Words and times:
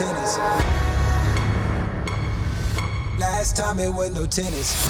tennis. 0.00 0.36
Last 3.18 3.56
time 3.56 3.82
it 3.82 3.94
was 3.94 4.10
no 4.10 4.26
tennis. 4.26 4.86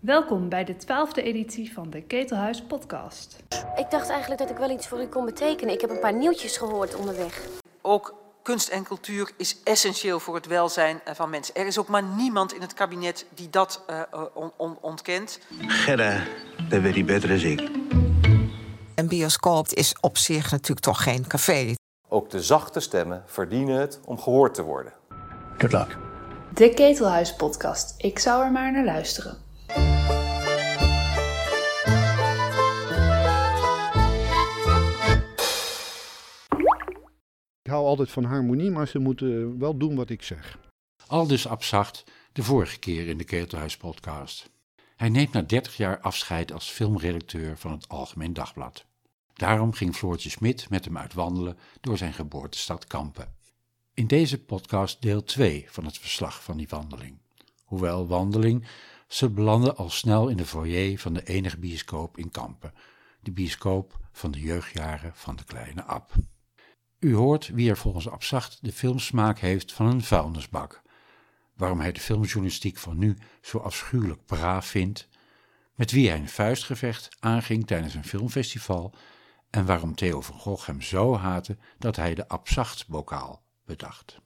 Welkom 0.00 0.48
bij 0.48 0.64
de 0.64 0.76
twaalfde 0.76 1.22
editie 1.22 1.72
van 1.72 1.90
de 1.90 2.02
Ketelhuis 2.02 2.62
podcast. 2.62 3.36
Ik 3.76 3.90
dacht 3.90 4.08
eigenlijk 4.08 4.40
dat 4.40 4.50
ik 4.50 4.56
wel 4.56 4.70
iets 4.70 4.88
voor 4.88 5.00
u 5.00 5.06
kon 5.06 5.24
betekenen. 5.24 5.74
Ik 5.74 5.80
heb 5.80 5.90
een 5.90 6.00
paar 6.00 6.14
nieuwtjes 6.14 6.56
gehoord 6.56 6.94
onderweg. 6.94 7.42
Ook 7.82 8.14
kunst 8.42 8.68
en 8.68 8.84
cultuur 8.84 9.30
is 9.36 9.56
essentieel 9.64 10.20
voor 10.20 10.34
het 10.34 10.46
welzijn 10.46 11.00
eh, 11.04 11.14
van 11.14 11.30
mensen. 11.30 11.54
Er 11.54 11.66
is 11.66 11.78
ook 11.78 11.88
maar 11.88 12.02
niemand 12.02 12.54
in 12.54 12.60
het 12.60 12.74
kabinet 12.74 13.26
die 13.34 13.50
dat 13.50 13.84
uh, 13.90 14.22
on 14.34 14.52
on 14.56 14.78
ontkent. 14.80 15.38
Gerda, 15.66 16.22
dat 16.68 16.80
weet 16.80 16.94
hij 16.94 17.04
beter 17.04 17.28
dan 17.28 17.38
ik. 17.38 17.70
Een 18.94 19.08
bioscoop 19.08 19.68
is 19.68 19.94
op 20.00 20.18
zich 20.18 20.50
natuurlijk 20.50 20.80
toch 20.80 21.02
geen 21.02 21.26
café. 21.26 21.74
Ook 22.12 22.30
de 22.30 22.42
zachte 22.42 22.80
stemmen 22.80 23.22
verdienen 23.26 23.80
het 23.80 24.00
om 24.04 24.18
gehoord 24.18 24.54
te 24.54 24.62
worden. 24.62 24.92
Good 25.58 25.72
luck. 25.72 25.98
De 26.54 26.74
Ketelhuis 26.74 27.36
podcast. 27.36 27.94
Ik 28.04 28.18
zou 28.18 28.44
er 28.44 28.52
maar 28.52 28.72
naar 28.72 28.84
luisteren. 28.84 29.36
Ik 37.62 37.70
hou 37.70 37.84
altijd 37.86 38.10
van 38.10 38.24
harmonie, 38.24 38.70
maar 38.70 38.88
ze 38.88 38.98
moeten 38.98 39.58
wel 39.58 39.76
doen 39.76 39.96
wat 39.96 40.10
ik 40.10 40.22
zeg. 40.22 40.58
Aldus 41.06 41.48
Abzacht 41.48 42.04
de 42.32 42.42
vorige 42.42 42.78
keer 42.78 43.08
in 43.08 43.18
de 43.18 43.24
Ketelhuis 43.24 43.76
podcast. 43.76 44.50
Hij 44.96 45.08
neemt 45.08 45.32
na 45.32 45.42
30 45.42 45.76
jaar 45.76 46.00
afscheid 46.00 46.52
als 46.52 46.70
filmredacteur 46.70 47.58
van 47.58 47.72
het 47.72 47.88
Algemeen 47.88 48.32
Dagblad. 48.32 48.84
Daarom 49.40 49.72
ging 49.72 49.96
Floortje 49.96 50.30
Smit 50.30 50.70
met 50.70 50.84
hem 50.84 50.98
uitwandelen 50.98 51.58
door 51.80 51.98
zijn 51.98 52.12
geboortestad 52.12 52.86
Kampen. 52.86 53.34
In 53.94 54.06
deze 54.06 54.44
podcast 54.44 55.02
deel 55.02 55.24
2 55.24 55.66
van 55.68 55.84
het 55.84 55.98
verslag 55.98 56.44
van 56.44 56.56
die 56.56 56.68
wandeling. 56.68 57.18
Hoewel 57.64 58.06
wandeling, 58.06 58.66
ze 59.08 59.30
belanden 59.30 59.76
al 59.76 59.90
snel 59.90 60.28
in 60.28 60.36
de 60.36 60.46
foyer 60.46 60.98
van 60.98 61.12
de 61.12 61.22
enige 61.24 61.58
bioscoop 61.58 62.18
in 62.18 62.30
Kampen, 62.30 62.74
de 63.20 63.30
bioscoop 63.30 63.98
van 64.12 64.30
de 64.30 64.40
jeugdjaren 64.40 65.12
van 65.14 65.36
de 65.36 65.44
kleine 65.44 65.82
Ab. 65.82 66.12
U 66.98 67.14
hoort 67.14 67.48
wie 67.48 67.70
er 67.70 67.76
volgens 67.76 68.08
Abzacht 68.08 68.58
de 68.62 68.72
filmsmaak 68.72 69.38
heeft 69.38 69.72
van 69.72 69.86
een 69.86 70.02
vuilnisbak, 70.02 70.82
waarom 71.56 71.80
hij 71.80 71.92
de 71.92 72.00
filmjournalistiek 72.00 72.76
van 72.76 72.98
nu 72.98 73.16
zo 73.40 73.58
afschuwelijk 73.58 74.26
braaf 74.26 74.66
vindt, 74.66 75.08
met 75.74 75.90
wie 75.90 76.08
hij 76.08 76.18
een 76.18 76.28
vuistgevecht 76.28 77.08
aanging 77.20 77.66
tijdens 77.66 77.94
een 77.94 78.04
filmfestival 78.04 78.94
en 79.50 79.66
waarom 79.66 79.94
Theo 79.94 80.20
van 80.20 80.38
Gogh 80.38 80.66
hem 80.66 80.80
zo 80.80 81.16
haatte 81.16 81.56
dat 81.78 81.96
hij 81.96 82.14
de 82.14 82.28
Abzacht-bokaal 82.28 83.42
bedacht. 83.64 84.20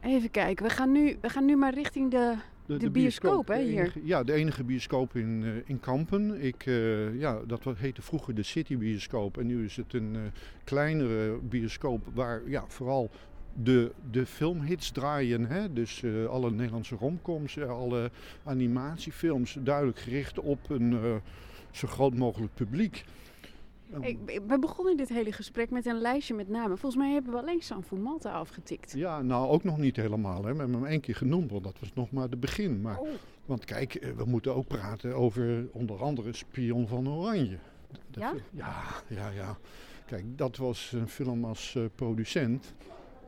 Even 0.00 0.30
kijken, 0.30 0.64
we 0.66 0.70
gaan 0.72 0.92
nu, 0.92 1.16
we 1.20 1.28
gaan 1.28 1.44
nu 1.44 1.56
maar 1.56 1.74
richting 1.74 2.10
de, 2.10 2.34
de, 2.66 2.90
bioscoop, 2.90 3.48
hè, 3.48 3.56
de 3.56 3.62
hier. 3.62 3.80
enige- 3.80 4.00
ja, 4.06 4.22
de 4.24 4.32
enige 4.32 4.64
bioscoop 4.64 5.16
in, 5.16 5.42
eh, 5.44 5.50
in 5.70 5.80
Kampen. 5.80 6.42
Ik, 6.44 6.66
eh, 6.66 7.18
ja, 7.20 7.40
dat 7.46 7.64
heette 7.76 8.02
vroeger 8.02 8.34
de 8.34 8.42
City 8.42 8.76
Bioscoop. 8.76 9.38
En 9.38 9.46
nu 9.46 9.64
is 9.64 9.76
het 9.76 9.92
een 9.94 10.14
eh, 10.16 10.20
kleinere 10.64 11.38
bioscoop 11.42 12.06
waar 12.14 12.48
ja, 12.48 12.64
vooral 12.68 13.10
de, 13.54 13.92
de 14.10 14.26
filmhits 14.26 14.90
draaien. 14.90 15.46
Hè? 15.46 15.72
Dus 15.72 16.02
eh, 16.02 16.26
alle 16.26 16.50
Nederlandse 16.50 16.94
romcoms, 16.96 17.58
alle 17.60 18.10
animatiefilms. 18.44 19.56
Duidelijk 19.60 19.98
gericht 19.98 20.38
op 20.38 20.70
een 20.70 20.92
eh, 20.92 21.14
zo 21.70 21.88
groot 21.88 22.14
mogelijk 22.14 22.54
publiek. 22.54 23.04
Ik, 24.00 24.18
we 24.46 24.58
begonnen 24.58 24.96
dit 24.96 25.08
hele 25.08 25.32
gesprek 25.32 25.70
met 25.70 25.86
een 25.86 25.98
lijstje 26.00 26.34
met 26.34 26.48
namen. 26.48 26.78
Volgens 26.78 27.02
mij 27.02 27.12
hebben 27.12 27.32
we 27.32 27.38
alleen 27.40 27.60
Sanfu 27.62 27.96
Malta 27.96 28.32
afgetikt. 28.32 28.92
Ja, 28.96 29.22
nou 29.22 29.48
ook 29.48 29.64
nog 29.64 29.78
niet 29.78 29.96
helemaal. 29.96 30.44
Hè. 30.44 30.52
We 30.52 30.58
hebben 30.58 30.72
hem 30.74 30.84
één 30.86 31.00
keer 31.00 31.14
genoemd, 31.16 31.50
want 31.50 31.64
dat 31.64 31.76
was 31.80 31.92
nog 31.94 32.10
maar 32.10 32.28
het 32.28 32.40
begin. 32.40 32.80
Maar, 32.80 32.98
Oh. 32.98 33.08
Want 33.46 33.64
kijk, 33.64 33.94
eh, 33.94 34.10
we 34.12 34.24
moeten 34.24 34.54
ook 34.54 34.66
praten 34.66 35.14
over 35.14 35.68
onder 35.72 36.02
andere 36.02 36.32
Spion 36.32 36.88
van 36.88 37.08
Oranje. 37.08 37.58
Dat- 38.10 38.22
Ja? 38.22 38.32
Ja, 38.50 38.72
ja, 39.08 39.28
ja. 39.30 39.58
Kijk, 40.06 40.24
dat 40.38 40.56
was 40.56 40.92
een 40.92 41.08
film 41.08 41.44
als 41.44 41.74
eh, 41.76 41.82
producent. 41.94 42.74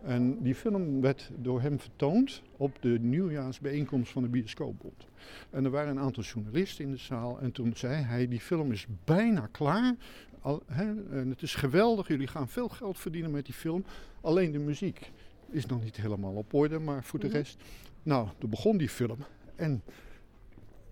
En 0.03 0.43
die 0.43 0.55
film 0.55 1.01
werd 1.01 1.31
door 1.37 1.61
hem 1.61 1.81
vertoond 1.81 2.43
op 2.57 2.77
de 2.83 2.99
nieuwjaarsbijeenkomst 3.01 4.13
van 4.13 4.23
de 4.23 4.29
Bioscoopbond. 4.29 5.07
En 5.51 5.65
er 5.65 5.71
waren 5.71 5.91
een 5.97 6.03
aantal 6.03 6.23
journalisten 6.23 6.85
in 6.85 6.91
de 6.91 6.97
zaal. 6.97 7.39
En 7.41 7.53
toen 7.53 7.73
zei 7.77 7.95
hij, 8.03 8.29
die 8.29 8.41
film 8.41 8.73
is 8.73 8.87
bijna 9.05 9.47
klaar. 9.51 9.95
Al, 10.41 10.63
hè, 10.67 10.85
en 11.21 11.31
het 11.31 11.43
is 11.43 11.55
geweldig, 11.55 12.09
jullie 12.09 12.27
gaan 12.27 12.49
veel 12.49 12.69
geld 12.69 12.99
verdienen 12.99 13.31
met 13.31 13.45
die 13.45 13.55
film. 13.55 13.85
Alleen 14.21 14.53
de 14.53 14.59
muziek 14.59 15.11
is 15.51 15.67
nog 15.67 15.83
niet 15.83 15.97
helemaal 15.97 16.33
op 16.35 16.55
orde, 16.55 16.79
maar 16.79 17.05
voor 17.05 17.19
de 17.19 17.27
Mhm. 17.27 17.37
rest... 17.37 17.57
Nou, 18.03 18.29
toen 18.39 18.51
begon 18.51 18.77
die 18.77 18.89
film. 18.89 19.19
En 19.57 19.83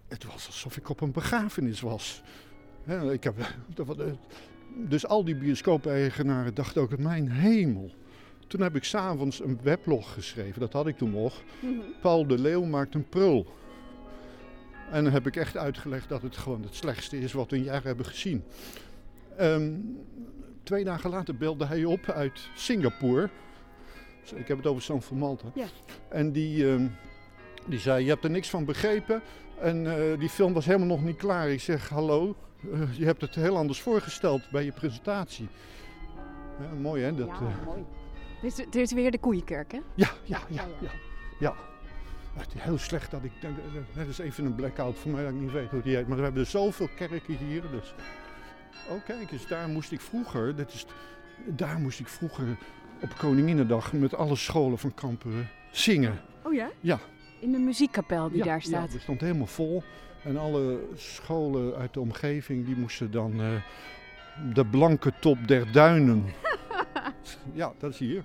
het 0.09 0.25
was 0.25 0.47
alsof 0.47 0.77
ik 0.77 0.89
op 0.89 1.01
een 1.01 1.13
begrafenis 1.13 1.81
was. 1.81 2.23
Hè, 2.85 3.13
ik 3.13 3.25
heb, 3.25 3.35
was, 3.75 3.97
eh, 3.97 4.07
dus 4.89 5.07
al 5.07 5.25
die 5.25 5.37
bioscoop-eigenaren 5.37 6.55
dachten 6.55 6.83
ook, 6.83 6.99
mijn 6.99 7.31
hemel. 7.31 7.91
Toen 8.47 8.61
heb 8.61 8.77
ik 8.77 8.85
s'avonds 8.85 9.41
een 9.41 9.59
weblog 9.63 10.13
geschreven, 10.13 10.61
dat 10.61 10.73
had 10.73 10.87
ik 10.87 10.97
toen 10.97 11.11
nog. 11.11 11.43
Mhm. 11.61 11.73
Paul 12.01 12.27
de 12.27 12.39
Leeuw 12.39 12.65
maakt 12.65 12.95
een 12.95 13.09
prul. 13.09 13.47
En 14.91 15.05
dan 15.05 15.13
heb 15.13 15.27
ik 15.27 15.37
echt 15.37 15.57
uitgelegd 15.57 16.09
dat 16.09 16.23
het 16.23 16.37
gewoon 16.37 16.63
het 16.63 16.75
slechtste 16.75 17.19
is 17.21 17.33
wat 17.33 17.51
we 17.51 17.57
een 17.57 17.63
jaar 17.63 17.85
hebben 17.85 18.07
gezien. 18.07 18.45
Ehm, 19.39 19.73
twee 20.63 20.85
dagen 20.85 21.11
later 21.11 21.37
belde 21.37 21.67
hij 21.67 21.85
op 21.85 22.09
uit 22.09 22.49
Singapore. 22.55 23.31
Dus 24.21 24.33
Ik 24.33 24.49
heb 24.49 24.57
het 24.57 24.67
over 24.67 24.83
San 24.83 25.03
van 25.03 25.17
Malta. 25.19 25.51
Ja. 25.55 25.67
En 26.09 26.33
die, 26.33 26.71
ehm, 26.71 26.87
die 27.67 27.79
zei, 27.79 28.05
je 28.05 28.11
hebt 28.11 28.25
er 28.25 28.31
niks 28.31 28.51
van 28.51 28.65
begrepen. 28.65 29.23
En 29.61 29.87
eh, 29.87 30.19
die 30.19 30.29
film 30.29 30.53
was 30.53 30.65
helemaal 30.67 30.87
nog 30.87 31.05
niet 31.05 31.17
klaar. 31.17 31.49
Ik 31.49 31.61
zeg, 31.61 31.89
hallo, 31.89 32.37
eh, 32.73 32.99
je 32.99 33.05
hebt 33.05 33.21
het 33.21 33.35
heel 33.35 33.57
anders 33.57 33.81
voorgesteld 33.81 34.51
bij 34.51 34.65
je 34.65 34.73
presentatie. 34.73 35.49
Ja, 36.61 36.81
mooi 36.81 37.03
hè? 37.03 37.15
Dat, 37.15 37.27
ja, 37.27 37.35
eh, 37.35 37.65
mooi. 37.65 37.85
Dit 38.43 38.51
is, 38.51 38.57
dit 38.57 38.77
is 38.77 38.93
weer 38.93 39.11
de 39.11 39.19
koeienkerk, 39.19 39.73
hè? 39.73 39.79
ja, 39.95 40.11
ja, 40.25 40.41
ja, 40.49 40.65
ja. 40.81 40.91
ja. 41.39 41.55
Het 42.33 42.55
is 42.55 42.63
heel 42.63 42.79
slecht 42.79 43.11
dat 43.11 43.25
ik. 43.25 43.33
Dat 43.95 44.07
is 44.07 44.19
even 44.19 44.45
een 44.45 44.55
blackout 44.55 44.99
voor 44.99 45.11
mij 45.11 45.23
dat 45.23 45.33
ik 45.33 45.41
niet 45.41 45.53
weet 45.53 45.71
hoe 45.71 45.83
die 45.83 45.97
heet. 45.97 46.09
Maar 46.09 46.17
we 46.17 46.23
hebben 46.23 46.43
er 46.43 46.49
zoveel 46.49 46.89
kerken 46.97 47.37
hier. 47.37 47.63
Dus. 47.71 47.95
Oh, 48.89 49.05
kijk 49.05 49.31
eens, 49.33 49.47
daar 49.47 49.69
moest 49.69 49.93
ik 49.93 50.01
vroeger. 50.01 50.57
Dit 50.57 50.73
is, 50.73 50.87
daar 51.45 51.79
moest 51.79 52.01
ik 52.01 52.09
vroeger 52.09 52.57
op 53.01 53.15
Koninginnedag 53.19 53.93
met 53.93 54.15
alle 54.15 54.37
scholen 54.37 54.79
van 54.79 54.95
Kampen 54.95 55.49
zingen. 55.71 56.21
Oh 56.43 56.55
ja? 56.55 56.71
Ja. 56.81 56.99
In 57.41 57.53
de 57.53 57.59
muziekkapel 57.59 58.29
die 58.29 58.39
ja, 58.39 58.45
daar 58.45 58.63
staat. 58.63 58.87
Ja, 58.87 58.93
die 58.93 59.01
stond 59.01 59.21
helemaal 59.21 59.47
vol. 59.47 59.83
En 60.23 60.37
alle 60.37 60.79
scholen 60.97 61.75
uit 61.77 61.95
de 61.95 62.01
omgeving 62.01 62.67
die 62.67 62.77
moesten 62.77 63.11
dan 63.11 63.41
eh, 63.41 63.63
de 64.55 64.67
blanke 64.67 65.13
top 65.21 65.49
der 65.49 65.73
duinen. 65.73 66.25
ja, 67.53 67.73
dat 67.79 67.93
is 67.93 67.99
hier. 67.99 68.25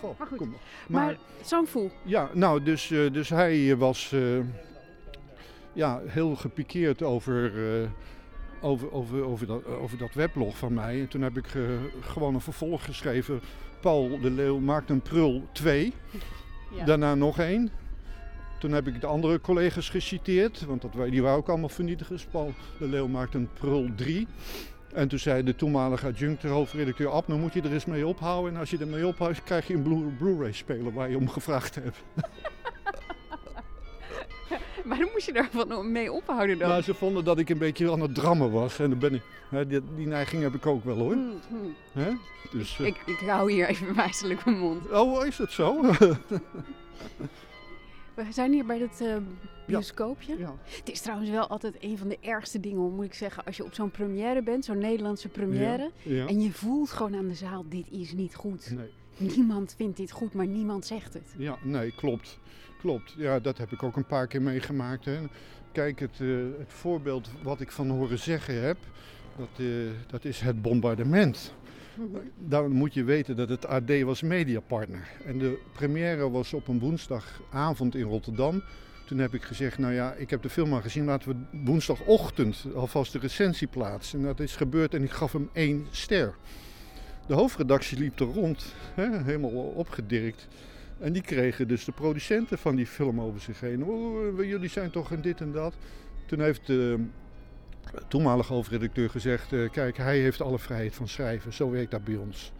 Goh, 0.00 0.18
Maar 0.18 0.26
goed, 0.26 0.38
kom. 0.38 0.54
Maar, 0.86 1.16
Sanfu, 1.42 1.90
Ja, 2.02 2.30
nou, 2.32 2.62
dus, 2.62 2.90
eh, 2.90 3.12
dus 3.12 3.28
hij 3.28 3.76
was 3.76 4.12
eh, 4.12 4.20
ja, 5.72 6.00
heel 6.06 6.36
gepikeerd 6.36 7.02
over, 7.02 7.52
eh, 7.82 7.88
over, 8.62 8.92
over, 8.92 9.24
over, 9.24 9.46
dat, 9.46 9.66
over 9.66 9.98
dat 9.98 10.14
weblog 10.14 10.56
van 10.56 10.74
mij. 10.74 11.00
En 11.00 11.08
toen 11.08 11.22
heb 11.22 11.36
ik 11.36 11.46
gewoon 12.00 12.34
een 12.34 12.40
vervolg 12.40 12.84
geschreven. 12.84 13.40
Paul 13.80 14.20
de 14.20 14.30
Leeuw 14.30 14.58
maakt 14.58 14.90
een 14.90 15.00
prul 15.02 15.46
2. 15.52 15.92
Ja. 16.76 16.84
Daarna 16.84 17.14
nog 17.14 17.38
één. 17.38 17.70
Toen 18.58 18.72
heb 18.72 18.86
ik 18.86 19.00
de 19.00 19.06
andere 19.06 19.40
collega's 19.40 19.88
geciteerd, 19.88 20.64
want 20.64 20.82
dat, 20.82 20.92
die 21.10 21.22
waren 21.22 21.38
ook 21.38 21.48
allemaal 21.48 21.68
vernietigers. 21.68 22.24
Paul 22.24 22.52
de 22.78 22.88
Leeuw 22.88 23.08
maakt 23.08 23.34
een 23.34 23.48
prul 23.52 23.88
3. 23.96 24.26
En 24.94 25.08
toen 25.08 25.18
zei 25.18 25.42
de 25.42 25.54
toenmalige 25.56 26.06
adjunct 26.06 26.42
hoofdredacteur 26.42 27.08
Ab, 27.10 27.28
nou 27.28 27.40
moet 27.40 27.52
je 27.52 27.62
er 27.62 27.72
eens 27.72 27.84
mee 27.84 28.06
ophouden. 28.06 28.52
En 28.54 28.60
als 28.60 28.70
je 28.70 28.78
ermee 28.78 29.06
ophoudt, 29.06 29.42
krijg 29.42 29.66
je 29.66 29.74
een 29.74 29.82
Blu- 29.82 30.12
Blu-ray 30.18 30.52
speler 30.52 30.92
waar 30.92 31.10
je 31.10 31.16
om 31.16 31.28
gevraagd 31.28 31.74
hebt. 31.74 31.96
waarom 34.84 35.08
moest 35.12 35.26
je 35.26 35.32
daarvan 35.32 35.92
mee 35.92 36.12
ophouden 36.12 36.58
dan? 36.58 36.68
Nou, 36.68 36.82
ze 36.82 36.94
vonden 36.94 37.24
dat 37.24 37.38
ik 37.38 37.48
een 37.48 37.58
beetje 37.58 37.92
aan 37.92 38.00
het 38.00 38.14
drammen 38.14 38.50
was. 38.50 38.78
En 38.78 38.90
dan 38.90 38.98
ben 38.98 39.14
ik, 39.14 39.22
hè, 39.48 39.66
die, 39.66 39.80
die 39.96 40.06
neiging 40.06 40.42
heb 40.42 40.54
ik 40.54 40.66
ook 40.66 40.84
wel 40.84 40.96
hoor. 40.96 41.12
Hmm, 41.12 41.40
hmm. 41.48 41.74
Hè? 41.92 42.10
Dus, 42.52 42.78
eh, 42.80 42.86
Ik, 42.86 43.02
ik 43.06 43.18
hou 43.18 43.52
hier 43.52 43.68
even 43.68 43.94
wijselijk 44.04 44.44
mijn 44.44 44.58
mond. 44.58 44.90
Oh, 44.90 45.26
is 45.26 45.38
het 45.38 45.52
zo? 45.52 45.80
We 48.14 48.24
zijn 48.30 48.52
hier 48.52 48.66
bij 48.66 48.78
het 48.78 49.00
eh, 49.00 49.16
bioscoopje. 49.66 50.38
ja. 50.38 50.54
Het 50.64 50.90
is 50.90 51.00
trouwens 51.00 51.30
wel 51.30 51.46
altijd 51.46 51.76
een 51.80 51.98
van 51.98 52.08
de 52.08 52.18
ergste 52.20 52.60
dingen, 52.60 52.94
moet 52.94 53.04
ik 53.04 53.14
zeggen, 53.14 53.44
als 53.44 53.56
je 53.56 53.64
op 53.64 53.74
zo'n 53.74 53.90
première 53.90 54.42
bent, 54.42 54.64
zo'n 54.64 54.78
Nederlandse 54.78 55.28
première. 55.28 55.90
Ja. 56.02 56.26
En 56.26 56.40
je 56.40 56.52
voelt 56.52 56.90
gewoon 56.90 57.14
aan 57.16 57.28
de 57.28 57.34
zaal, 57.34 57.64
dit 57.68 57.86
is 57.90 58.12
niet 58.12 58.34
goed. 58.34 58.70
Nee. 58.76 58.90
Niemand 59.16 59.74
vindt 59.76 59.96
dit 59.96 60.10
goed, 60.10 60.34
maar 60.34 60.46
niemand 60.46 60.86
zegt 60.86 61.14
het. 61.14 61.34
Ja, 61.36 61.56
nee, 61.62 61.94
klopt. 61.96 62.38
Klopt. 62.82 63.14
Ja, 63.16 63.40
dat 63.40 63.58
heb 63.58 63.72
ik 63.72 63.82
ook 63.82 63.96
een 63.96 64.06
paar 64.06 64.26
keer 64.26 64.42
meegemaakt. 64.42 65.04
Hè. 65.04 65.18
Kijk, 65.72 66.00
het, 66.00 66.20
eh, 66.20 66.28
het 66.58 66.72
voorbeeld 66.72 67.30
wat 67.42 67.60
ik 67.60 67.70
van 67.70 67.90
horen 67.90 68.18
zeggen 68.18 68.62
heb, 68.62 68.76
dat, 69.36 69.48
eh, 69.56 69.66
dat 70.06 70.24
is 70.24 70.40
het 70.40 70.62
bombardement. 70.62 71.54
Dan 72.38 72.70
moet 72.70 72.94
je 72.94 73.04
weten 73.04 73.36
dat 73.36 73.48
het 73.48 73.66
AD 73.66 74.02
was 74.02 74.22
mediapartner. 74.22 75.08
En 75.24 75.38
de 75.38 75.58
première 75.72 76.30
was 76.30 76.52
op 76.52 76.68
een 76.68 76.78
woensdagavond 76.78 77.94
in 77.94 78.02
Rotterdam. 78.02 78.62
Toen 79.06 79.18
heb 79.18 79.34
ik 79.34 79.42
gezegd, 79.42 79.78
nou 79.78 79.92
ja, 79.92 80.12
ik 80.12 80.30
heb 80.30 80.42
de 80.42 80.50
film 80.50 80.72
al 80.72 80.80
gezien, 80.80 81.04
laten 81.04 81.28
we 81.28 81.58
woensdagochtend 81.64 82.66
alvast 82.74 83.12
de 83.12 83.18
recensie 83.18 83.68
plaatsen. 83.68 84.18
En 84.18 84.24
dat 84.24 84.40
is 84.40 84.56
gebeurd 84.56 84.94
en 84.94 85.02
ik 85.02 85.10
gaf 85.10 85.32
hem 85.32 85.50
één 85.52 85.86
ster. 85.90 86.34
De 87.26 87.34
hoofdredactie 87.34 87.98
liep 87.98 88.20
er 88.20 88.26
rond, 88.26 88.74
hè, 88.94 89.22
helemaal 89.22 89.50
opgedirkt. 89.50 90.48
En 91.02 91.12
die 91.12 91.22
kregen 91.22 91.68
dus 91.68 91.84
de 91.84 91.92
producenten 91.92 92.58
van 92.58 92.76
die 92.76 92.86
film 92.86 93.20
over 93.20 93.40
zich 93.40 93.60
heen. 93.60 93.84
Oh, 93.84 94.42
jullie 94.44 94.68
zijn 94.68 94.90
toch 94.90 95.12
en 95.12 95.20
dit 95.20 95.40
en 95.40 95.52
dat. 95.52 95.74
Toen 96.26 96.40
heeft 96.40 96.66
de 96.66 97.04
toenmalige 98.08 98.52
hoofdredacteur 98.52 99.10
gezegd, 99.10 99.52
eh, 99.52 99.70
kijk, 99.70 99.96
hij 99.96 100.18
heeft 100.18 100.40
alle 100.40 100.58
vrijheid 100.58 100.94
van 100.94 101.08
schrijven. 101.08 101.52
Zo 101.52 101.70
werkt 101.70 101.90
dat 101.90 102.04
bij 102.04 102.16
ons. 102.16 102.52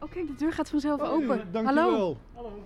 Oh, 0.00 0.10
kijk, 0.10 0.26
de 0.26 0.34
deur 0.36 0.52
gaat 0.52 0.70
vanzelf 0.70 1.00
Oh, 1.00 1.12
open. 1.12 1.36
ja, 1.36 1.44
dankjewel. 1.50 1.90
Hallo. 1.90 2.16
Hallo. 2.34 2.62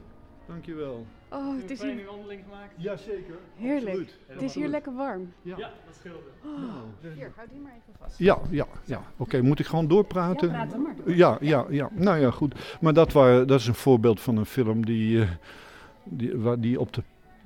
Dankjewel. 0.47 1.07
Oh, 1.31 1.57
het 1.57 1.71
is 1.71 1.83
hier 1.83 2.07
wandeling 2.07 2.43
gemaakt? 2.43 2.73
Jazeker. 2.77 3.39
heerlijk. 3.57 3.87
absoluut. 3.87 4.19
Het 4.27 4.43
is 4.43 4.55
hier 4.55 4.69
lekker 4.69 4.95
warm. 4.95 5.33
Ja. 5.43 5.57
Ja, 5.57 5.71
dat 5.87 5.95
scheelde. 5.95 6.19
Oh, 6.45 7.15
hier, 7.15 7.33
hou 7.37 7.49
die 7.51 7.61
maar 7.61 7.73
even 7.73 7.93
vast. 8.01 8.19
Ja, 8.19 8.39
ja, 8.51 8.67
ja. 8.85 9.03
Oké, 9.17 9.43
moet 9.43 9.59
ik 9.59 9.67
gewoon 9.67 9.89
doorpraten? 9.89 10.49
Ja, 10.49 10.67
praat 10.67 10.79
maar 10.79 10.97
door. 10.97 11.15
Ja, 11.15 11.37
ja, 11.41 11.67
ja. 11.71 11.89
Nou 11.93 12.19
ja, 12.19 12.31
goed. 12.31 12.79
Maar 12.81 12.93
dat, 12.93 13.13
waren, 13.13 13.47
dat 13.47 13.61
is 13.61 13.67
een 13.67 13.75
voorbeeld 13.75 14.21
van 14.21 14.37
een 14.37 14.47
film 14.47 14.85
die, 14.85 15.21
eh, 15.23 15.29
die, 16.05 16.37
waar, 16.37 16.61
die 16.61 16.81
op 16.81 16.93
de 16.93 17.03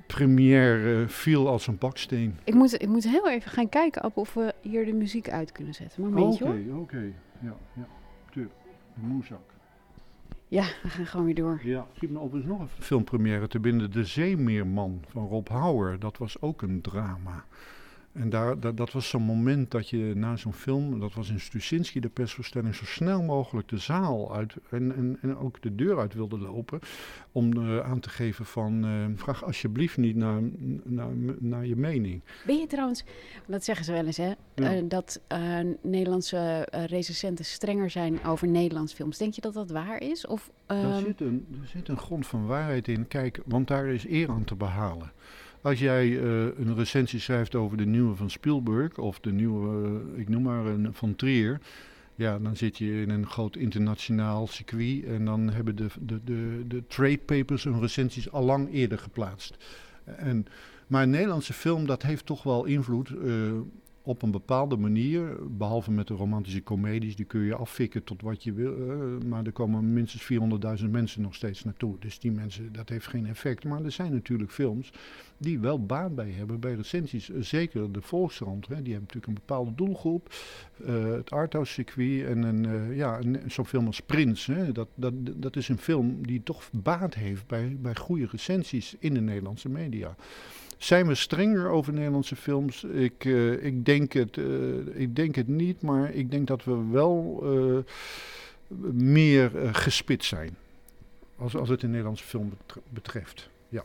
première 0.06 1.02
eh, 1.02 1.08
viel 1.08 1.48
als 1.48 1.66
een 1.66 1.78
baksteen. 1.78 2.38
Ik 2.44 2.54
moet, 2.54 2.82
ik 2.82 2.88
moet 2.88 3.08
heel 3.08 3.28
even 3.28 3.50
gaan 3.50 3.69
kijken 3.69 4.10
of 4.14 4.34
we 4.34 4.54
hier 4.60 4.84
de 4.84 4.93
muziek 4.93 5.31
uit 5.31 5.52
kunnen 5.52 5.75
zetten. 5.75 6.02
Momentje 6.02 6.44
Oké, 6.44 6.62
hoor. 6.70 6.81
oké. 6.81 7.12
Ja, 7.40 7.56
ja. 7.72 7.87
Tuur. 8.31 8.48
De 8.94 9.06
moezak. 9.06 9.54
Ja, 10.48 10.66
we 10.82 10.88
gaan 10.88 11.06
gewoon 11.06 11.26
weer 11.26 11.34
door. 11.34 11.60
Ja, 11.62 11.87
schiet 11.96 12.10
me 12.10 12.20
overigens 12.20 12.52
nog 12.52 12.60
een 12.60 12.69
filmpremière 12.69 13.48
te 13.48 13.60
binnen. 13.60 13.90
De 13.90 14.04
Zeemeerman 14.04 15.04
van 15.08 15.26
Rob 15.26 15.48
Hauer. 15.48 15.98
Dat 15.98 16.19
was 16.19 16.40
ook 16.40 16.62
een 16.62 16.81
drama. 16.81 17.44
En 18.16 18.30
daar, 18.30 18.60
dat, 18.60 18.76
dat 18.76 18.92
was 18.92 19.08
zo'n 19.08 19.22
moment 19.22 19.70
dat 19.70 19.88
je 19.88 20.12
na 20.14 20.36
zo'n 20.36 20.52
film, 20.52 21.00
dat 21.00 21.14
was 21.14 21.30
in 21.30 21.40
Stusinski, 21.40 22.00
de 22.00 22.08
persvoorstelling, 22.08 22.74
zo 22.74 22.84
snel 22.84 23.22
mogelijk 23.22 23.68
de 23.68 23.78
zaal 23.78 24.34
uit 24.34 24.54
en, 24.70 24.94
en, 24.96 25.18
en 25.22 25.36
ook 25.38 25.62
de 25.62 25.74
deur 25.74 25.98
uit 25.98 26.14
wilde 26.14 26.38
lopen. 26.38 26.78
Om 27.32 27.52
eh, 27.52 27.78
aan 27.80 28.00
te 28.00 28.08
geven 28.08 28.46
van, 28.46 28.84
eh, 28.84 28.90
vraag 29.22 29.44
alsjeblieft 29.44 29.96
niet 29.96 30.16
naar, 30.16 30.40
naar, 30.84 31.10
naar 31.38 31.66
je 31.66 31.76
mening. 31.76 32.20
Ben 32.46 32.58
je 32.58 32.66
trouwens, 32.66 33.04
dat 33.46 33.64
zeggen 33.64 33.84
ze 33.84 33.92
wel 33.92 34.06
eens 34.06 34.16
hè, 34.16 34.32
Ja. 34.54 34.74
eh, 34.74 34.82
dat 34.88 35.20
Nederlandse 35.82 36.69
recensenten 36.86 37.44
strenger 37.44 37.90
zijn 37.90 38.24
over 38.24 38.48
Nederlands 38.48 38.92
films. 38.92 39.19
Denk 39.19 39.34
je 39.34 39.40
dat 39.40 39.54
dat 39.54 39.70
waar 39.70 40.00
is? 40.02 40.26
Of, 40.26 40.50
Daar 40.66 40.84
ehm, 40.84 41.04
zit, 41.04 41.20
een, 41.20 41.46
er 41.62 41.69
zit 41.69 41.88
een 41.88 41.98
grond 41.98 42.26
van 42.26 42.46
waarheid 42.46 42.88
in. 42.88 43.08
Kijk, 43.08 43.40
want 43.44 43.69
daar 43.69 43.86
is 43.86 44.06
eer 44.08 44.28
aan 44.30 44.44
te 44.44 44.54
behalen. 44.54 45.12
Als 45.66 45.78
jij 45.78 46.06
eh, 46.06 46.58
een 46.58 46.74
recensie 46.74 47.20
schrijft 47.20 47.54
over 47.54 47.76
de 47.76 47.86
nieuwe 47.86 48.16
van 48.16 48.30
Spielberg 48.30 48.98
of 48.98 49.20
de 49.20 49.32
nieuwe, 49.32 49.88
eh, 50.14 50.20
ik 50.20 50.28
noem 50.28 50.42
maar 50.42 50.66
een 50.66 50.94
van 50.94 51.16
Trier. 51.16 51.60
Ja, 52.14 52.38
dan 52.38 52.56
zit 52.56 52.78
je 52.78 53.00
in 53.00 53.10
een 53.10 53.26
groot 53.26 53.56
internationaal 53.56 54.46
circuit 54.46 55.04
en 55.04 55.24
dan 55.24 55.50
hebben 55.50 55.76
de, 55.76 55.86
de, 56.00 56.20
de, 56.24 56.64
de 56.68 56.86
trade 56.86 57.18
papers 57.18 57.64
hun 57.64 57.80
recensies 57.80 58.30
al 58.30 58.44
lang 58.44 58.72
eerder 58.72 58.98
geplaatst. 58.98 59.56
En, 60.04 60.46
maar 60.86 61.02
een 61.02 61.10
Nederlandse 61.10 61.52
film, 61.52 61.86
dat 61.86 62.02
heeft 62.02 62.26
toch 62.26 62.42
wel 62.42 62.64
invloed 62.64 63.08
eh, 63.08 63.52
op 64.06 64.23
een 64.23 64.31
bepaalde 64.31 64.76
manier. 64.76 65.37
Behalve 65.50 65.91
met 65.91 66.06
de 66.06 66.14
romantische 66.14 66.62
comedies, 66.62 67.17
die 67.17 67.25
kun 67.25 67.41
je 67.41 67.55
affikken 67.55 68.05
tot 68.05 68.23
wat 68.23 68.43
je 68.44 68.53
wil. 68.53 68.75
eh, 68.76 69.29
maar 69.29 69.44
er 69.44 69.53
komen 69.53 69.93
minstens 69.93 70.23
400.000 70.82 70.91
mensen 70.91 71.23
nog 71.23 71.35
steeds 71.35 71.64
naartoe. 71.64 71.97
Dus 71.99 72.19
die 72.19 72.32
mensen, 72.32 72.73
dat 72.73 72.88
heeft 72.88 73.06
geen 73.06 73.26
effect. 73.26 73.64
Maar 73.64 73.85
er 73.85 73.91
zijn 73.93 74.12
natuurlijk 74.12 74.50
films 74.50 74.93
die 75.38 75.58
wel 75.58 75.87
baat 75.87 76.14
bij 76.14 76.31
hebben 76.31 76.61
bij 76.61 76.75
recensies. 76.75 77.31
Eh, 77.31 77.41
Zeker 77.41 77.93
de 77.93 78.03
Volkskrant, 78.03 78.67
hè, 78.69 78.82
die 78.82 78.93
hebben 78.93 79.00
natuurlijk 79.14 79.26
een 79.26 79.44
bepaalde 79.47 79.75
doelgroep. 79.75 80.35
Eh, 80.85 81.05
het 81.05 81.31
arthouse 81.31 81.73
circuit 81.73 82.25
en 82.26 82.43
een, 82.43 82.94
ja, 82.94 83.20
zo'n 83.47 83.67
film 83.67 83.87
als 83.87 84.00
Prins. 84.00 84.47
Hè, 84.47 84.73
dat, 84.73 84.88
dat, 84.94 85.12
dat 85.37 85.56
is 85.56 85.69
een 85.69 85.79
film 85.79 86.26
die 86.26 86.43
toch 86.43 86.70
baat 86.73 87.14
heeft 87.14 87.47
bij, 87.47 87.76
bij 87.81 87.94
goede 87.97 88.26
recensies 88.31 88.97
in 88.99 89.14
de 89.14 89.20
Nederlandse 89.20 89.69
media. 89.69 90.17
Zijn 90.76 91.06
we 91.06 91.14
strenger 91.14 91.69
over 91.69 91.93
Nederlandse 91.93 92.37
films? 92.37 92.84
Ik, 92.84 93.25
eh, 93.25 93.64
ik, 93.64 93.84
denk, 93.84 94.12
het, 94.12 94.37
eh, 94.38 94.44
ik 95.00 95.17
denk 95.17 95.34
het 95.34 95.49
niet, 95.49 95.82
maar 95.82 96.14
ik 96.14 96.31
denk 96.31 96.46
dat 96.46 96.64
we 96.64 96.84
wel 96.90 97.40
eh, 97.43 97.78
meer 98.93 99.50
gespitst 99.73 100.28
zijn. 100.28 100.56
Als, 101.37 101.56
als 101.56 101.69
het 101.69 101.82
een 101.82 101.90
Nederlandse 101.90 102.25
film 102.25 102.49
betre- 102.49 102.81
betreft. 102.90 103.49
Ja. 103.69 103.84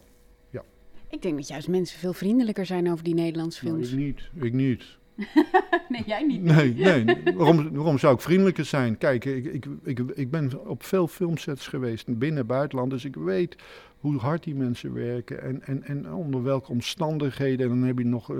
ja. 0.50 0.64
ik 1.10 1.22
denk 1.22 1.36
dat 1.38 1.48
juist 1.48 1.68
mensen 1.68 2.00
veel 2.00 2.14
vriendelijker 2.14 2.66
zijn 2.66 2.92
over 2.92 3.04
die 3.04 3.14
Nederlandse 3.14 3.66
Nou, 3.66 3.76
films. 3.78 3.92
ik 3.94 3.98
niet. 4.00 4.44
Ik 4.44 4.54
niet. 4.54 4.84
nee, 5.90 6.04
jij 6.06 6.24
niet. 6.24 6.42
Nee, 6.42 6.74
nee. 6.74 7.06
Waarom, 7.36 7.72
waarom 7.74 7.98
zou 7.98 8.14
ik 8.14 8.22
vriendelijker 8.22 8.66
zijn? 8.66 8.98
Kijk, 8.98 9.26
ik, 9.26 9.46
ik, 9.46 9.66
ik, 9.84 10.00
ik 10.14 10.32
ben 10.32 10.68
op 10.68 10.84
veel 10.84 11.08
filmsets 11.08 11.68
geweest, 11.68 12.18
binnen 12.18 12.40
en 12.42 12.48
buitenland. 12.48 12.92
Dus 12.92 13.06
ik 13.06 13.16
weet 13.16 13.56
hoe 14.02 14.18
hard 14.18 14.44
die 14.44 14.56
mensen 14.56 14.94
werken 14.94 15.42
en, 15.42 15.64
en, 15.64 15.84
en 15.84 16.14
onder 16.14 16.44
welke 16.44 16.72
omstandigheden. 16.72 17.70
En 17.70 17.80
dan 17.80 17.88
heb 17.88 17.98
je 17.98 18.06
nog 18.06 18.32
eh, 18.32 18.38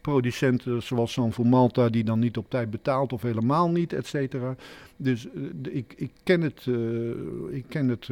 producenten 0.00 0.82
zoals 0.82 1.12
San 1.12 1.32
Malta 1.42 1.88
die 1.88 2.04
dan 2.04 2.18
niet 2.18 2.36
op 2.36 2.50
tijd 2.50 2.70
betaalt 2.70 3.12
of 3.12 3.22
helemaal 3.22 3.70
niet, 3.70 3.92
et 3.92 4.06
cetera. 4.06 4.56
Dus 4.96 5.26
eh, 5.30 5.42
ik, 5.76 5.94
ik 5.96 6.10
ken 6.22 6.40
het, 6.40 6.66
eh, 6.66 7.56
ik 7.56 7.64
ken 7.68 7.88
het 7.88 8.08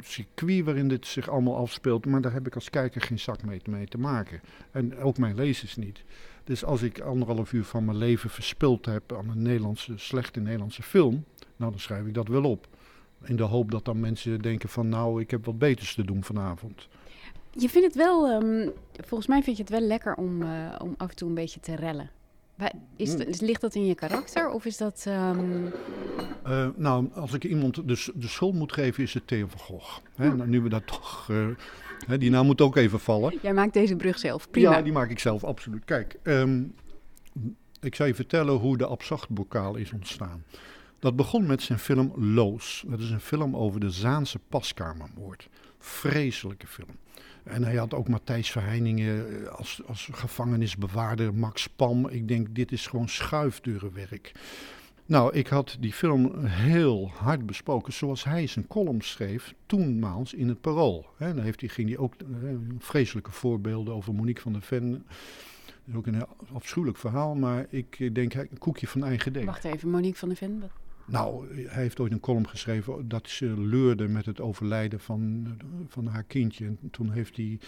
circuit 0.00 0.64
waarin 0.64 0.88
dit 0.88 1.06
zich 1.06 1.28
allemaal 1.28 1.56
afspeelt, 1.56 2.06
maar 2.06 2.20
daar 2.20 2.32
heb 2.32 2.46
ik 2.46 2.54
als 2.54 2.70
kijker 2.70 3.00
geen 3.00 3.18
zak 3.18 3.38
mee 3.66 3.88
te 3.88 3.98
maken. 3.98 4.40
En 4.70 4.98
ook 4.98 5.18
mijn 5.18 5.34
lezers 5.34 5.76
niet. 5.76 6.04
Dus 6.44 6.64
als 6.64 6.82
ik 6.82 7.00
anderhalf 7.00 7.52
uur 7.52 7.64
van 7.64 7.84
mijn 7.84 7.96
leven 7.96 8.30
verspild 8.30 8.86
heb 8.86 9.12
aan 9.12 9.28
een 9.30 9.42
Nederlandse, 9.42 9.92
slechte 9.96 10.40
Nederlandse 10.40 10.82
film, 10.82 11.24
nou 11.56 11.70
dan 11.70 11.80
schrijf 11.80 12.06
ik 12.06 12.14
dat 12.14 12.28
wel 12.28 12.44
op. 12.44 12.66
In 13.24 13.36
de 13.36 13.42
hoop 13.42 13.70
dat 13.70 13.84
dan 13.84 14.00
mensen 14.00 14.42
denken 14.42 14.68
van 14.68 14.88
nou, 14.88 15.20
ik 15.20 15.30
heb 15.30 15.44
wat 15.44 15.58
beters 15.58 15.94
te 15.94 16.04
doen 16.04 16.24
vanavond. 16.24 16.88
Je 17.50 17.68
vindt 17.68 17.86
het 17.86 17.96
wel, 17.96 18.28
ehm, 18.28 18.68
volgens 19.00 19.28
mij 19.28 19.42
vind 19.42 19.56
je 19.56 19.62
het 19.62 19.72
wel 19.72 19.80
lekker 19.80 20.14
om, 20.14 20.42
eh, 20.42 20.48
om 20.82 20.94
af 20.96 21.10
en 21.10 21.16
toe 21.16 21.28
een 21.28 21.34
beetje 21.34 21.60
te 21.60 21.74
rellen. 21.74 22.10
Is 22.96 23.12
Hmm. 23.14 23.24
ligt 23.38 23.60
dat 23.60 23.74
in 23.74 23.86
je 23.86 23.94
karakter 23.94 24.48
of 24.50 24.64
is 24.64 24.76
dat... 24.76 25.04
ehm, 25.08 25.66
Eh, 26.42 26.68
nou, 26.76 27.08
als 27.14 27.32
ik 27.32 27.44
iemand 27.44 27.74
de, 27.74 28.12
de 28.14 28.28
schuld 28.28 28.54
moet 28.54 28.72
geven, 28.72 29.02
is 29.02 29.14
het 29.14 29.26
Theo 29.26 29.46
van 29.48 29.58
Gogh. 29.60 29.98
Hè, 30.14 30.34
nou, 30.34 30.48
nu 30.48 30.60
we 30.60 30.68
dat 30.68 30.86
toch, 30.86 31.26
eh, 31.30 31.46
hè, 32.06 32.18
die 32.18 32.30
naam 32.30 32.46
moet 32.46 32.60
ook 32.60 32.76
even 32.76 33.00
vallen. 33.00 33.38
Jij 33.42 33.54
maakt 33.54 33.72
deze 33.72 33.96
brug 33.96 34.18
zelf, 34.18 34.50
prima. 34.50 34.70
Ja, 34.70 34.82
die 34.82 34.92
maak 34.92 35.10
ik 35.10 35.18
zelf, 35.18 35.44
absoluut. 35.44 35.84
Kijk, 35.84 36.16
ehm, 36.22 36.62
ik 37.80 37.94
zal 37.94 38.06
je 38.06 38.14
vertellen 38.14 38.54
hoe 38.54 38.76
de 38.76 38.86
Abzachtbokaal 38.86 39.76
is 39.76 39.92
ontstaan. 39.92 40.44
Dat 40.98 41.16
begon 41.16 41.46
met 41.46 41.62
zijn 41.62 41.78
film 41.78 42.12
Loos. 42.16 42.84
Dat 42.86 43.00
is 43.00 43.10
een 43.10 43.20
film 43.20 43.56
over 43.56 43.80
de 43.80 43.90
Zaanse 43.90 44.38
paskamermoord. 44.48 45.48
Vreselijke 45.78 46.66
film. 46.66 46.96
En 47.42 47.64
hij 47.64 47.76
had 47.76 47.94
ook 47.94 48.08
Matthijs 48.08 48.50
Verheiningen 48.50 49.44
eh, 49.44 49.48
als, 49.48 49.80
als 49.86 50.08
gevangenisbewaarder, 50.12 51.34
Max 51.34 51.66
Pam. 51.66 52.08
Ik 52.08 52.28
denk, 52.28 52.54
dit 52.54 52.72
is 52.72 52.86
gewoon 52.86 53.08
schuifdeurenwerk. 53.08 54.32
Nou, 55.06 55.34
ik 55.34 55.46
had 55.46 55.76
die 55.80 55.92
film 55.92 56.44
heel 56.44 57.10
hard 57.14 57.46
besproken, 57.46 57.92
zoals 57.92 58.24
hij 58.24 58.46
zijn 58.46 58.66
column 58.66 59.00
schreef, 59.00 59.54
toenmaals 59.66 60.34
in 60.34 60.48
het 60.48 60.60
Parool. 60.60 61.06
Hè, 61.16 61.34
dan 61.34 61.44
heeft 61.44 61.60
hij, 61.60 61.68
ging 61.68 61.88
hij 61.88 61.98
ook 61.98 62.14
eh, 62.14 62.26
vreselijke 62.78 63.30
voorbeelden 63.30 63.94
over 63.94 64.14
Monique 64.14 64.42
van 64.42 64.52
der 64.52 64.62
Ven. 64.62 64.90
Dat 64.90 65.02
is 65.86 65.94
ook 65.94 66.06
een 66.06 66.14
heel 66.14 66.36
afschuwelijk 66.52 66.98
verhaal, 66.98 67.34
maar 67.34 67.66
ik 67.68 68.14
denk, 68.14 68.32
hij- 68.32 68.48
een 68.50 68.58
koekje 68.58 68.86
van 68.86 69.04
eigen 69.04 69.32
deeg. 69.32 69.44
Wacht 69.44 69.64
even, 69.64 69.90
Monique 69.90 70.18
van 70.18 70.28
der 70.28 70.36
Ven. 70.38 70.60
wat- 70.60 70.70
Nou, 71.06 71.46
hij 71.66 71.82
heeft 71.82 72.00
ooit 72.00 72.12
een 72.12 72.20
column 72.20 72.48
geschreven 72.48 73.08
dat 73.08 73.28
ze 73.28 73.46
leurde 73.60 74.08
met 74.08 74.26
het 74.26 74.40
overlijden 74.40 75.00
van, 75.00 75.46
van 75.88 76.06
haar 76.06 76.22
kindje. 76.24 76.66
En 76.66 76.78
toen 76.90 77.10
heeft 77.10 77.36
hij, 77.36 77.58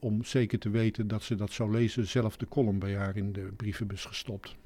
om 0.00 0.24
zeker 0.24 0.58
te 0.58 0.70
weten 0.70 1.08
dat 1.08 1.22
ze 1.22 1.34
dat 1.34 1.52
zou 1.52 1.70
lezen, 1.70 2.06
zelf 2.06 2.36
de 2.36 2.48
column 2.48 2.78
bij 2.78 2.96
haar 2.96 3.16
in 3.16 3.32
de 3.32 3.48
brievenbus 3.56 4.04
gestopt. 4.04 4.56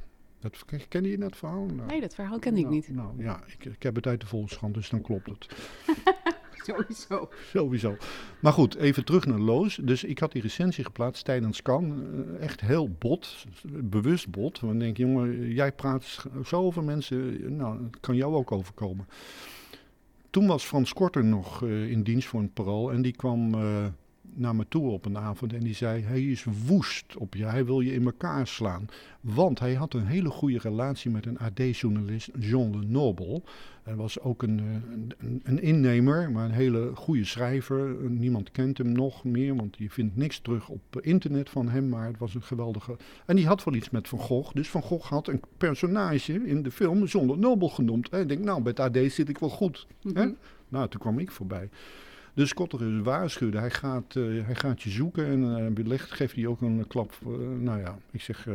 Dat, 0.43 0.65
ken 0.89 1.05
je 1.05 1.19
dat 1.19 1.37
verhaal? 1.37 1.65
Nou, 1.65 1.89
Nee, 1.89 2.01
dat 2.01 2.15
verhaal 2.15 2.39
ken 2.39 2.57
ik 2.57 2.63
nou, 2.63 2.75
niet. 2.75 2.89
Nou 2.89 3.23
ja, 3.23 3.41
ik, 3.47 3.65
ik 3.65 3.83
heb 3.83 3.95
het 3.95 4.07
uit 4.07 4.21
de 4.21 4.27
Volkskrant, 4.27 4.75
dus 4.75 4.89
dan 4.89 5.01
klopt 5.01 5.27
het. 5.27 5.47
Sowieso. 6.67 7.29
Sowieso. 7.51 7.97
Maar 8.41 8.53
goed, 8.53 8.75
even 8.75 9.05
terug 9.05 9.27
naar 9.27 9.39
Loos. 9.39 9.77
Dus 9.83 10.05
ik 10.05 10.19
had 10.19 10.33
die 10.33 10.43
recensie 10.43 10.85
geplaatst 10.85 11.25
tijdens 11.25 11.63
Kan. 11.63 12.07
Eh, 12.15 12.43
Echt 12.45 12.61
heel 12.61 12.91
bot, 12.99 13.45
bewust 13.83 14.31
bot. 14.31 14.61
Want 14.61 14.75
ik 14.75 14.81
denk, 14.81 14.97
jongen, 14.97 15.53
jij 15.53 15.73
praat 15.73 16.27
zo 16.45 16.61
over 16.63 16.85
mensen, 16.85 17.57
nou, 17.57 17.85
het 17.85 18.01
kan 18.01 18.17
jou 18.17 18.35
ook 18.35 18.53
overkomen. 18.53 19.07
Toen 20.31 20.47
was 20.47 20.65
Frans 20.65 20.93
Korter 20.93 21.25
nog 21.25 21.63
eh, 21.63 21.91
in 21.91 22.03
dienst 22.03 22.29
voor 22.29 22.41
een 22.41 22.53
parool 22.53 22.93
en 22.93 23.03
die 23.03 23.17
kwam, 23.17 23.55
eh, 23.55 23.87
naar 24.35 24.57
me 24.57 24.65
toe 24.69 24.91
op 24.91 25.05
een 25.05 25.19
avond 25.19 25.53
en 25.53 25.61
die 25.61 25.75
zei: 25.75 26.03
Hij 26.03 26.23
is 26.23 26.47
woest 26.67 27.17
op 27.17 27.35
je, 27.35 27.45
hij 27.45 27.65
wil 27.65 27.81
je 27.81 27.95
in 27.95 28.05
elkaar 28.05 28.47
slaan. 28.47 28.89
Want 29.21 29.59
hij 29.59 29.75
had 29.75 29.95
een 29.95 30.07
hele 30.07 30.31
goede 30.31 30.59
relatie 30.59 31.11
met 31.11 31.27
een 31.27 31.39
AD-journalist, 31.39 32.31
Jean 32.39 32.79
Le 32.79 32.87
Noble. 32.87 33.43
Hij 33.83 33.95
was 33.95 34.21
ook 34.21 34.43
een, 34.43 34.59
een, 35.19 35.41
een, 35.45 35.62
innemer, 35.62 36.31
maar 36.31 36.45
een 36.45 36.51
hele 36.51 36.91
goede 36.95 37.25
schrijver. 37.25 37.97
Niemand 38.11 38.51
kent 38.51 38.79
hem 38.79 38.93
nog 38.93 39.25
meer, 39.25 39.57
want 39.57 39.77
je 39.79 39.91
vindt 39.91 40.17
niks 40.17 40.39
terug 40.39 40.69
op 40.69 41.01
internet 41.01 41.51
van 41.51 41.69
hem. 41.69 41.89
Maar 41.89 42.07
het 42.07 42.19
was 42.19 42.35
een 42.35 42.43
geweldige. 42.43 42.97
En 43.27 43.37
die 43.37 43.47
had 43.47 43.65
wel 43.65 43.75
iets 43.75 43.91
met 43.91 44.09
Van 44.09 44.19
Gogh. 44.19 44.55
Dus 44.55 44.69
Van 44.69 44.83
Gogh 44.83 45.09
had 45.09 45.29
een 45.29 45.43
personage 45.59 46.47
in 46.47 46.62
de 46.62 46.71
film 46.71 47.05
Jean 47.05 47.27
Le 47.27 47.37
Noble 47.37 47.69
genoemd. 47.69 48.09
En 48.09 48.21
ik 48.21 48.29
denk, 48.29 48.45
nou, 48.45 48.62
bij 48.62 48.73
het 48.77 48.97
AD 48.97 49.12
zit 49.12 49.29
ik 49.29 49.39
wel 49.39 49.49
goed. 49.49 49.87
hè? 50.12 50.27
Nou, 50.69 50.89
toen 50.89 51.01
kwam 51.01 51.19
ik 51.19 51.31
voorbij. 51.31 51.69
Dus 52.35 52.55
Kotterus 52.55 53.03
waarschuwde, 53.03 53.59
hij 53.59 53.71
gaat, 53.71 54.15
uh, 54.15 54.45
hij 54.45 54.55
gaat 54.55 54.83
je 54.83 54.91
zoeken 54.91 55.27
en 55.27 55.85
uh, 55.89 55.99
geeft 55.99 56.35
hij 56.35 56.47
ook 56.47 56.61
een 56.61 56.87
klap. 56.87 57.12
Uh, 57.27 57.37
nou 57.59 57.81
ja, 57.81 57.99
ik 58.11 58.21
zeg, 58.21 58.47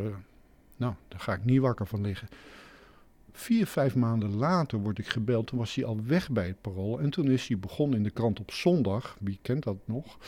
nou, 0.76 0.94
daar 1.08 1.20
ga 1.20 1.32
ik 1.32 1.44
niet 1.44 1.60
wakker 1.60 1.86
van 1.86 2.00
liggen. 2.00 2.28
Vier, 3.32 3.66
vijf 3.66 3.94
maanden 3.94 4.36
later 4.36 4.78
word 4.78 4.98
ik 4.98 5.08
gebeld, 5.08 5.46
toen 5.46 5.58
was 5.58 5.74
hij 5.74 5.84
al 5.84 6.00
weg 6.06 6.30
bij 6.30 6.46
het 6.46 6.60
parool. 6.60 7.00
En 7.00 7.10
toen 7.10 7.30
is 7.30 7.48
hij 7.48 7.58
begonnen 7.58 7.96
in 7.96 8.02
de 8.02 8.10
krant 8.10 8.40
op 8.40 8.50
zondag, 8.50 9.16
wie 9.20 9.38
kent 9.42 9.62
dat 9.62 9.76
nog? 9.84 10.18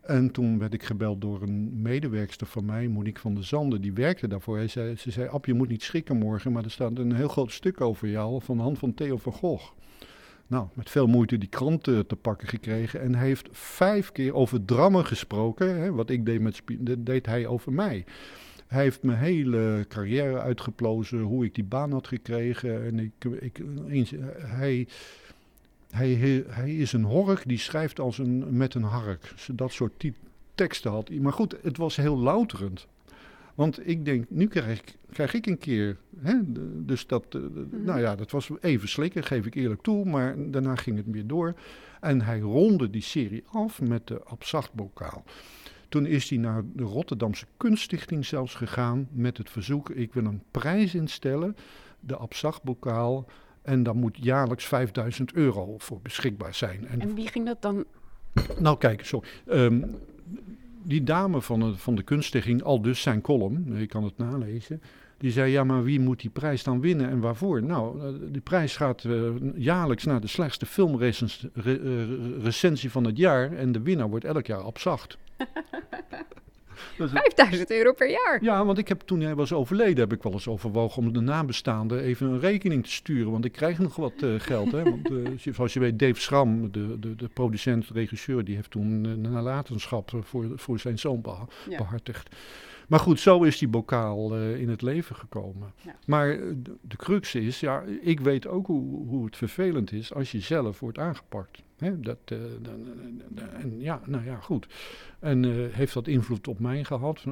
En 0.00 0.30
toen 0.30 0.58
werd 0.58 0.74
ik 0.74 0.82
gebeld 0.82 1.20
door 1.20 1.42
een 1.42 1.82
medewerkster 1.82 2.46
van 2.46 2.64
mij, 2.64 2.88
Monique 2.88 3.20
van 3.20 3.34
der 3.34 3.44
Zanden, 3.44 3.80
die 3.80 3.92
werkte 3.92 4.28
daarvoor. 4.28 4.56
Hij 4.56 4.68
zei, 4.68 4.96
ze 4.96 5.10
zei, 5.10 5.28
Ab, 5.28 5.46
je 5.46 5.54
moet 5.54 5.68
niet 5.68 5.82
schrikken 5.82 6.16
morgen, 6.16 6.52
maar 6.52 6.64
er 6.64 6.70
staat 6.70 6.98
een 6.98 7.14
heel 7.14 7.28
groot 7.28 7.52
stuk 7.52 7.80
over 7.80 8.08
jou 8.08 8.42
van 8.42 8.56
de 8.56 8.62
hand 8.62 8.78
van 8.78 8.94
Theo 8.94 9.16
van 9.16 9.32
Gogh. 9.32 9.72
Nou, 10.46 10.66
met 10.74 10.90
veel 10.90 11.06
moeite 11.06 11.38
die 11.38 11.48
krant 11.48 11.82
te, 11.82 12.04
te 12.06 12.16
pakken 12.16 12.48
gekregen. 12.48 13.00
En 13.00 13.14
heeft 13.14 13.48
vijf 13.52 14.12
keer 14.12 14.34
over 14.34 14.64
drammen 14.64 15.06
gesproken. 15.06 15.80
Hè, 15.80 15.92
wat 15.92 16.10
ik 16.10 16.26
deed 16.26 16.40
met 16.40 16.62
deed 16.98 17.26
hij 17.26 17.46
over 17.46 17.72
mij. 17.72 18.04
Hij 18.66 18.82
heeft 18.82 19.02
mijn 19.02 19.18
hele 19.18 19.84
carrière 19.88 20.40
uitgeplozen, 20.40 21.20
hoe 21.20 21.44
ik 21.44 21.54
die 21.54 21.64
baan 21.64 21.92
had 21.92 22.08
gekregen. 22.08 22.84
En 22.84 22.98
ik, 22.98 23.24
ik, 23.40 23.60
eens, 23.88 24.12
hij, 24.36 24.88
hij, 25.90 26.44
hij 26.48 26.76
is 26.76 26.92
een 26.92 27.04
hork 27.04 27.42
die 27.46 27.58
schrijft 27.58 28.00
als 28.00 28.18
een, 28.18 28.56
met 28.56 28.74
een 28.74 28.82
hark. 28.82 29.34
Dat 29.52 29.72
soort 29.72 30.04
teksten 30.54 30.90
had 30.90 31.08
hij. 31.08 31.18
Maar 31.18 31.32
goed, 31.32 31.56
het 31.62 31.76
was 31.76 31.96
heel 31.96 32.18
louterend. 32.18 32.86
Want 33.56 33.88
ik 33.88 34.04
denk, 34.04 34.24
nu 34.28 34.46
krijg 34.46 34.78
ik, 34.78 34.96
krijg 35.10 35.34
ik 35.34 35.46
een 35.46 35.58
keer. 35.58 35.96
Hè, 36.18 36.34
dus 36.84 37.06
dat, 37.06 37.24
uh, 37.36 37.42
nou 37.70 38.00
ja, 38.00 38.16
dat 38.16 38.30
was 38.30 38.50
even 38.60 38.88
slikken, 38.88 39.24
geef 39.24 39.46
ik 39.46 39.54
eerlijk 39.54 39.82
toe. 39.82 40.04
Maar 40.04 40.34
daarna 40.50 40.74
ging 40.74 40.96
het 40.96 41.06
weer 41.10 41.26
door. 41.26 41.54
En 42.00 42.22
hij 42.22 42.40
ronde 42.40 42.90
die 42.90 43.02
serie 43.02 43.44
af 43.52 43.80
met 43.80 44.06
de 44.06 44.24
Abzachtbokaal. 44.24 45.24
Toen 45.88 46.06
is 46.06 46.28
hij 46.28 46.38
naar 46.38 46.62
de 46.74 46.82
Rotterdamse 46.82 47.46
Kunststichting 47.56 48.24
zelfs 48.24 48.54
gegaan 48.54 49.08
met 49.10 49.38
het 49.38 49.50
verzoek: 49.50 49.90
ik 49.90 50.14
wil 50.14 50.24
een 50.24 50.42
prijs 50.50 50.94
instellen, 50.94 51.56
de 52.00 52.16
Abzachtbokaal. 52.16 53.26
En 53.62 53.82
daar 53.82 53.96
moet 53.96 54.16
jaarlijks 54.20 54.66
5000 54.66 55.32
euro 55.32 55.74
voor 55.78 56.00
beschikbaar 56.02 56.54
zijn. 56.54 56.86
En, 56.86 57.00
en 57.00 57.14
wie 57.14 57.28
ging 57.28 57.46
dat 57.46 57.62
dan? 57.62 57.84
Nou, 58.58 58.78
kijk, 58.78 59.04
sorry. 59.04 59.28
Um, 59.46 59.96
die 60.86 61.02
dame 61.02 61.40
van 61.40 61.60
de, 61.60 61.76
van 61.76 61.94
de 61.94 62.02
kunststichting, 62.02 62.62
al 62.62 62.82
dus 62.82 63.00
zijn 63.00 63.20
column, 63.20 63.78
je 63.78 63.86
kan 63.86 64.04
het 64.04 64.18
nalezen. 64.18 64.82
Die 65.18 65.30
zei, 65.30 65.50
ja, 65.50 65.64
maar 65.64 65.84
wie 65.84 66.00
moet 66.00 66.20
die 66.20 66.30
prijs 66.30 66.62
dan 66.62 66.80
winnen 66.80 67.08
en 67.08 67.20
waarvoor? 67.20 67.62
Nou, 67.62 68.14
die 68.30 68.40
prijs 68.40 68.76
gaat 68.76 69.04
uh, 69.04 69.30
jaarlijks 69.54 70.04
naar 70.04 70.20
de 70.20 70.26
slechtste 70.26 70.66
filmrecensie 70.66 72.90
van 72.90 73.04
het 73.04 73.16
jaar. 73.16 73.52
En 73.52 73.72
de 73.72 73.80
winnaar 73.80 74.08
wordt 74.08 74.24
elk 74.24 74.46
jaar 74.46 74.60
abzacht. 76.98 77.10
5000 77.10 77.70
euro 77.70 77.92
per 77.92 78.10
jaar. 78.10 78.38
Ja, 78.40 78.64
want 78.64 78.78
ik 78.78 78.88
heb 78.88 79.00
toen 79.00 79.20
hij 79.20 79.34
was 79.34 79.52
overleden, 79.52 79.98
heb 79.98 80.12
ik 80.12 80.22
wel 80.22 80.32
eens 80.32 80.48
overwogen 80.48 81.02
om 81.02 81.12
de 81.12 81.20
nabestaanden 81.20 82.00
even 82.00 82.26
een 82.26 82.40
rekening 82.40 82.84
te 82.84 82.90
sturen. 82.90 83.32
Want 83.32 83.44
ik 83.44 83.52
krijg 83.52 83.78
nog 83.78 83.96
wat 83.96 84.12
uh, 84.20 84.40
geld. 84.40 84.72
Hè? 84.72 84.82
Want 84.82 85.10
uh, 85.10 85.28
zoals 85.54 85.72
je 85.72 85.80
weet, 85.80 85.98
Dave 85.98 86.20
Schram, 86.20 86.72
de, 86.72 86.98
de, 86.98 87.14
de 87.14 87.28
producent, 87.28 87.88
regisseur, 87.92 88.44
die 88.44 88.54
heeft 88.54 88.70
toen 88.70 89.04
een 89.04 89.20
nalatenschap 89.20 90.10
voor, 90.20 90.46
voor 90.54 90.78
zijn 90.78 90.98
zoon 90.98 91.20
beha 91.20 91.46
ja. 91.68 91.76
Maar 92.86 93.00
goed, 93.00 93.20
zo 93.20 93.42
is 93.42 93.58
die 93.58 93.68
bokaal 93.68 94.38
uh, 94.38 94.60
in 94.60 94.68
het 94.68 94.82
leven 94.82 95.16
gekomen. 95.16 95.72
Ja. 95.84 95.96
Maar 96.06 96.28
de, 96.36 96.76
de 96.80 96.96
crux 96.96 97.34
is, 97.34 97.60
ja, 97.60 97.82
ik 98.00 98.20
weet 98.20 98.46
ook 98.46 98.66
hoe, 98.66 99.06
hoe 99.06 99.24
het 99.24 99.36
vervelend 99.36 99.92
is 99.92 100.14
als 100.14 100.32
je 100.32 100.40
zelf 100.40 100.80
wordt 100.80 100.98
aangepakt. 100.98 101.62
Hè, 101.78 102.00
dat, 102.00 102.18
uh, 102.32 102.38
en 103.60 103.80
ja, 103.80 104.00
nou 104.06 104.24
ja, 104.24 104.36
goed. 104.36 104.66
En 105.18 105.44
uh, 105.44 105.72
heeft 105.72 105.94
dat 105.94 106.08
invloed 106.08 106.48
op 106.48 106.58
mij 106.58 106.84
gehad? 106.84 107.24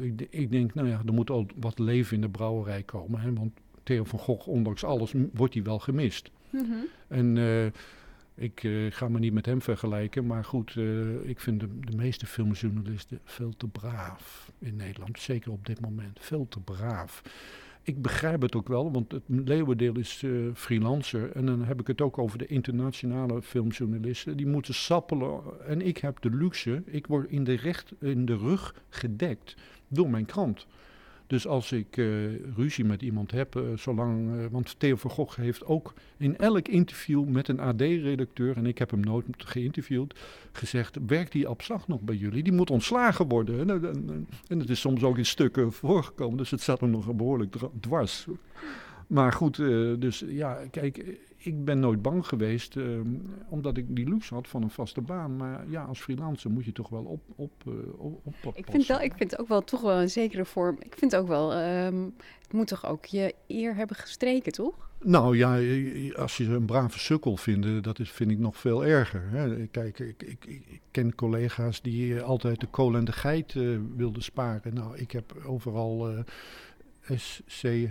Ik, 0.00 0.26
ik, 0.30 0.50
denk, 0.50 0.74
nou 0.74 0.88
ja, 0.88 1.02
er 1.06 1.12
moet 1.12 1.30
al 1.30 1.46
wat 1.60 1.78
leven 1.78 2.14
in 2.14 2.20
de 2.20 2.28
brouwerij 2.28 2.82
komen. 2.82 3.20
Hè, 3.20 3.32
want 3.32 3.52
Theo 3.82 4.04
van 4.04 4.18
Gogh, 4.18 4.48
ondanks 4.48 4.84
alles, 4.84 5.14
wordt 5.32 5.54
hij 5.54 5.62
wel 5.62 5.78
gemist. 5.78 6.30
Mm 6.50 6.64
-hmm. 6.64 6.84
En 7.08 7.36
ik 8.38 8.68
ga 8.90 9.08
me 9.08 9.18
niet 9.18 9.32
met 9.32 9.46
hem 9.46 9.62
vergelijken, 9.62 10.26
maar 10.26 10.44
goed, 10.44 10.76
ik 11.22 11.40
vind 11.40 11.60
de, 11.60 11.80
de, 11.80 11.96
meeste 11.96 12.26
filmjournalisten 12.26 13.20
veel 13.24 13.56
te 13.56 13.68
braaf 13.68 14.52
in 14.58 14.76
Nederland. 14.76 15.20
Zeker 15.20 15.52
op 15.52 15.66
dit 15.66 15.80
moment, 15.80 16.18
veel 16.20 16.48
te 16.48 16.60
braaf 16.60 17.22
ik 17.88 18.02
begrijp 18.02 18.42
het 18.42 18.54
ook 18.54 18.68
wel, 18.68 18.92
want 18.92 19.12
het 19.12 19.22
leeuwendeel 19.26 19.98
is 19.98 20.22
uh, 20.22 20.50
freelancer. 20.54 21.32
En 21.32 21.46
dan 21.46 21.64
heb 21.64 21.80
ik 21.80 21.86
het 21.86 22.00
ook 22.00 22.18
over 22.18 22.38
de 22.38 22.46
internationale 22.46 23.42
filmjournalisten. 23.42 24.36
Die 24.36 24.46
moeten 24.46 24.74
sappelen. 24.74 25.40
En 25.66 25.80
ik 25.80 25.98
heb 25.98 26.20
de 26.20 26.30
luxe, 26.30 26.82
ik 26.86 27.06
word 27.06 27.30
in 27.30 27.44
de, 27.44 27.54
recht, 27.54 27.92
in 28.00 28.24
de 28.24 28.36
rug 28.36 28.74
gedekt 28.88 29.56
door 29.88 30.10
mijn 30.10 30.26
krant. 30.26 30.66
Dus 31.28 31.46
als 31.46 31.72
ik 31.72 31.96
uh, 31.96 32.06
ruzie 32.56 32.84
met 32.84 33.02
iemand 33.02 33.30
heb, 33.30 33.56
uh, 33.56 33.62
zolang. 33.76 34.34
Uh, 34.34 34.46
want 34.50 34.74
Theo 34.78 34.96
van 34.96 35.28
heeft 35.36 35.64
ook 35.64 35.94
in 36.16 36.36
elk 36.36 36.68
interview 36.68 37.24
met 37.24 37.48
een 37.48 37.60
AD-redacteur, 37.60 38.56
en 38.56 38.66
ik 38.66 38.78
heb 38.78 38.90
hem 38.90 39.00
nooit 39.00 39.24
geïnterviewd, 39.38 40.14
gezegd: 40.52 40.96
werkt 41.06 41.32
die 41.32 41.48
abzacht 41.48 41.88
nog 41.88 42.00
bij 42.00 42.14
jullie? 42.14 42.42
Die 42.42 42.52
moet 42.52 42.70
ontslagen 42.70 43.28
worden. 43.28 43.60
En, 43.60 43.84
en, 43.84 44.28
en 44.48 44.58
het 44.58 44.70
is 44.70 44.80
soms 44.80 45.02
ook 45.02 45.18
in 45.18 45.26
stukken 45.26 45.72
voorgekomen, 45.72 46.36
dus 46.36 46.50
het 46.50 46.60
zat 46.60 46.80
hem 46.80 46.90
nog 46.90 47.14
behoorlijk 47.14 47.56
dwars. 47.80 48.26
Maar 49.08 49.32
goed, 49.32 49.56
dus 50.00 50.24
ja, 50.26 50.58
kijk, 50.70 51.18
ik 51.38 51.64
ben 51.64 51.80
nooit 51.80 52.02
bang 52.02 52.26
geweest, 52.26 52.76
uh, 52.76 53.00
omdat 53.48 53.76
ik 53.76 53.96
die 53.96 54.08
luxe 54.08 54.34
had 54.34 54.48
van 54.48 54.62
een 54.62 54.70
vaste 54.70 55.00
baan. 55.00 55.36
Maar 55.36 55.70
ja, 55.70 55.84
als 55.84 56.00
freelancer 56.00 56.50
moet 56.50 56.64
je 56.64 56.72
toch 56.72 56.88
wel 56.88 57.04
op, 57.04 57.20
op, 57.36 57.52
uh, 57.68 57.74
op, 57.96 58.26
op 58.44 58.56
ik 58.56 58.66
vind, 58.70 58.86
wel, 58.86 59.00
ik 59.00 59.12
vind 59.16 59.38
ook 59.38 59.48
wel 59.48 59.64
toch 59.64 59.80
wel 59.80 60.00
een 60.00 60.10
zekere 60.10 60.44
vorm. 60.44 60.76
Ik 60.80 60.94
vind 60.96 61.16
ook 61.16 61.28
wel, 61.28 61.56
um, 61.56 62.14
het 62.42 62.52
moet 62.52 62.66
toch 62.66 62.86
ook 62.86 63.04
je 63.04 63.34
eer 63.46 63.74
hebben 63.74 63.96
gestreken, 63.96 64.52
toch? 64.52 64.86
Nou 65.02 65.36
ja, 65.36 65.52
als 66.16 66.36
je 66.36 66.44
een 66.44 66.66
brave 66.66 66.98
sukkel 66.98 67.36
vindt, 67.36 67.84
dat 67.84 67.98
is, 67.98 68.10
vind 68.10 68.30
ik 68.30 68.38
nog 68.38 68.56
veel 68.56 68.84
erger. 68.84 69.22
Hè. 69.30 69.66
Kijk, 69.66 69.98
ik, 69.98 70.22
ik, 70.22 70.44
ik, 70.44 70.80
ken 70.90 71.14
collega's 71.14 71.82
die 71.82 72.20
altijd 72.20 72.60
de 72.60 72.66
kool 72.66 72.94
en 72.94 73.04
de 73.04 73.12
geit 73.12 73.54
uh, 73.54 73.78
wilden 73.96 74.22
sparen. 74.22 74.74
Nou, 74.74 74.96
ik 74.96 75.10
heb 75.10 75.34
overal 75.46 76.24
S-C-H-I-J-T 77.16 77.88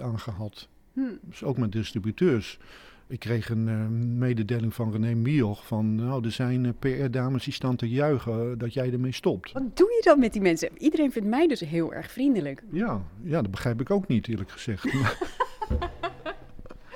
aangehad. 0.00 0.68
Hm. 0.92 1.00
Dus 1.22 1.44
ook 1.44 1.58
met 1.58 1.72
distributeurs. 1.72 2.58
Ik 3.06 3.18
kreeg 3.18 3.48
een 3.48 3.66
uh, 3.68 3.86
mededeling 4.18 4.74
van 4.74 4.92
René 4.92 5.14
Mioch 5.14 5.66
van, 5.66 5.94
nou, 5.94 6.24
er 6.24 6.32
zijn 6.32 6.64
uh, 6.64 6.70
PR-dames 6.78 7.44
die 7.44 7.52
staan 7.52 7.76
te 7.76 7.88
juichen 7.88 8.58
dat 8.58 8.74
jij 8.74 8.92
ermee 8.92 9.12
stopt. 9.12 9.52
Wat 9.52 9.76
doe 9.76 9.88
je 9.88 10.00
dan 10.04 10.18
met 10.18 10.32
die 10.32 10.42
mensen? 10.42 10.68
Iedereen 10.78 11.12
vindt 11.12 11.28
mij 11.28 11.46
dus 11.46 11.60
heel 11.60 11.94
erg 11.94 12.10
vriendelijk. 12.10 12.62
Ja, 12.70 13.02
ja 13.22 13.42
dat 13.42 13.50
begrijp 13.50 13.80
ik 13.80 13.90
ook 13.90 14.06
niet, 14.06 14.28
eerlijk 14.28 14.50
gezegd. 14.50 14.84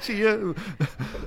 Zie 0.00 0.16
je? 0.16 0.52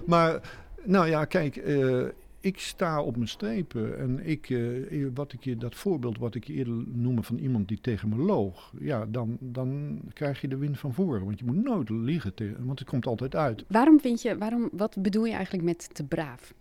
maar, 0.06 0.42
nou 0.84 1.08
ja, 1.08 1.25
kijk, 1.25 1.56
uh, 1.56 2.06
ik 2.39 2.60
sta 2.60 3.01
op 3.01 3.15
mijn 3.15 3.27
strepen. 3.27 4.00
En 4.00 4.27
ik, 4.27 4.50
uh, 4.50 5.08
wat 5.13 5.34
ik 5.34 5.44
je, 5.44 5.58
dat 5.58 5.75
voorbeeld 5.75 6.17
wat 6.17 6.36
ik 6.36 6.44
je 6.44 6.53
eerder 6.53 6.84
noemde 6.88 7.24
van 7.24 7.38
iemand 7.38 7.67
die 7.67 7.82
tegen 7.82 8.10
me 8.10 8.15
loog. 8.15 8.74
Ja, 8.79 9.06
dan, 9.06 9.38
dan 9.39 10.00
krijg 10.13 10.41
je 10.41 10.48
de 10.48 10.58
wind 10.58 10.79
van 10.79 10.94
voren. 10.94 11.25
Want 11.25 11.39
je 11.39 11.46
moet 11.46 11.63
nooit 11.63 11.89
liegen, 11.89 12.34
tegen, 12.34 12.65
want 12.65 12.79
het 12.79 12.88
komt 12.88 13.06
altijd 13.06 13.36
uit. 13.36 13.63
Waarom 13.67 14.00
vind 14.00 14.22
je, 14.22 14.38
waarom, 14.38 14.70
wat 14.72 14.96
bedoel 15.00 15.25
je 15.25 15.34
eigenlijk 15.34 15.63
met 15.63 15.89
te 15.96 16.03
braaf? 16.03 16.53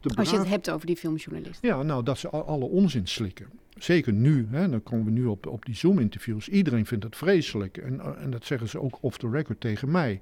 Te 0.00 0.08
braaf? 0.08 0.18
Als 0.18 0.30
je 0.30 0.38
het 0.38 0.48
hebt 0.48 0.70
over 0.70 0.86
die 0.86 0.96
filmjournalist. 0.96 1.62
Ja, 1.62 1.82
nou, 1.82 2.02
dat 2.02 2.18
ze 2.18 2.28
alle 2.28 2.64
onzin 2.64 3.06
slikken. 3.06 3.46
Zeker 3.76 4.12
nu, 4.12 4.46
hè, 4.50 4.68
dan 4.68 4.82
komen 4.82 5.04
we 5.04 5.10
nu 5.10 5.24
op, 5.24 5.46
op 5.46 5.64
die 5.64 5.74
Zoom-interviews. 5.74 6.48
Iedereen 6.48 6.86
vindt 6.86 7.04
het 7.04 7.16
vreselijk. 7.16 7.76
En, 7.76 8.16
en 8.18 8.30
dat 8.30 8.44
zeggen 8.44 8.68
ze 8.68 8.80
ook 8.80 8.98
off 9.00 9.18
the 9.18 9.30
record 9.30 9.60
tegen 9.60 9.90
mij. 9.90 10.20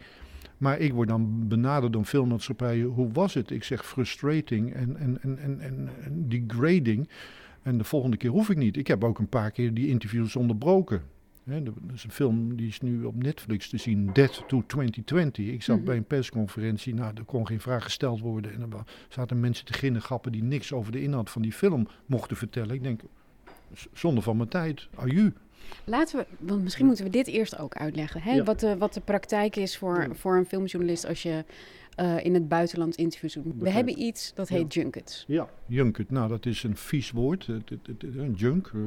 Maar 0.58 0.78
ik 0.78 0.92
word 0.92 1.08
dan 1.08 1.48
benaderd 1.48 1.92
door 1.92 2.04
filmmaatschappijen. 2.04 2.86
Hoe 2.86 3.12
was 3.12 3.34
het? 3.34 3.50
Ik 3.50 3.64
zeg 3.64 3.86
frustrating 3.86 4.72
en, 4.75 4.96
en, 4.96 5.18
en, 5.22 5.38
en, 5.60 5.60
en, 6.04 6.28
degrading. 6.28 7.08
En 7.62 7.78
de 7.78 7.84
volgende 7.84 8.16
keer 8.16 8.30
hoef 8.30 8.50
ik 8.50 8.56
niet. 8.56 8.76
Ik 8.76 8.86
heb 8.86 9.04
ook 9.04 9.18
een 9.18 9.28
paar 9.28 9.50
keer 9.50 9.75
die 9.75 9.86
interviews 9.88 10.36
onderbroken. 10.36 11.02
Hè, 11.44 11.62
dat 11.62 11.75
is 11.94 12.04
een 12.04 12.10
film 12.10 12.56
die 12.56 12.66
is 12.68 12.80
nu 12.80 13.04
op 13.04 13.22
Netflix 13.22 13.68
te 13.68 13.76
zien, 13.76 14.10
Dead 14.12 14.44
to 14.48 14.62
2020. 14.66 15.46
Ik 15.46 15.62
zat 15.62 15.76
Mhm. 15.76 15.84
bij 15.86 15.96
een 15.96 16.04
persconferentie, 16.04 16.94
nou, 16.94 17.12
er 17.16 17.25
kon 17.25 17.46
geen 17.46 17.60
vraag 17.60 17.82
gesteld 17.84 18.20
worden. 18.20 18.52
En 18.52 18.60
er 18.60 18.68
zaten 19.08 19.40
mensen 19.40 19.64
te 19.66 19.72
ginnegappen 19.72 20.32
die 20.32 20.42
niks 20.42 20.72
over 20.72 20.92
de 20.92 21.02
inhoud 21.02 21.30
van 21.30 21.42
die 21.42 21.52
film 21.52 21.86
mochten 22.06 22.36
vertellen. 22.36 22.75
Ik 22.75 22.82
denk, 22.82 23.00
z- 23.72 23.86
zonde 23.92 24.20
van 24.20 24.36
mijn 24.36 24.48
tijd, 24.48 24.88
aju. 24.94 25.32
Laten 25.84 26.18
we, 26.18 26.26
want 26.38 26.62
misschien 26.62 26.86
moeten 26.86 27.04
we 27.04 27.10
dit 27.10 27.26
eerst 27.26 27.58
ook 27.58 27.75
uitleggen. 27.75 28.22
Hè? 28.22 28.32
Ja. 28.32 28.42
Wat, 28.42 28.60
de, 28.60 28.76
wat 28.76 28.94
de 28.94 29.00
praktijk 29.00 29.56
is 29.56 29.76
voor, 29.78 30.00
Ja. 30.02 30.14
voor 30.14 30.36
een 30.36 30.46
filmjournalist 30.46 31.06
als 31.06 31.22
je 31.22 31.44
eh, 31.94 32.25
in 32.25 32.34
het 32.34 32.48
buitenland 32.48 32.94
interviews 32.96 33.34
doet. 33.34 33.44
We 33.58 33.70
hebben 33.70 33.98
iets 34.02 34.34
dat 34.34 34.48
heet 34.48 34.75
junkets. 34.75 35.25
Ja. 35.26 35.48
Junket, 35.66 36.10
nou 36.10 36.28
dat 36.28 36.46
is 36.46 36.62
een 36.62 36.76
vies 36.76 37.10
woord, 37.10 37.48
een 37.98 38.32
junk. 38.36 38.70
eh, 38.75 38.80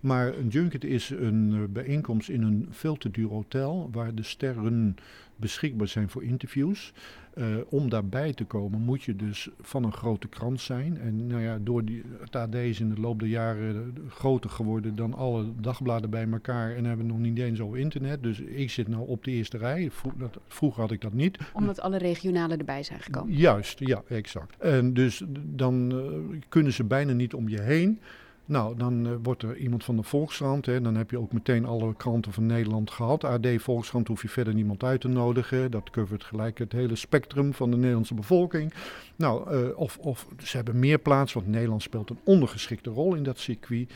Maar 0.00 0.36
een 0.36 0.48
junket 0.48 0.84
is 0.84 1.10
een 1.10 1.50
eh, 1.54 1.60
bijeenkomst 1.68 2.28
in 2.28 2.42
een 2.42 2.66
veel 2.70 2.96
te 2.96 3.10
duur 3.10 3.28
hotel 3.28 3.88
waar 3.92 4.14
de 4.14 4.22
sterren 4.22 4.96
beschikbaar 5.36 5.88
zijn 5.88 6.08
voor 6.08 6.24
interviews. 6.24 6.92
Eh, 7.38 7.44
om 7.68 7.88
daarbij 7.88 8.32
te 8.32 8.44
komen 8.44 8.80
moet 8.80 9.02
je 9.02 9.16
dus 9.16 9.48
van 9.60 9.84
een 9.84 9.92
grote 9.92 10.28
krant 10.28 10.60
zijn. 10.60 10.98
En 10.98 11.26
nou 11.26 11.42
ja, 11.42 11.58
door 11.62 11.84
die, 11.84 12.02
het 12.20 12.36
AD 12.36 12.54
is 12.54 12.80
in 12.80 12.94
de 12.94 13.00
loop 13.00 13.18
der 13.18 13.28
jaren 13.28 13.94
groter 14.08 14.50
geworden 14.50 14.96
dan 14.96 15.14
alle 15.14 15.44
dagbladen 15.60 16.10
bij 16.10 16.26
elkaar. 16.32 16.76
En 16.76 16.84
hebben 16.84 17.06
we 17.06 17.12
nog 17.12 17.20
niet 17.20 17.38
eens 17.38 17.60
over 17.60 17.78
internet. 17.78 18.22
Dus 18.22 18.40
ik 18.40 18.70
zit 18.70 18.88
nou 18.88 19.06
op 19.08 19.24
de 19.24 19.30
eerste 19.30 19.58
rij. 19.58 19.90
Vro- 19.90 20.12
dat- 20.18 20.38
Vroeger 20.48 20.80
had 20.80 20.90
ik 20.90 21.00
dat 21.00 21.12
niet. 21.12 21.38
Omdat 21.52 21.80
alle 21.80 21.98
regionale 21.98 22.56
erbij 22.56 22.82
zijn 22.82 23.00
gekomen. 23.00 23.34
Juist, 23.34 23.78
ja, 23.78 24.02
exact. 24.08 24.56
En 24.58 24.94
dus 24.94 25.22
dan 25.44 25.92
eh, 25.92 26.38
kunnen 26.48 26.72
ze 26.72 26.84
bijna 26.84 27.12
niet 27.12 27.34
om 27.34 27.48
je 27.48 27.60
heen. 27.60 28.00
Nou, 28.48 28.76
dan 28.76 29.06
eh, 29.06 29.12
wordt 29.22 29.42
er 29.42 29.56
iemand 29.56 29.84
van 29.84 29.96
de 29.96 30.02
Volkskrant. 30.02 30.66
Hè, 30.66 30.80
dan 30.80 30.94
heb 30.94 31.10
je 31.10 31.18
ook 31.18 31.32
meteen 31.32 31.64
alle 31.64 31.94
kranten 31.94 32.32
van 32.32 32.46
Nederland 32.46 32.90
gehad. 32.90 33.24
AD, 33.24 33.46
Volkskrant 33.56 34.08
hoef 34.08 34.22
je 34.22 34.28
verder 34.28 34.54
niemand 34.54 34.82
uit 34.84 35.00
te 35.00 35.08
nodigen. 35.08 35.70
Dat 35.70 35.90
covert 35.90 36.24
gelijk 36.24 36.58
het 36.58 36.72
hele 36.72 36.96
spectrum 36.96 37.54
van 37.54 37.70
de 37.70 37.76
Nederlandse 37.76 38.14
bevolking. 38.14 38.74
Nou, 39.16 39.50
eh, 39.50 39.78
of, 39.78 39.98
of 39.98 40.26
ze 40.42 40.56
hebben 40.56 40.78
meer 40.78 40.98
plaats, 40.98 41.32
want 41.32 41.46
Nederland 41.46 41.82
speelt 41.82 42.10
een 42.10 42.18
ondergeschikte 42.24 42.90
rol 42.90 43.14
in 43.14 43.22
dat 43.22 43.38
circuit. 43.38 43.90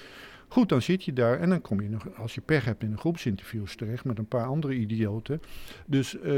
Goed, 0.53 0.69
dan 0.69 0.83
zit 0.83 1.05
je 1.05 1.13
daar 1.13 1.41
en 1.41 1.49
dan 1.49 1.61
kom 1.61 1.81
je 1.81 1.89
nog, 1.89 2.17
als 2.17 2.35
je 2.35 2.41
pech 2.41 2.65
hebt, 2.65 2.83
in 2.83 2.93
een 2.93 2.99
groepsinterviews 2.99 3.77
terecht 3.77 4.05
met 4.05 4.19
een 4.19 4.27
paar 4.27 4.47
andere 4.47 4.75
idioten. 4.75 5.41
Dus 5.87 6.19
eh, 6.19 6.33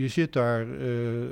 je 0.00 0.08
zit 0.08 0.32
daar 0.32 0.78
eh, 0.80 0.88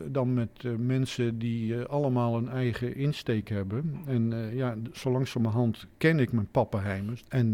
dan 0.07 0.35
met 0.35 0.49
eh, 0.61 0.73
mensen 0.75 1.39
die 1.39 1.83
allemaal 1.83 2.37
een 2.37 2.49
eigen 2.49 2.95
insteek 2.95 3.49
hebben. 3.49 4.03
En 4.07 4.51
ja, 4.55 4.77
zo 4.93 5.11
langzamerhand 5.11 5.87
ken 5.97 6.19
ik 6.19 6.33
mijn 6.33 6.51
pappenheimers. 6.51 7.25
En 7.29 7.51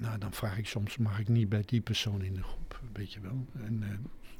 nou, 0.00 0.18
dan 0.18 0.32
vraag 0.32 0.58
ik 0.58 0.66
soms, 0.66 0.96
mag 0.96 1.20
ik 1.20 1.28
niet 1.28 1.48
bij 1.48 1.62
die 1.66 1.80
persoon 1.80 2.22
in 2.22 2.34
de 2.34 2.42
groep? 2.42 2.80
Weet 2.92 3.12
je 3.12 3.20
wel. 3.20 3.46
En, 3.64 3.84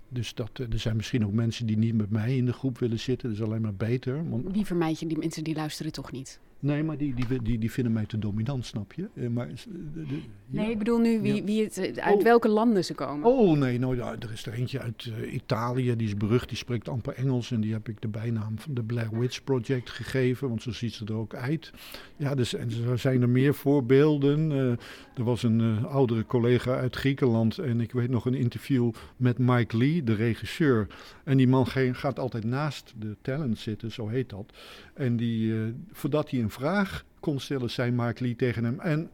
dus 0.08 0.34
dat, 0.34 0.58
er 0.58 0.78
zijn 0.78 0.96
misschien 0.96 1.26
ook 1.26 1.32
mensen 1.32 1.66
die 1.66 1.78
niet 1.78 1.94
met 1.94 2.10
mij 2.10 2.37
in 2.37 2.46
de 2.46 2.52
groep 2.52 2.78
willen 2.78 3.00
zitten. 3.00 3.28
Dat 3.28 3.38
is 3.38 3.44
alleen 3.44 3.62
maar 3.62 3.75
beter. 3.75 4.28
Want 4.30 4.52
Wie 4.52 4.66
vermijd 4.66 5.00
je? 5.00 5.06
Die 5.06 5.18
mensen 5.18 5.44
die 5.44 5.54
luisteren 5.54 5.92
toch 5.92 6.12
niet? 6.12 6.40
Nee, 6.60 6.82
maar 6.82 6.96
die, 6.96 7.14
die, 7.14 7.42
die, 7.42 7.58
die 7.58 7.70
vinden 7.72 7.92
mij 7.92 8.06
te 8.06 8.18
dominant, 8.18 8.66
snap 8.66 8.92
je? 8.92 9.08
Eh, 9.14 9.28
Maar, 9.28 9.48
s- 9.54 9.64
de- 9.94 10.04
ja. 10.06 10.60
Nee, 10.62 10.70
ik 10.70 10.78
bedoel 10.78 10.98
nu 10.98 11.20
wie, 11.20 11.42
wie 11.44 11.62
het, 11.64 11.78
eh, 11.78 12.04
uit 12.04 12.16
Oh. 12.16 12.22
welke 12.22 12.48
landen 12.48 12.84
ze 12.84 12.94
komen. 12.94 13.28
Oh 13.30 13.58
nee, 13.58 13.78
nou, 13.78 13.96
ja, 13.96 14.14
er 14.18 14.32
is 14.32 14.46
er 14.46 14.52
eentje 14.52 14.80
uit 14.80 15.10
eh, 15.22 15.32
Italië, 15.34 15.96
die 15.96 16.06
is 16.06 16.16
berucht, 16.16 16.48
die 16.48 16.56
spreekt 16.58 16.88
amper 16.88 17.14
Engels. 17.14 17.50
En 17.50 17.60
die 17.60 17.72
heb 17.72 17.88
ik 17.88 18.00
de 18.00 18.08
bijnaam 18.08 18.58
van 18.58 18.74
de 18.74 18.82
Blair 18.82 19.18
Witch 19.18 19.44
Project 19.44 19.90
gegeven, 19.90 20.48
want 20.48 20.62
zo 20.62 20.72
ziet 20.72 20.92
ze 20.92 21.04
er 21.04 21.14
ook 21.14 21.34
uit. 21.34 21.72
Ja, 22.16 22.34
dus, 22.34 22.54
en 22.54 22.68
er 22.90 22.98
zijn 22.98 23.22
er 23.22 23.28
meer 23.28 23.54
voorbeelden. 23.54 24.52
Eh, 24.52 24.70
er 25.14 25.24
was 25.24 25.42
een 25.42 25.60
eh, 25.60 25.84
oudere 25.84 26.26
collega 26.26 26.76
uit 26.76 26.96
Griekenland 26.96 27.58
en 27.58 27.80
ik 27.80 27.92
weet 27.92 28.10
nog 28.10 28.26
een 28.26 28.34
interview 28.34 28.90
met 29.16 29.38
Mike 29.38 29.76
Lee, 29.76 30.04
de 30.04 30.14
regisseur. 30.14 30.86
En 31.24 31.36
die 31.36 31.48
man 31.48 31.66
gaat 31.92 32.18
altijd 32.18 32.44
naast 32.44 32.94
de 32.98 33.16
talent 33.22 33.58
zitten, 33.58 33.92
zo 33.92 34.08
heet 34.08 34.28
dat. 34.28 34.52
En 34.94 35.16
die, 35.16 35.52
eh, 35.54 35.60
voordat 35.92 36.30
hij 36.30 36.40
een 36.40 36.48
vraag 36.50 37.05
kon 37.21 37.40
stellen, 37.40 37.71
zei 37.71 37.90
Mike 37.90 38.23
Lee 38.23 38.37
tegen 38.37 38.64
hem... 38.64 38.81
En 38.81 39.11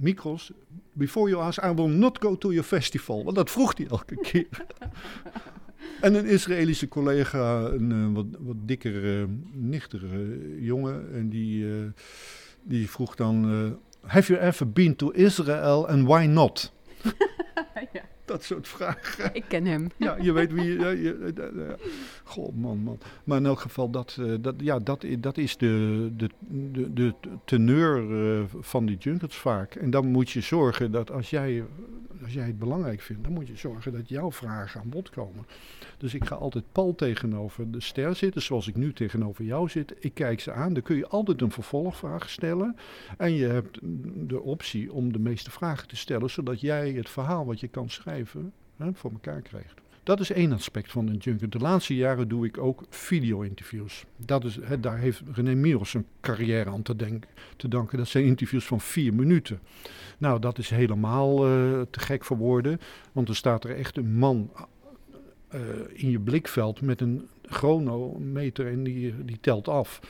Mikros, 0.00 0.52
before 0.92 1.28
you 1.28 1.42
ask, 1.42 1.62
I 1.62 1.74
will 1.74 1.88
not 1.88 2.18
go 2.18 2.36
to 2.36 2.50
your 2.50 2.66
festival. 2.66 3.24
Want 3.24 3.36
dat 3.36 3.50
vroeg 3.50 3.76
hij 3.76 3.86
elke 3.86 4.16
keer. 4.16 4.48
en 6.00 6.14
een 6.14 6.26
Israëlische 6.26 6.88
collega, 6.88 7.60
een 7.60 7.92
eh, 7.92 8.14
wat, 8.14 8.26
wat 8.38 8.56
dikkere, 8.60 9.26
nichtere 9.52 10.38
jongen, 10.60 11.14
en 11.14 11.28
die, 11.28 11.72
eh, 11.72 11.86
die 12.62 12.90
vroeg 12.90 13.14
dan: 13.14 13.44
eh, 13.44 14.10
Have 14.10 14.32
you 14.32 14.46
ever 14.46 14.70
been 14.70 14.96
to 14.96 15.10
Israel 15.10 15.88
and 15.88 16.06
why 16.06 16.24
not? 16.24 16.72
Ja. 18.30 18.36
Dat 18.36 18.44
soort 18.44 18.68
vragen. 18.68 19.30
Ik 19.34 19.44
ken 19.48 19.64
hem. 19.66 19.88
Ja, 19.96 20.16
je 20.20 20.32
weet 20.32 20.52
wie. 20.52 20.78
Ja, 20.78 20.88
je, 20.88 21.32
eh, 21.36 21.86
goh, 22.24 22.54
man, 22.54 22.78
man. 22.78 22.98
Maar 23.24 23.38
in 23.38 23.46
elk 23.46 23.60
geval, 23.60 23.90
dat, 23.90 24.16
eh, 24.20 24.34
dat, 24.40 24.54
ja, 24.58 24.78
dat, 24.78 25.04
dat 25.18 25.36
is 25.36 25.56
de, 25.56 26.08
de, 26.16 26.30
de, 26.48 26.92
de 26.92 27.14
teneur 27.44 27.96
eh, 28.38 28.44
van 28.60 28.86
die 28.86 28.96
junkets 28.96 29.36
vaak. 29.36 29.74
En 29.74 29.90
dan 29.90 30.06
moet 30.06 30.30
je 30.30 30.40
zorgen 30.40 30.90
dat 30.90 31.10
als 31.10 31.30
jij, 31.30 31.64
als 32.22 32.32
jij 32.32 32.46
het 32.46 32.58
belangrijk 32.58 33.00
vindt, 33.00 33.24
dan 33.24 33.32
moet 33.32 33.48
je 33.48 33.56
zorgen 33.56 33.92
dat 33.92 34.08
jouw 34.08 34.32
vragen 34.32 34.80
aan 34.80 34.88
bod 34.88 35.10
komen. 35.10 35.46
Dus 35.98 36.14
ik 36.14 36.24
ga 36.24 36.34
altijd 36.34 36.64
pal 36.72 36.94
tegenover 36.94 37.70
de 37.70 37.80
ster 37.80 38.16
zitten, 38.16 38.42
zoals 38.42 38.68
ik 38.68 38.76
nu 38.76 38.92
tegenover 38.92 39.44
jou 39.44 39.68
zit. 39.68 39.94
Ik 39.98 40.14
kijk 40.14 40.40
ze 40.40 40.52
aan, 40.52 40.72
dan 40.72 40.82
kun 40.82 40.96
je 40.96 41.08
altijd 41.08 41.40
een 41.40 41.52
vervolgvraag 41.52 42.30
stellen. 42.30 42.76
En 43.16 43.32
je 43.32 43.46
hebt 43.46 43.78
de 44.28 44.40
optie 44.40 44.92
om 44.92 45.12
de 45.12 45.18
meeste 45.18 45.50
vragen 45.50 45.88
te 45.88 45.96
stellen, 45.96 46.30
zodat 46.30 46.60
jij 46.60 46.90
het 46.92 47.10
verhaal 47.10 47.46
wat 47.46 47.60
je 47.60 47.68
kan 47.68 47.90
schrijven 47.90 48.52
hè, 48.76 48.94
voor 48.94 49.10
elkaar 49.10 49.42
krijgt. 49.42 49.80
Dat 50.02 50.20
is 50.20 50.30
één 50.30 50.52
aspect 50.52 50.90
van 50.90 51.08
een 51.08 51.16
junket. 51.16 51.52
De 51.52 51.58
laatste 51.58 51.94
jaren 51.94 52.28
doe 52.28 52.46
ik 52.46 52.58
ook 52.58 52.84
video-interviews. 52.88 54.04
Dat 54.16 54.44
is, 54.44 54.58
daar 54.80 54.98
heeft 54.98 55.22
René 55.32 55.54
Miros 55.54 55.90
zijn 55.90 56.06
carrière 56.20 56.70
aan 56.70 56.82
te, 56.82 56.96
denk, 56.96 57.24
te 57.56 57.68
danken. 57.68 57.98
Dat 57.98 58.08
zijn 58.08 58.24
interviews 58.24 58.64
van 58.64 58.80
vier 58.80 59.14
minuten. 59.14 59.60
Nou, 60.18 60.40
dat 60.40 60.58
is 60.58 60.70
helemaal 60.70 61.46
eh, 61.46 61.80
te 61.90 62.00
gek 62.00 62.24
voor 62.24 62.36
woorden. 62.36 62.80
Want 63.12 63.28
er 63.28 63.36
staat 63.36 63.64
er 63.64 63.76
echt 63.76 63.96
een 63.96 64.14
man 64.14 64.50
eh, 65.48 65.60
in 65.92 66.10
je 66.10 66.20
blikveld 66.20 66.80
met 66.80 67.00
een 67.00 67.28
chronometer 67.42 68.66
en 68.66 68.82
die, 68.82 69.24
die 69.24 69.38
telt 69.40 69.68
af. 69.68 70.00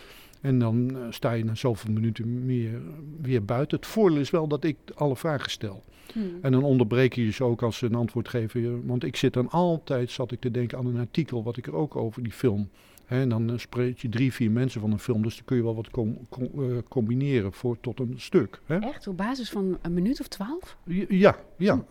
En 0.40 0.58
dan 0.58 0.96
eh, 0.96 1.02
sta 1.10 1.32
je 1.32 1.44
na 1.44 1.54
zoveel 1.54 1.92
minuten 1.92 2.44
meer, 2.44 2.80
weer 3.20 3.44
buiten. 3.44 3.76
Het 3.76 3.86
voordeel 3.86 4.18
is 4.18 4.30
wel 4.30 4.48
dat 4.48 4.64
ik 4.64 4.76
alle 4.94 5.16
vragen 5.16 5.50
stel. 5.50 5.82
Hmm. 6.12 6.38
En 6.42 6.52
dan 6.52 6.62
onderbreek 6.62 7.12
je 7.14 7.30
ze 7.32 7.44
ook 7.44 7.62
als 7.62 7.76
ze 7.78 7.86
een 7.86 7.94
antwoord 7.94 8.28
geven. 8.28 8.60
Je- 8.60 8.80
Want 8.84 9.04
ik 9.04 9.16
zit 9.16 9.32
dan 9.32 9.48
altijd, 9.50 10.10
zat 10.10 10.32
ik 10.32 10.40
te 10.40 10.50
denken 10.50 10.78
aan 10.78 10.86
een 10.86 10.98
artikel 10.98 11.42
wat 11.42 11.56
ik 11.56 11.66
er 11.66 11.74
ook 11.74 11.96
over 11.96 12.22
die 12.22 12.32
film. 12.32 12.68
En 13.06 13.28
dan 13.28 13.50
eh, 13.50 13.58
spreek 13.58 13.98
je 13.98 14.08
drie, 14.08 14.32
vier 14.32 14.50
mensen 14.50 14.80
van 14.80 14.92
een 14.92 14.98
film. 14.98 15.22
Dus 15.22 15.34
dan 15.36 15.44
kun 15.44 15.56
je 15.56 15.62
wel 15.62 15.74
wat 15.74 15.90
com- 15.90 16.18
com- 16.28 16.50
eh, 16.70 16.76
combineren 16.88 17.52
voor, 17.52 17.80
tot 17.80 18.00
een 18.00 18.14
stuk. 18.16 18.60
Echt? 18.66 19.06
Op 19.08 19.16
basis 19.16 19.50
van 19.50 19.78
een 19.82 19.94
minuut 19.94 20.20
of 20.20 20.28
twaalf? 20.28 20.76
Ja, 21.08 21.36
ja. 21.56 21.84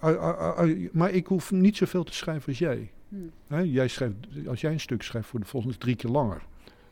Maar 0.91 1.11
ik 1.11 1.27
hoef 1.27 1.51
niet 1.51 1.77
zoveel 1.77 2.03
te 2.03 2.13
schrijven 2.13 2.47
als 2.47 2.57
jij. 2.59 2.91
Hmm. 3.09 3.65
Jij 3.65 3.87
schrijft, 3.87 4.15
als 4.47 4.61
jij 4.61 4.71
een 4.71 4.79
stuk 4.79 5.01
schrijft, 5.01 5.27
voor 5.27 5.39
de 5.39 5.45
volgende 5.45 5.77
drie 5.77 5.95
keer 5.95 6.09
langer. 6.09 6.41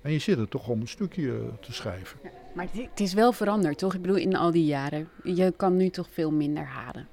En 0.02 0.12
je 0.12 0.20
zit 0.20 0.38
er 0.38 0.48
toch 0.48 0.68
om 0.68 0.82
een 0.82 0.88
stukje 0.88 1.32
eh, 1.32 1.38
te 1.62 1.74
schrijven. 1.74 2.20
Maar 2.54 2.68
het, 2.72 3.00
is 3.00 3.14
wel 3.14 3.32
veranderd, 3.32 3.78
toch? 3.78 3.94
Ik 3.94 4.02
bedoel, 4.02 4.18
in 4.18 4.36
al 4.36 4.52
die 4.52 4.66
jaren. 4.66 5.10
Je 5.24 5.54
kan 5.58 5.78
nu 5.78 5.90
toch 5.90 6.08
veel 6.12 6.32
minder 6.32 6.66
halen. 6.66 7.08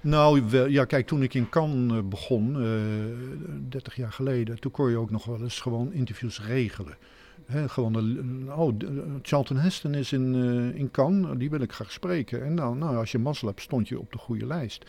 Nou, 0.00 0.42
wel, 0.48 0.66
ja, 0.66 0.84
kijk, 0.84 1.06
toen 1.06 1.22
ik 1.22 1.34
in 1.34 1.48
Cannes 1.48 1.98
eh, 1.98 2.04
begon, 2.04 2.62
eh 2.62 3.68
30 3.68 3.96
jaar 3.96 4.12
geleden, 4.12 4.60
toen 4.60 4.70
kon 4.70 4.90
je 4.90 4.96
ook 4.96 5.10
nog 5.10 5.24
wel 5.24 5.40
eens 5.40 5.60
gewoon 5.60 5.92
interviews 5.92 6.42
regelen. 6.42 6.96
Gewoon, 7.66 7.92
de, 7.92 8.52
oh, 8.56 8.74
Charlton 9.22 9.56
Heston 9.56 9.94
is 9.94 10.12
in, 10.12 10.34
eh, 10.34 10.80
in 10.80 10.90
Cannes, 10.90 11.38
die 11.38 11.50
wil 11.50 11.60
ik 11.60 11.72
graag 11.72 11.92
spreken. 11.92 12.44
En 12.44 12.54
nou, 12.54 12.76
nou, 12.76 12.96
als 12.96 13.12
je 13.12 13.18
mazzel 13.18 13.48
hebt, 13.48 13.60
stond 13.60 13.88
je 13.88 13.98
op 13.98 14.12
de 14.12 14.18
goede 14.18 14.46
lijst. 14.46 14.84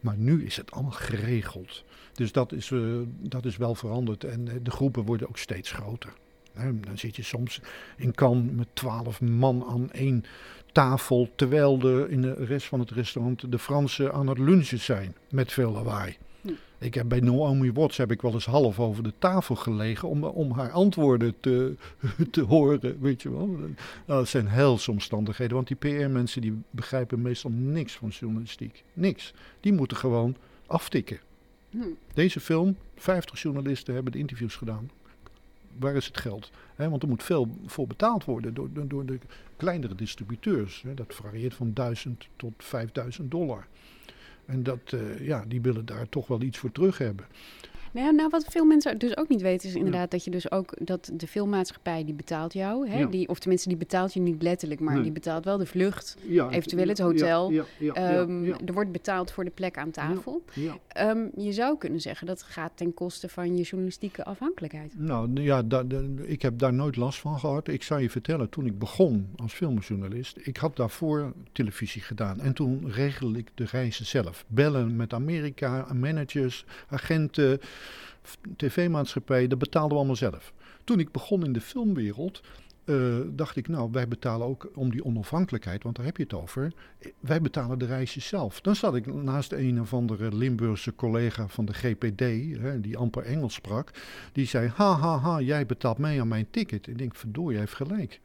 Maar 0.00 0.16
nu 0.16 0.44
is 0.44 0.56
het 0.56 0.70
allemaal 0.70 0.92
geregeld. 0.92 1.84
Dus 2.12 2.32
dat 2.32 2.52
is, 2.52 2.72
dat 3.06 3.44
is 3.44 3.56
wel 3.56 3.74
veranderd. 3.74 4.24
En 4.24 4.48
de 4.62 4.70
groepen 4.70 5.04
worden 5.04 5.28
ook 5.28 5.38
steeds 5.38 5.72
groter. 5.72 6.12
Dan 6.56 6.98
zit 6.98 7.16
je 7.16 7.22
soms 7.22 7.60
in 7.96 8.14
Cannes 8.14 8.52
met 8.52 8.66
twaalf 8.72 9.20
man 9.20 9.64
aan 9.68 9.90
één 9.90 10.24
tafel, 10.76 11.28
terwijl 11.34 11.78
de, 11.78 12.06
in 12.08 12.22
de 12.22 12.34
rest 12.34 12.66
van 12.66 12.80
het 12.80 12.90
restaurant 12.90 13.52
de 13.52 13.58
Fransen 13.58 14.12
aan 14.12 14.26
het 14.26 14.38
lunchen 14.38 14.80
zijn 14.80 15.14
met 15.30 15.52
veel 15.52 15.70
lawaai. 15.70 16.16
Hm. 16.40 16.48
Ik 16.78 16.94
heb 16.94 17.08
bij 17.08 17.20
Naomi 17.20 17.72
Watts 17.72 17.96
heb 17.96 18.10
ik 18.10 18.22
wel 18.22 18.32
eens 18.32 18.46
half 18.46 18.80
over 18.80 19.02
de 19.02 19.12
tafel 19.18 19.54
gelegen 19.54 20.08
om, 20.08 20.24
om 20.24 20.52
haar 20.52 20.70
antwoorden 20.70 21.34
te, 21.40 21.74
te 22.30 22.40
horen, 22.40 23.00
weet 23.00 23.22
je 23.22 23.30
wel. 23.30 23.46
Nou, 23.46 23.74
dat 24.06 24.28
zijn 24.28 24.48
helse 24.48 24.90
omstandigheden, 24.90 25.54
want 25.54 25.66
die 25.68 25.76
PR-mensen 25.76 26.40
die 26.40 26.62
begrijpen 26.70 27.22
meestal 27.22 27.50
niks 27.50 27.96
van 27.96 28.08
journalistiek. 28.08 28.84
Niks. 28.92 29.32
Die 29.60 29.72
moeten 29.72 29.96
gewoon 29.96 30.36
aftikken. 30.66 31.18
Hm. 31.70 31.78
Deze 32.14 32.40
film, 32.40 32.76
50 32.96 33.42
journalisten 33.42 33.94
hebben 33.94 34.12
de 34.12 34.18
interviews 34.18 34.54
gedaan. 34.54 34.90
Waar 35.78 35.94
is 35.94 36.06
het 36.06 36.18
geld? 36.18 36.50
Want 36.76 37.02
er 37.02 37.08
moet 37.08 37.22
veel 37.22 37.56
voor 37.66 37.86
betaald 37.86 38.24
worden 38.24 38.54
door, 38.54 38.68
door, 38.72 39.06
de 39.06 39.18
kleinere 39.56 39.94
distributeurs. 39.94 40.84
Dat 40.94 41.14
varieert 41.14 41.54
van 41.54 41.72
1000 41.72 42.28
tot 42.36 42.52
5000 42.58 43.30
dollar. 43.30 43.66
En 44.46 44.62
dat, 44.62 44.92
eh, 44.92 45.26
ja, 45.26 45.44
die 45.48 45.60
willen 45.60 45.86
daar 45.86 46.08
toch 46.08 46.26
wel 46.26 46.42
iets 46.42 46.58
voor 46.58 46.72
terug 46.72 46.98
hebben. 46.98 47.26
Nou, 47.96 48.14
nou, 48.14 48.28
wat 48.28 48.44
veel 48.48 48.64
mensen 48.64 48.98
dus 48.98 49.16
ook 49.16 49.28
niet 49.28 49.42
weten, 49.42 49.68
is 49.68 49.74
inderdaad 49.74 50.10
dat 50.10 50.24
je 50.24 50.30
dus 50.30 50.50
ook 50.50 50.86
dat 50.86 51.10
de 51.12 51.26
filmmaatschappij 51.26 52.04
die 52.04 52.14
betaalt 52.14 52.52
jou. 52.52 52.88
Hè? 52.88 52.98
Ja. 52.98 53.06
Die, 53.06 53.28
of 53.28 53.38
tenminste, 53.38 53.68
die 53.68 53.76
betaalt 53.76 54.14
je 54.14 54.20
niet 54.20 54.42
letterlijk, 54.42 54.80
maar 54.80 54.94
Nee. 54.94 55.02
die 55.02 55.12
betaalt 55.12 55.44
wel 55.44 55.58
de 55.58 55.66
vlucht, 55.66 56.16
Ja, 56.26 56.50
eventueel 56.50 56.88
het 56.88 56.98
hotel. 56.98 57.52
Ehm. 57.78 58.44
Er 58.44 58.72
wordt 58.72 58.92
betaald 58.92 59.30
voor 59.30 59.44
de 59.44 59.50
plek 59.50 59.78
aan 59.78 59.90
tafel. 59.90 60.42
Ehm, 60.88 61.26
je 61.36 61.52
zou 61.52 61.78
kunnen 61.78 62.00
zeggen 62.00 62.26
dat 62.26 62.42
gaat 62.42 62.72
ten 62.74 62.94
koste 62.94 63.28
van 63.28 63.56
je 63.56 63.62
journalistieke 63.62 64.24
afhankelijkheid. 64.24 64.92
Nou 64.98 65.42
ja, 65.42 65.64
ik 66.22 66.42
heb 66.42 66.58
daar 66.58 66.72
nooit 66.72 66.96
last 66.96 67.18
van 67.18 67.38
gehad. 67.38 67.68
Ik 67.68 67.82
zou 67.82 68.00
je 68.00 68.10
vertellen, 68.10 68.48
toen 68.48 68.66
ik 68.66 68.78
begon 68.78 69.28
als 69.36 69.52
filmjournalist, 69.52 70.38
ik 70.42 70.56
had 70.56 70.76
daarvoor 70.76 71.32
televisie 71.52 72.02
gedaan. 72.02 72.40
En 72.40 72.52
toen 72.52 72.90
regelde 72.90 73.38
ik 73.38 73.48
de 73.54 73.64
reizen 73.70 74.06
zelf. 74.06 74.44
Bellen 74.46 74.96
met 74.96 75.12
Amerika, 75.12 75.86
managers, 75.94 76.64
agenten, 76.88 77.60
tv-maatschappijen, 78.56 79.48
dat 79.48 79.58
betaalden 79.58 79.90
we 79.90 79.96
allemaal 79.96 80.16
zelf. 80.16 80.52
Toen 80.84 80.98
ik 80.98 81.12
begon 81.12 81.44
in 81.44 81.52
de 81.52 81.60
filmwereld, 81.60 82.40
eh, 82.86 83.16
dacht 83.28 83.56
ik, 83.56 83.68
nou, 83.68 83.88
wij 83.92 84.08
betalen 84.08 84.46
ook 84.46 84.70
om 84.74 84.90
die 84.90 85.04
onafhankelijkheid, 85.04 85.82
want 85.82 85.96
daar 85.96 86.04
heb 86.04 86.16
je 86.16 86.22
het 86.22 86.34
over. 86.34 86.72
Wij 87.20 87.40
betalen 87.40 87.78
de 87.78 87.86
reisjes 87.86 88.26
zelf. 88.26 88.60
Dan 88.60 88.76
zat 88.76 88.94
ik 88.94 89.14
naast 89.14 89.52
een 89.52 89.80
of 89.80 89.94
andere 89.94 90.36
Limburgse 90.36 90.94
collega 90.94 91.48
van 91.48 91.64
de 91.64 91.74
GPD, 91.74 92.20
hè, 92.60 92.80
die 92.80 92.96
amper 92.96 93.22
Engels 93.22 93.54
sprak. 93.54 93.90
Die 94.32 94.46
zei, 94.46 94.68
ha, 94.68 94.98
ha, 94.98 95.18
ha, 95.18 95.40
jij 95.40 95.66
betaalt 95.66 95.98
mee 95.98 96.20
aan 96.20 96.28
mijn 96.28 96.46
ticket. 96.50 96.86
Ik 96.86 96.98
denk, 96.98 97.14
verdorie, 97.14 97.50
hij 97.50 97.60
heeft 97.60 97.74
gelijk. 97.74 98.20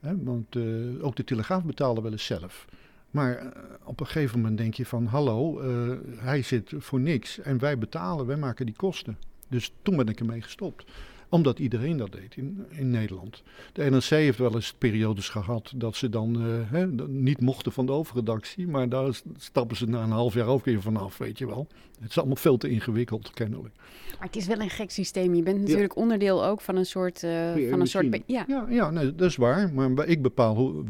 Hè, 0.00 0.22
want 0.22 0.56
eh, 0.56 0.62
ook 1.04 1.16
de 1.16 1.24
Telegraaf 1.24 1.64
betaalde 1.64 2.00
wel 2.00 2.12
eens 2.12 2.26
zelf. 2.26 2.66
Maar 3.10 3.36
eh, 3.36 3.46
op 3.84 4.00
een 4.00 4.06
gegeven 4.06 4.40
moment 4.40 4.58
denk 4.58 4.74
je 4.74 4.86
van, 4.86 5.06
hallo, 5.06 5.60
eh, 5.60 5.96
hij 6.16 6.42
zit 6.42 6.72
voor 6.76 7.00
niks 7.00 7.38
en 7.38 7.58
wij 7.58 7.78
betalen, 7.78 8.26
wij 8.26 8.36
maken 8.36 8.66
die 8.66 8.74
kosten. 8.74 9.18
Dus 9.48 9.72
toen 9.82 9.96
ben 9.96 10.06
ik 10.06 10.20
ermee 10.20 10.42
gestopt 10.42 10.84
omdat 11.30 11.58
iedereen 11.58 11.96
dat 11.96 12.12
deed 12.12 12.36
in, 12.36 12.64
in 12.68 12.90
Nederland. 12.90 13.42
De 13.72 13.90
NRC 13.90 14.04
heeft 14.04 14.38
wel 14.38 14.54
eens 14.54 14.74
periodes 14.78 15.28
gehad 15.28 15.72
dat 15.76 15.96
ze 15.96 16.08
dan 16.08 16.34
eh, 16.40 16.70
hè, 16.70 16.86
niet 17.06 17.40
mochten 17.40 17.72
van 17.72 17.86
de 17.86 17.92
overredactie. 17.92 18.68
Maar 18.68 18.88
daar 18.88 19.20
stappen 19.36 19.76
ze 19.76 19.86
na 19.86 20.02
een 20.02 20.10
half 20.10 20.34
jaar 20.34 20.46
ook 20.46 20.64
weer 20.64 20.82
vanaf, 20.82 21.18
weet 21.18 21.38
je 21.38 21.46
wel. 21.46 21.66
Het 22.00 22.10
is 22.10 22.18
allemaal 22.18 22.36
veel 22.36 22.56
te 22.56 22.68
ingewikkeld, 22.68 23.30
kennelijk. 23.30 23.74
Maar 24.18 24.26
het 24.26 24.36
is 24.36 24.46
wel 24.46 24.60
een 24.60 24.70
gek 24.70 24.90
systeem. 24.90 25.34
Je 25.34 25.42
bent 25.42 25.60
natuurlijk 25.60 25.96
onderdeel 25.96 26.44
ook 26.44 26.60
van 26.60 26.76
een 26.76 26.86
soort... 26.86 27.22
eh, 27.22 27.68
van 27.70 27.80
een 27.80 27.86
soort 27.86 28.20
ja. 28.26 28.44
Ja, 28.48 28.66
ja 28.68 28.90
nee, 28.90 29.14
dat 29.14 29.28
is 29.28 29.36
waar. 29.36 29.72
Maar 29.72 30.06
ik 30.06 30.22
bepaal 30.22 30.56
hoe, 30.56 30.84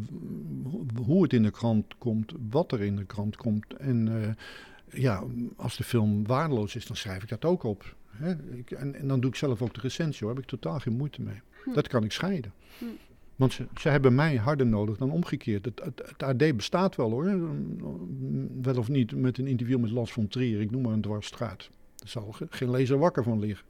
hoe 1.04 1.22
het 1.22 1.32
in 1.32 1.42
de 1.42 1.50
krant 1.50 1.84
komt, 1.98 2.32
wat 2.50 2.72
er 2.72 2.80
in 2.82 2.96
de 2.96 3.04
krant 3.04 3.36
komt. 3.36 3.74
En 3.74 4.22
eh, 4.22 5.00
ja, 5.02 5.22
als 5.56 5.76
de 5.76 5.84
film 5.84 6.26
waardeloos 6.26 6.76
is, 6.76 6.86
dan 6.86 6.96
schrijf 6.96 7.22
ik 7.22 7.28
dat 7.28 7.44
ook 7.44 7.62
op. 7.62 7.94
Hè? 8.20 8.34
Ik, 8.56 8.70
en, 8.70 8.94
en 8.94 9.08
dan 9.08 9.20
doe 9.20 9.30
ik 9.30 9.36
zelf 9.36 9.62
ook 9.62 9.74
de 9.74 9.80
recensie, 9.80 10.26
hoor. 10.26 10.34
Daar 10.34 10.44
heb 10.44 10.52
ik 10.52 10.60
totaal 10.60 10.78
geen 10.80 10.96
moeite 10.96 11.22
mee. 11.22 11.40
Hm. 11.64 11.72
Dat 11.72 11.88
kan 11.88 12.04
ik 12.04 12.12
scheiden. 12.12 12.52
Hm. 12.78 12.84
Want 13.36 13.52
ze, 13.52 13.66
ze 13.80 13.88
hebben 13.88 14.14
mij 14.14 14.36
harder 14.36 14.66
nodig 14.66 14.96
dan 14.96 15.10
omgekeerd. 15.10 15.64
Het, 15.64 15.80
het, 15.84 16.02
het 16.08 16.22
AD 16.22 16.56
bestaat 16.56 16.96
wel 16.96 17.10
hoor. 17.10 17.24
Wel 18.62 18.76
of 18.78 18.88
niet 18.88 19.16
met 19.16 19.38
een 19.38 19.46
interview 19.46 19.78
met 19.78 19.90
Lars 19.90 20.12
von 20.12 20.28
Trier. 20.28 20.60
Ik 20.60 20.70
noem 20.70 20.82
maar 20.82 20.92
een 20.92 21.00
dwarsstraat. 21.00 21.70
Er 21.98 22.08
zal 22.08 22.32
ge- 22.32 22.46
geen 22.50 22.70
lezer 22.70 22.98
wakker 22.98 23.22
van 23.22 23.38
liggen. 23.38 23.66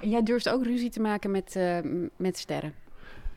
En 0.00 0.10
jij 0.10 0.22
durft 0.22 0.48
ook 0.48 0.64
ruzie 0.64 0.90
te 0.90 1.00
maken 1.00 1.30
met, 1.30 1.56
eh, 1.56 1.78
met 2.16 2.38
sterren. 2.38 2.72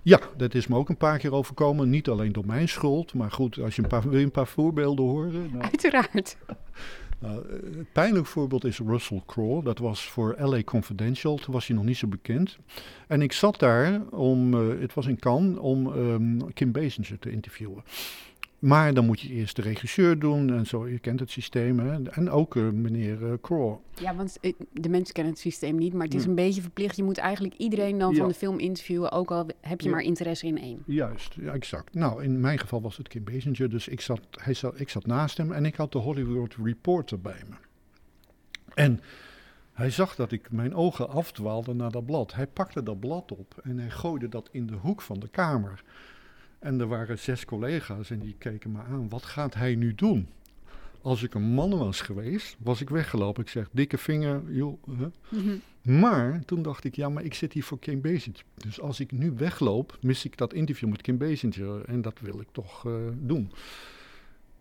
Ja, 0.01 0.19
dat 0.37 0.53
is 0.53 0.67
me 0.67 0.75
ook 0.75 0.89
een 0.89 0.97
paar 0.97 1.17
keer 1.17 1.33
overkomen. 1.33 1.89
Niet 1.89 2.07
alleen 2.09 2.31
door 2.31 2.45
mijn 2.45 2.67
schuld. 2.69 3.13
Maar 3.13 3.31
goed, 3.31 3.59
als 3.59 3.75
je 3.75 3.81
een 3.81 3.87
paar, 3.87 4.09
wil 4.09 4.19
je 4.19 4.25
een 4.25 4.31
paar 4.31 4.47
voorbeelden 4.47 5.05
horen? 5.05 5.31
Nou, 5.51 5.61
Uiteraard. 5.63 6.37
Nou, 7.19 7.49
eh, 7.49 7.59
pijnlijk 7.91 8.25
voorbeeld 8.25 8.65
is 8.65 8.79
Russell 8.79 9.21
Crowe. 9.25 9.63
Dat 9.63 9.77
was 9.77 10.09
voor 10.09 10.35
LA 10.39 10.63
Confidential. 10.63 11.37
Toen 11.37 11.53
was 11.53 11.67
hij 11.67 11.75
nog 11.75 11.85
niet 11.85 11.97
zo 11.97 12.07
bekend. 12.07 12.57
En 13.07 13.21
ik 13.21 13.31
zat 13.31 13.59
daar 13.59 14.01
om, 14.09 14.53
eh, 14.53 14.79
het 14.79 14.93
was 14.93 15.05
in 15.05 15.19
Cannes, 15.19 15.57
om 15.57 15.93
ehm, 15.93 16.51
Kim 16.53 16.71
Basinger 16.71 17.19
te 17.19 17.31
interviewen. 17.31 17.83
Maar 18.59 18.93
dan 18.93 19.05
moet 19.05 19.19
je 19.19 19.29
eerst 19.29 19.55
de 19.55 19.61
regisseur 19.61 20.19
doen 20.19 20.53
en 20.53 20.65
zo. 20.67 20.87
Je 20.87 20.99
kent 20.99 21.19
het 21.19 21.31
systeem. 21.31 21.79
Hè? 21.79 22.03
En 22.03 22.29
ook 22.29 22.55
eh, 22.55 22.69
meneer 22.69 23.25
eh, 23.25 23.33
Crowe. 23.41 23.77
Ja, 24.01 24.15
want 24.15 24.37
eh, 24.39 24.53
de 24.73 24.89
mensen 24.89 25.13
kennen 25.13 25.33
het 25.33 25.41
systeem 25.41 25.75
niet, 25.77 25.93
maar 25.93 26.05
het 26.05 26.15
is 26.15 26.25
een 26.25 26.35
beetje 26.35 26.61
verplicht. 26.61 26.95
Je 26.95 27.03
moet 27.03 27.17
eigenlijk 27.17 27.55
iedereen 27.57 27.97
dan 27.97 28.11
Ja. 28.11 28.17
van 28.17 28.27
de 28.27 28.33
film 28.33 28.59
interviewen, 28.59 29.11
ook 29.11 29.31
al 29.31 29.45
heb 29.61 29.81
je 29.81 29.87
Ja. 29.89 29.93
maar 29.95 30.03
interesse 30.03 30.47
in 30.47 30.57
één. 30.57 30.83
Juist, 30.85 31.33
ja, 31.33 31.51
exact. 31.53 31.93
Nou, 31.93 32.23
in 32.23 32.39
mijn 32.39 32.59
geval 32.59 32.81
was 32.81 32.97
het 32.97 33.07
Kim 33.07 33.23
Basinger. 33.23 33.69
Dus 33.69 33.87
ik 33.87 34.01
zat, 34.01 34.21
hij 34.31 34.53
zat, 34.53 34.79
ik 34.79 34.89
zat 34.89 35.05
naast 35.05 35.37
hem 35.37 35.51
en 35.51 35.65
ik 35.65 35.75
had 35.75 35.91
de 35.91 35.97
Hollywood 35.97 36.55
Reporter 36.63 37.19
bij 37.21 37.41
me. 37.49 37.55
En 38.73 38.99
hij 39.73 39.89
zag 39.89 40.15
dat 40.15 40.31
ik 40.31 40.51
mijn 40.51 40.75
ogen 40.75 41.09
afdwaalde 41.09 41.73
naar 41.73 41.91
dat 41.91 42.05
blad. 42.05 42.33
Hij 42.33 42.47
pakte 42.47 42.83
dat 42.83 42.99
blad 42.99 43.31
op 43.31 43.59
en 43.63 43.77
hij 43.79 43.89
gooide 43.89 44.29
dat 44.29 44.49
in 44.51 44.67
de 44.67 44.75
hoek 44.75 45.01
van 45.01 45.19
de 45.19 45.27
kamer. 45.27 45.83
En 46.59 46.79
er 46.79 46.87
waren 46.87 47.19
zes 47.19 47.45
collega's 47.45 48.09
en 48.09 48.19
die 48.19 48.35
keken 48.37 48.71
me 48.71 48.79
aan. 48.79 49.09
Wat 49.09 49.23
gaat 49.23 49.53
hij 49.53 49.75
nu 49.75 49.95
doen? 49.95 50.27
Als 51.01 51.23
ik 51.23 51.33
een 51.33 51.53
man 51.53 51.77
was 51.77 52.01
geweest, 52.01 52.55
was 52.59 52.81
ik 52.81 52.89
weggelopen. 52.89 53.43
Ik 53.43 53.49
zeg, 53.49 53.69
dikke 53.71 53.97
vinger, 53.97 54.41
joh. 54.51 54.83
hè. 54.97 55.07
Maar 55.91 56.45
toen 56.45 56.61
dacht 56.61 56.83
ik, 56.83 56.95
ja, 56.95 57.09
maar 57.09 57.23
ik 57.23 57.33
zit 57.33 57.53
hier 57.53 57.63
voor 57.63 57.79
Kim 57.79 58.01
Basinger. 58.01 58.43
Dus 58.53 58.81
als 58.81 58.99
ik 58.99 59.11
nu 59.11 59.31
wegloop, 59.31 59.97
mis 60.01 60.25
ik 60.25 60.37
dat 60.37 60.53
interview 60.53 60.89
met 60.89 61.01
Kim 61.01 61.17
Basinger. 61.17 61.85
En 61.85 62.01
dat 62.01 62.19
wil 62.19 62.39
ik 62.39 62.47
toch 62.51 62.85
eh, 62.85 62.93
doen. 63.13 63.51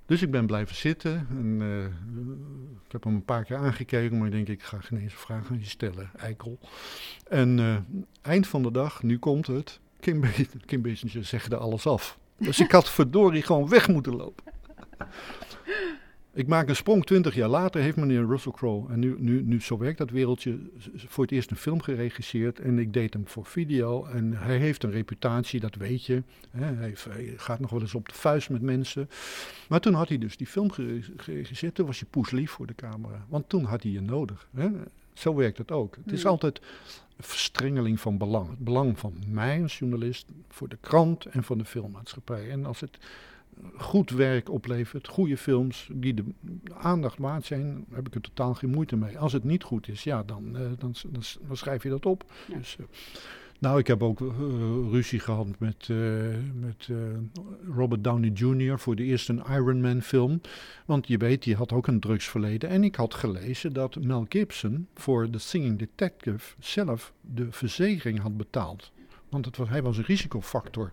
Dus 0.06 0.22
ik 0.22 0.30
ben 0.30 0.46
blijven 0.46 0.76
zitten. 0.76 1.26
En, 1.30 1.56
eh, 1.60 1.84
ik 2.86 2.92
heb 2.92 3.04
hem 3.04 3.14
een 3.14 3.24
paar 3.24 3.44
keer 3.44 3.56
aangekeken, 3.56 4.18
maar 4.18 4.26
ik 4.26 4.32
denk, 4.32 4.48
ik 4.48 4.62
ga 4.62 4.80
geen 4.80 4.98
eens 4.98 5.12
een 5.12 5.18
vraag 5.18 5.50
aan 5.50 5.58
je 5.58 5.64
stellen, 5.64 6.10
eikel. 6.16 6.58
En 7.28 7.58
eh, 7.58 7.76
eind 8.22 8.46
van 8.46 8.62
de 8.62 8.70
dag, 8.70 9.02
nu 9.02 9.18
komt 9.18 9.46
het, 9.46 9.80
Kim, 10.00 10.22
Kim 10.66 10.82
Basinger 10.82 11.24
zegde 11.24 11.56
alles 11.56 11.86
af. 11.86 12.18
Dus 12.38 12.60
ik 12.60 12.70
had 12.72 12.90
verdorie 12.90 13.42
gewoon 13.42 13.68
weg 13.68 13.88
moeten 13.88 14.16
lopen. 14.16 14.44
Ik 16.32 16.46
maak 16.46 16.68
een 16.68 16.76
sprong, 16.76 17.04
twintig 17.06 17.34
jaar 17.34 17.48
later 17.48 17.80
heeft 17.80 17.96
meneer 17.96 18.26
Russell 18.26 18.52
Crowe, 18.52 18.92
en 18.92 18.98
nu, 18.98 19.14
nu, 19.18 19.42
nu 19.42 19.60
zo 19.60 19.78
werkt 19.78 19.98
dat 19.98 20.10
wereldje, 20.10 20.58
voor 20.96 21.24
het 21.24 21.32
eerst 21.32 21.50
een 21.50 21.56
film 21.56 21.82
geregisseerd 21.82 22.60
en 22.60 22.78
ik 22.78 22.92
deed 22.92 23.12
hem 23.12 23.28
voor 23.28 23.44
video. 23.46 24.04
En 24.04 24.32
hij 24.32 24.56
heeft 24.58 24.82
een 24.82 24.90
reputatie, 24.90 25.60
dat 25.60 25.74
weet 25.74 26.04
je. 26.04 26.22
Hè, 26.50 26.64
hij, 26.74 26.92
gaat 27.36 27.60
nog 27.60 27.70
wel 27.70 27.80
eens 27.80 27.94
op 27.94 28.08
de 28.08 28.14
vuist 28.14 28.50
met 28.50 28.62
mensen. 28.62 29.08
Maar 29.68 29.80
toen 29.80 29.94
had 29.94 30.08
hij 30.08 30.18
dus 30.18 30.36
die 30.36 30.46
film 30.46 30.70
gere- 30.70 31.00
geregisseerd, 31.16 31.74
toen 31.74 31.86
was 31.86 31.98
je 31.98 32.06
poeslief 32.10 32.50
voor 32.50 32.66
de 32.66 32.74
camera. 32.74 33.26
Want 33.28 33.48
toen 33.48 33.64
had 33.64 33.82
hij 33.82 33.92
je 33.92 34.00
nodig. 34.00 34.48
Hè. 34.54 34.68
Zo 35.12 35.34
werkt 35.34 35.58
het 35.58 35.70
ook. 35.70 35.96
Het 36.04 36.12
is 36.12 36.22
Hmm. 36.22 36.30
altijd 36.30 36.60
verstrengeling 37.18 38.00
van 38.00 38.18
belang. 38.18 38.50
Het 38.50 38.58
belang 38.58 38.98
van 38.98 39.14
mij 39.28 39.62
als 39.62 39.78
journalist, 39.78 40.26
voor 40.48 40.68
de 40.68 40.78
krant 40.80 41.24
en 41.24 41.44
van 41.44 41.58
de 41.58 41.64
filmmaatschappij. 41.64 42.50
En 42.50 42.66
als 42.66 42.80
het 42.80 42.98
goed 43.76 44.10
werk 44.10 44.50
oplevert, 44.50 45.08
goede 45.08 45.36
films 45.36 45.88
die 45.92 46.14
de 46.14 46.24
aandacht 46.74 47.18
waard 47.18 47.44
zijn, 47.44 47.84
heb 47.92 48.06
ik 48.06 48.14
er 48.14 48.20
totaal 48.20 48.54
geen 48.54 48.70
moeite 48.70 48.96
mee. 48.96 49.18
Als 49.18 49.32
het 49.32 49.44
niet 49.44 49.62
goed 49.62 49.88
is, 49.88 50.04
ja, 50.04 50.22
dan, 50.22 50.56
eh, 50.56 50.62
dan, 50.78 50.94
dan, 51.10 51.22
dan 51.46 51.56
schrijf 51.56 51.82
je 51.82 51.88
dat 51.88 52.06
op. 52.06 52.32
Ja. 52.48 52.56
Dus, 52.56 52.76
eh, 52.78 52.84
nou, 53.58 53.78
ik 53.78 53.86
heb 53.86 54.02
ook 54.02 54.20
eh, 54.20 54.26
ruzie 54.90 55.20
gehad 55.20 55.46
met, 55.58 55.86
eh, 55.90 55.96
met 56.54 56.88
eh, 56.90 56.96
Robert 57.74 58.04
Downey 58.04 58.30
Jr. 58.30 58.78
voor 58.78 58.96
de 58.96 59.02
eerste 59.02 59.42
Iron 59.50 59.80
Man 59.80 60.02
film. 60.02 60.40
Want 60.84 61.08
je 61.08 61.16
weet, 61.16 61.42
die 61.42 61.54
had 61.54 61.72
ook 61.72 61.86
een 61.86 62.00
drugsverleden. 62.00 62.68
En 62.68 62.84
ik 62.84 62.94
had 62.94 63.14
gelezen 63.14 63.72
dat 63.72 63.96
Mel 64.00 64.26
Gibson 64.28 64.88
voor 64.94 65.30
The 65.30 65.38
Singing 65.38 65.78
Detective 65.78 66.54
zelf 66.58 67.12
de 67.20 67.46
verzekering 67.50 68.20
had 68.20 68.36
betaald. 68.36 68.92
Want 69.28 69.44
het 69.44 69.56
was, 69.56 69.68
hij 69.68 69.82
was 69.82 69.96
een 69.96 70.04
risicofactor. 70.04 70.92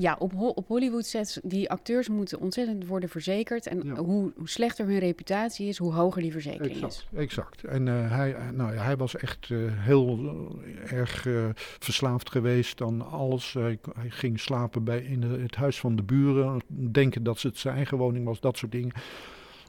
Ja, 0.00 0.16
op, 0.18 0.32
Ho- 0.32 0.48
op 0.54 0.68
Hollywood 0.68 1.06
sets, 1.06 1.38
die 1.42 1.70
acteurs 1.70 2.08
moeten 2.08 2.40
ontzettend 2.40 2.86
worden 2.86 3.08
verzekerd. 3.08 3.66
En 3.66 3.88
hoe, 3.96 4.32
hoe 4.36 4.48
slechter 4.48 4.86
hun 4.86 4.98
reputatie 4.98 5.68
is, 5.68 5.78
hoe 5.78 5.92
hoger 5.92 6.22
die 6.22 6.32
verzekering 6.32 6.76
is. 6.76 6.82
Exact, 6.82 7.06
exact. 7.14 7.64
En 7.64 7.88
eh, 7.88 8.10
hij, 8.10 8.34
eh, 8.34 8.48
nou, 8.48 8.74
ja, 8.74 8.82
hij 8.82 8.96
was 8.96 9.16
echt 9.16 9.50
eh, 9.50 9.58
heel 9.64 10.18
erg 10.86 11.26
verslaafd 11.78 12.30
geweest 12.30 12.82
aan 12.82 13.10
alles. 13.10 13.52
Hij, 13.52 13.78
hij 13.94 14.10
ging 14.10 14.40
slapen 14.40 14.84
bij, 14.84 15.02
in 15.02 15.22
het 15.22 15.54
huis 15.54 15.80
van 15.80 15.96
de 15.96 16.02
buren, 16.02 16.60
denken 16.90 17.22
dat 17.22 17.42
het 17.42 17.58
zijn 17.58 17.76
eigen 17.76 17.98
woning 17.98 18.24
was, 18.24 18.40
dat 18.40 18.56
soort 18.56 18.72
dingen. 18.72 18.92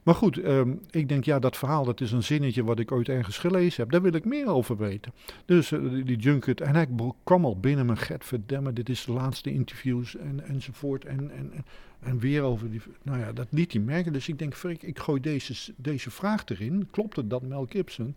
Maar 0.03 0.15
goed, 0.15 0.37
ehm, 0.37 0.73
ik 0.89 1.09
denk, 1.09 1.23
ja, 1.23 1.39
dat 1.39 1.57
verhaal, 1.57 1.85
dat 1.85 2.01
is 2.01 2.11
een 2.11 2.23
zinnetje 2.23 2.63
wat 2.63 2.79
ik 2.79 2.91
ooit 2.91 3.09
ergens 3.09 3.37
gelezen 3.37 3.81
heb. 3.81 3.91
Daar 3.91 4.01
wil 4.01 4.13
ik 4.13 4.25
meer 4.25 4.47
over 4.47 4.77
weten. 4.77 5.13
Dus 5.45 5.71
eh, 5.71 5.79
die, 5.89 6.03
die 6.03 6.17
junket, 6.17 6.61
en 6.61 6.75
hij 6.75 6.87
kwam 7.23 7.45
al 7.45 7.59
binnen 7.59 7.85
met 7.85 7.99
Gert 7.99 8.25
Verdemme, 8.25 8.73
dit 8.73 8.89
is 8.89 9.05
de 9.05 9.11
laatste 9.11 9.51
interviews 9.51 10.15
en, 10.15 10.47
enzovoort. 10.47 11.05
En, 11.05 11.31
en, 11.31 11.65
en, 11.99 12.19
weer 12.19 12.41
over 12.41 12.71
die, 12.71 12.81
nou 13.01 13.19
ja, 13.19 13.33
dat 13.33 13.47
liet 13.49 13.73
hij 13.73 13.81
merken. 13.81 14.13
Dus 14.13 14.27
ik 14.27 14.39
denk, 14.39 14.55
ik 14.79 14.99
gooi 14.99 15.21
deze, 15.21 15.73
deze 15.77 16.11
vraag 16.11 16.45
erin. 16.45 16.87
Klopt 16.91 17.15
het 17.15 17.29
dat 17.29 17.41
Mel 17.41 17.65
Gibson? 17.69 18.15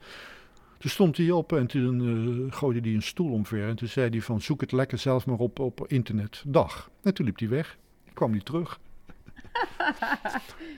Toen 0.79 0.90
stond 0.90 1.16
hij 1.16 1.31
op 1.31 1.53
en 1.53 1.66
toen 1.66 2.01
eh, 2.01 2.57
gooide 2.57 2.81
hij 2.81 2.94
een 2.94 3.03
stoel 3.03 3.33
omver. 3.33 3.68
En 3.68 3.77
toen 3.77 3.88
zei 3.88 4.11
hij 4.11 4.20
van, 4.20 4.40
zoek 4.40 4.61
het 4.61 4.73
lekker 4.73 4.99
zelf 4.99 5.27
maar 5.27 5.38
op 5.38 5.59
op 5.59 5.87
internet. 5.87 6.42
Dag. 6.47 6.90
En 7.03 7.14
toen 7.14 7.27
liep 7.27 7.38
hij 7.38 7.49
weg. 7.49 7.79
Kwam 8.12 8.31
hij 8.31 8.40
terug. 8.40 8.81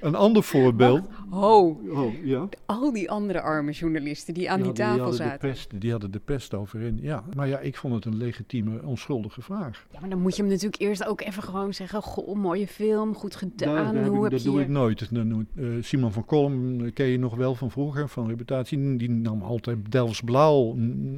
Een 0.00 0.14
ander 0.14 0.42
voorbeeld. 0.42 1.08
Ho, 1.30 1.80
Oh, 1.90 2.24
ja. 2.24 2.48
al 2.66 2.92
die 2.92 3.10
andere 3.10 3.40
arme 3.40 3.72
journalisten 3.72 4.34
die 4.34 4.50
aan 4.50 4.58
Ja, 4.58 4.64
die 4.64 4.72
tafel 4.72 4.98
hadden 4.98 5.16
zaten. 5.16 5.40
De 5.40 5.46
pest, 5.54 5.80
die 5.80 5.90
hadden 5.90 6.10
de 6.10 6.20
pest 6.24 6.54
overin. 6.54 6.98
Ja, 7.02 7.24
maar 7.36 7.48
ja, 7.48 7.58
ik 7.58 7.76
vond 7.76 7.94
het 7.94 8.04
een 8.04 8.16
legitieme, 8.16 8.82
onschuldige 8.82 9.42
vraag. 9.42 9.86
Ja, 9.92 10.00
maar 10.00 10.08
dan 10.08 10.20
moet 10.20 10.36
je 10.36 10.42
hem 10.42 10.50
natuurlijk 10.50 10.82
eerst 10.82 11.06
ook 11.06 11.20
even 11.20 11.42
gewoon 11.42 11.74
zeggen... 11.74 12.02
Goh, 12.02 12.36
mooie 12.36 12.66
film, 12.66 13.14
goed 13.14 13.36
gedaan. 13.36 13.94
Daar 13.94 14.04
Hoe 14.06 14.16
ik- 14.16 14.22
heb 14.22 14.30
dat 14.30 14.42
je 14.42 14.50
doe 14.50 14.60
ik 14.60 14.68
nooit. 14.68 15.10
Eh, 15.56 15.64
Simon 15.80 16.12
van 16.12 16.24
Kolm 16.24 16.80
eh, 16.84 16.92
ken 16.92 17.06
je 17.06 17.18
nog 17.18 17.34
wel 17.34 17.54
van 17.54 17.70
vroeger, 17.70 18.08
van 18.08 18.28
reputatie. 18.28 18.96
Die 18.96 19.10
nam 19.10 19.42
altijd 19.42 19.78
Delfts 19.92 20.20
Blauw 20.20 20.72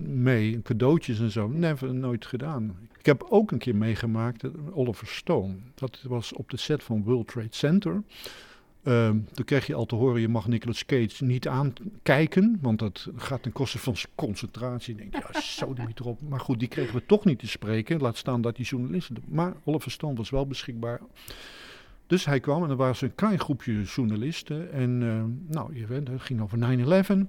mee, 0.06 0.62
cadeautjes 0.62 1.20
en 1.20 1.30
zo. 1.30 1.48
Never, 1.48 1.94
nooit 1.94 2.26
gedaan. 2.26 2.76
Ik 3.08 3.18
heb 3.20 3.30
ook 3.30 3.50
een 3.50 3.58
keer 3.58 3.76
meegemaakt, 3.76 4.44
eh, 4.44 4.50
Oliver 4.72 5.06
Stone. 5.06 5.54
Dat 5.74 6.02
was 6.02 6.32
op 6.32 6.50
de 6.50 6.56
set 6.56 6.82
van 6.82 7.02
World 7.02 7.28
Trade 7.28 7.48
Center. 7.50 8.02
Ehm, 8.82 9.18
toen 9.32 9.44
kreeg 9.44 9.66
je 9.66 9.74
al 9.74 9.86
te 9.86 9.94
horen, 9.94 10.20
je 10.20 10.28
mag 10.28 10.48
Nicolas 10.48 10.84
Cage 10.84 11.24
niet 11.24 11.48
aankijken, 11.48 12.58
want 12.62 12.78
dat 12.78 13.08
gaat 13.16 13.42
ten 13.42 13.52
koste 13.52 13.78
van 13.78 13.96
zijn 13.96 14.12
concentratie. 14.14 14.94
Ik 14.94 15.12
denk, 15.12 15.24
ja, 15.32 15.40
zo 15.40 15.72
de 15.72 15.82
miet 15.82 16.00
erop. 16.00 16.20
Maar 16.28 16.40
goed, 16.40 16.58
die 16.58 16.68
kregen 16.68 16.94
we 16.94 17.06
toch 17.06 17.24
niet 17.24 17.38
te 17.38 17.46
spreken. 17.46 18.00
Laat 18.00 18.16
staan 18.16 18.40
dat 18.40 18.56
die 18.56 18.66
journalisten... 18.66 19.16
Maar 19.28 19.54
Oliver 19.64 19.90
Stone 19.90 20.14
was 20.14 20.30
wel 20.30 20.46
beschikbaar. 20.46 21.00
Dus 22.06 22.24
hij 22.24 22.40
kwam 22.40 22.62
en 22.64 22.70
er 22.70 22.76
was 22.76 23.00
een 23.00 23.14
klein 23.14 23.40
groepje 23.40 23.82
journalisten. 23.82 24.72
En 24.72 25.02
eh, 25.02 25.54
nou, 25.54 25.76
je 25.76 25.86
weet, 25.86 26.08
het 26.08 26.22
ging 26.22 26.40
over 26.40 26.58
9-11. 26.58 27.26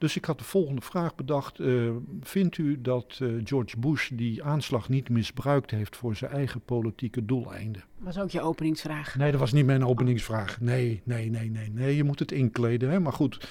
Dus 0.00 0.16
ik 0.16 0.24
had 0.24 0.38
de 0.38 0.44
volgende 0.44 0.80
vraag 0.80 1.14
bedacht. 1.14 1.58
eh, 1.58 1.90
vindt 2.20 2.58
u 2.58 2.80
dat 2.80 3.18
eh, 3.22 3.28
George 3.44 3.78
Bush 3.78 4.10
die 4.12 4.42
aanslag 4.42 4.88
niet 4.88 5.08
misbruikt 5.08 5.70
heeft 5.70 5.96
voor 5.96 6.16
zijn 6.16 6.30
eigen 6.30 6.60
politieke 6.60 7.24
doeleinden? 7.24 7.82
was 7.98 8.18
ook 8.18 8.30
je 8.30 8.40
openingsvraag. 8.40 9.16
Nee, 9.16 9.30
dat 9.30 9.40
was 9.40 9.52
niet 9.52 9.66
mijn 9.66 9.84
openingsvraag. 9.84 10.60
Nee, 10.60 11.00
nee, 11.04 11.30
nee, 11.30 11.50
nee, 11.50 11.70
nee. 11.70 11.96
Je 11.96 12.04
moet 12.04 12.18
het 12.18 12.32
inkleden. 12.32 12.90
Hè? 12.90 13.00
Maar 13.00 13.12
goed, 13.12 13.48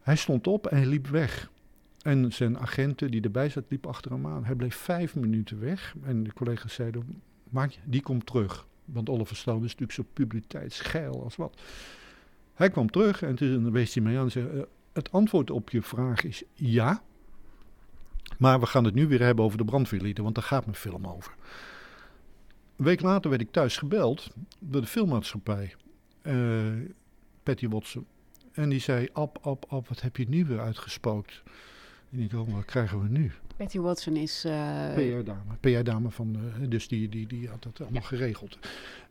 hij 0.00 0.16
stond 0.16 0.46
op 0.46 0.66
en 0.66 0.86
liep 0.86 1.06
weg. 1.06 1.50
En 2.02 2.32
zijn 2.32 2.58
agenten 2.58 3.10
die 3.10 3.22
erbij 3.22 3.48
zat, 3.48 3.64
liep 3.68 3.86
achter 3.86 4.10
hem 4.10 4.26
aan. 4.26 4.44
Hij 4.44 4.54
bleef 4.54 4.76
vijf 4.76 5.14
minuten 5.14 5.60
weg. 5.60 5.94
En 6.02 6.22
de 6.22 6.32
collega's 6.32 6.74
zeiden, 6.74 7.22
maak 7.48 7.70
je, 7.70 7.80
die 7.84 8.02
komt 8.02 8.26
terug. 8.26 8.66
Want 8.84 9.08
Oliver 9.08 9.36
Stone 9.36 9.64
is 9.64 9.76
natuurlijk 9.76 9.92
zo 9.92 10.04
publiciteitsgeil 10.12 11.22
als 11.22 11.36
wat. 11.36 11.60
Hij 12.54 12.70
kwam 12.70 12.90
terug 12.90 13.22
en 13.22 13.34
toen 13.34 13.70
wees 13.70 13.94
hij 13.94 14.02
mij 14.02 14.18
aan 14.18 14.24
en 14.24 14.30
zei... 14.30 14.66
het 14.96 15.12
antwoord 15.12 15.50
op 15.50 15.70
je 15.70 15.82
vraag 15.82 16.24
is 16.24 16.42
ja. 16.54 17.02
Maar 18.38 18.60
we 18.60 18.66
gaan 18.66 18.84
het 18.84 18.94
nu 18.94 19.06
weer 19.06 19.22
hebben 19.22 19.44
over 19.44 19.58
de 19.58 19.64
brandweerlieden, 19.64 20.22
want 20.22 20.34
daar 20.34 20.44
gaat 20.44 20.64
mijn 20.64 20.76
film 20.76 21.06
over. 21.06 21.34
Een 22.76 22.84
week 22.84 23.00
later 23.00 23.30
werd 23.30 23.42
ik 23.42 23.50
thuis 23.50 23.76
gebeld 23.76 24.30
door 24.58 24.80
de 24.80 24.86
filmmaatschappij, 24.86 25.74
eh, 26.22 26.34
Patty 27.42 27.68
Watson. 27.68 28.06
En 28.52 28.68
die 28.68 28.80
zei, 28.80 29.08
Ab, 29.12 29.38
Ab, 29.42 29.64
Ab, 29.68 29.88
wat 29.88 30.00
heb 30.00 30.16
je 30.16 30.28
nu 30.28 30.44
weer 30.44 30.60
uitgespookt? 30.60 31.42
En 32.16 32.22
ik 32.22 32.30
dacht, 32.30 32.52
wat 32.52 32.64
krijgen 32.64 33.02
we 33.02 33.08
nu? 33.08 33.32
Betty 33.56 33.78
Watson 33.78 34.16
is... 34.16 34.44
eh, 34.44 34.94
PR-dame. 34.94 35.56
PR-dame 35.60 36.10
van, 36.10 36.36
eh, 36.36 36.68
dus 36.68 36.88
die, 36.88 37.08
die, 37.08 37.26
die 37.26 37.48
had 37.48 37.62
dat 37.62 37.80
allemaal 37.80 38.02
geregeld. 38.02 38.58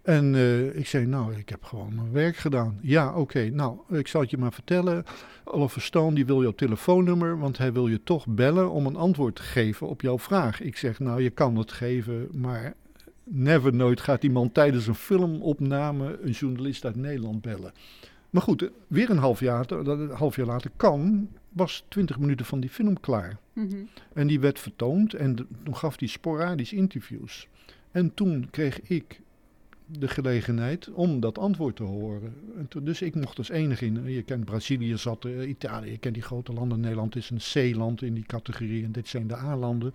En 0.01 0.35
eh, 0.35 0.75
ik 0.75 0.87
zei, 0.87 1.05
nou, 1.05 1.35
ik 1.35 1.49
heb 1.49 1.63
gewoon 1.63 1.95
mijn 1.95 2.11
werk 2.11 2.35
gedaan. 2.35 2.79
Ja, 2.81 3.15
oké, 3.15 3.49
nou, 3.49 3.77
ik 3.89 4.07
zal 4.07 4.21
het 4.21 4.29
je 4.29 4.37
maar 4.37 4.53
vertellen. 4.53 5.03
Oliver 5.43 5.81
Stone, 5.81 6.15
die 6.15 6.25
wil 6.25 6.41
jouw 6.41 6.51
telefoonnummer, 6.51 7.39
want 7.39 7.57
hij 7.57 7.73
wil 7.73 7.87
je 7.87 8.03
toch 8.03 8.27
bellen 8.27 8.71
om 8.71 8.85
een 8.85 8.95
antwoord 8.95 9.35
te 9.35 9.41
geven 9.41 9.87
op 9.87 10.01
jouw 10.01 10.19
vraag. 10.19 10.61
Ik 10.61 10.77
zeg, 10.77 10.99
nou, 10.99 11.21
je 11.21 11.29
kan 11.29 11.55
het 11.57 11.71
geven, 11.71 12.27
maar 12.31 12.73
never 13.23 13.73
nooit 13.73 14.01
gaat 14.01 14.23
iemand 14.23 14.53
tijdens 14.53 14.87
een 14.87 14.95
filmopname 14.95 16.19
een 16.21 16.31
journalist 16.31 16.85
uit 16.85 16.95
Nederland 16.95 17.41
bellen. 17.41 17.71
Maar 18.36 18.43
goed, 18.43 18.62
eh, 18.62 18.69
weer 18.88 19.10
een 19.10 19.17
half 19.17 19.39
jaar, 19.39 19.71
een 19.71 20.10
half 20.10 20.36
jaar 20.36 20.45
later 20.45 20.71
kan, 20.76 21.30
was 21.50 21.86
20 21.88 22.19
minuten 22.19 22.45
van 22.45 22.60
die 22.60 22.69
film 22.69 23.00
klaar. 23.00 23.38
mhm. 23.54 23.76
En 24.13 24.28
die 24.28 24.39
werd 24.39 24.60
vertoond 24.60 25.13
en 25.13 25.36
de- 25.36 25.45
toen 25.63 25.76
gaf 25.76 26.00
hij 26.00 26.08
sporadisch 26.08 26.74
interviews. 26.74 27.48
En 27.91 28.13
toen 28.13 28.48
kreeg 28.52 28.82
ik 28.82 29.21
de 29.86 30.08
gelegenheid 30.08 30.89
om 30.91 31.19
dat 31.19 31.38
antwoord 31.38 31.76
te 31.76 31.84
horen. 31.84 32.34
Toen, 32.69 32.84
dus 32.86 33.02
ik 33.02 33.15
mocht 33.15 33.38
als 33.38 33.50
enige 33.50 33.86
in. 33.86 34.04
Je 34.12 34.21
kent 34.24 34.45
Brazilië, 34.45 34.98
zat 34.98 35.24
er, 35.24 35.48
Italië, 35.48 35.91
je 35.91 35.98
kent 35.98 36.13
die 36.13 36.24
grote 36.24 36.54
landen. 36.54 36.80
Nederland 36.80 37.15
is 37.15 37.30
een 37.30 37.71
C-land 37.74 38.02
in 38.02 38.13
die 38.13 38.26
categorie 38.26 38.84
en 38.84 38.91
dit 38.91 39.08
zijn 39.08 39.28
de 39.28 39.36
A-landen. 39.36 39.93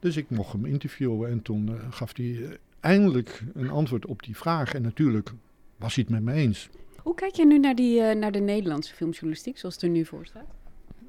Dus 0.00 0.16
ik 0.16 0.30
mocht 0.30 0.52
hem 0.52 0.64
interviewen 0.64 1.30
en 1.30 1.42
toen 1.42 1.68
eh, 1.68 1.74
gaf 1.90 2.16
hij 2.16 2.42
eh, 2.44 2.50
eindelijk 2.80 3.42
een 3.54 3.70
antwoord 3.70 4.06
op 4.06 4.22
die 4.22 4.36
vraag. 4.36 4.74
En 4.74 4.82
natuurlijk 4.82 5.32
was 5.76 5.94
hij 5.94 6.04
het 6.08 6.12
met 6.12 6.22
me 6.34 6.40
eens. 6.40 6.68
Hoe 7.08 7.16
kijk 7.16 7.34
je 7.34 7.46
nu 7.46 7.58
naar, 7.58 7.74
die, 7.74 8.00
eh, 8.00 8.16
naar 8.16 8.32
de 8.32 8.38
Nederlandse 8.38 8.94
filmjournalistiek, 8.94 9.58
zoals 9.58 9.74
het 9.74 9.84
er 9.84 9.90
nu 9.90 10.04
voor 10.04 10.26
staat? 10.26 10.54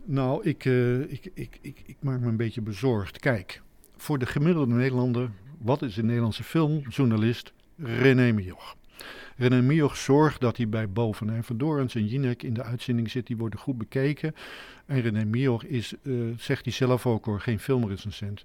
Nou, 0.05 0.43
ik, 0.43 0.65
eh, 0.65 0.99
ik, 0.99 1.31
ik, 1.33 1.57
ik, 1.61 1.81
ik 1.85 1.97
maak 1.99 2.19
me 2.19 2.27
een 2.27 2.37
beetje 2.37 2.61
bezorgd. 2.61 3.19
Kijk, 3.19 3.61
voor 3.97 4.19
de 4.19 4.25
gemiddelde 4.25 4.73
Nederlander, 4.73 5.29
wat 5.57 5.81
is 5.81 5.97
een 5.97 6.05
Nederlandse 6.05 6.43
filmjournalist? 6.43 7.53
René 7.77 8.31
Mioch. 8.31 8.75
René 9.35 9.61
Mioch 9.61 9.97
zorgt 9.97 10.41
dat 10.41 10.57
hij 10.57 10.69
bij 10.69 10.89
Boven 10.89 11.29
en 11.29 11.43
Verdorens 11.43 11.95
en 11.95 12.05
Jinek 12.05 12.43
in 12.43 12.53
de 12.53 12.63
uitzending 12.63 13.11
zit. 13.11 13.27
Die 13.27 13.37
worden 13.37 13.59
goed 13.59 13.77
bekeken. 13.77 14.35
En 14.85 15.01
René 15.01 15.25
Mioch 15.25 15.63
is, 15.63 15.93
eh, 16.03 16.13
zegt 16.37 16.63
hij 16.63 16.73
zelf 16.73 17.05
ook 17.05 17.25
hoor, 17.25 17.39
geen 17.39 17.59
filmrecensent. 17.59 18.43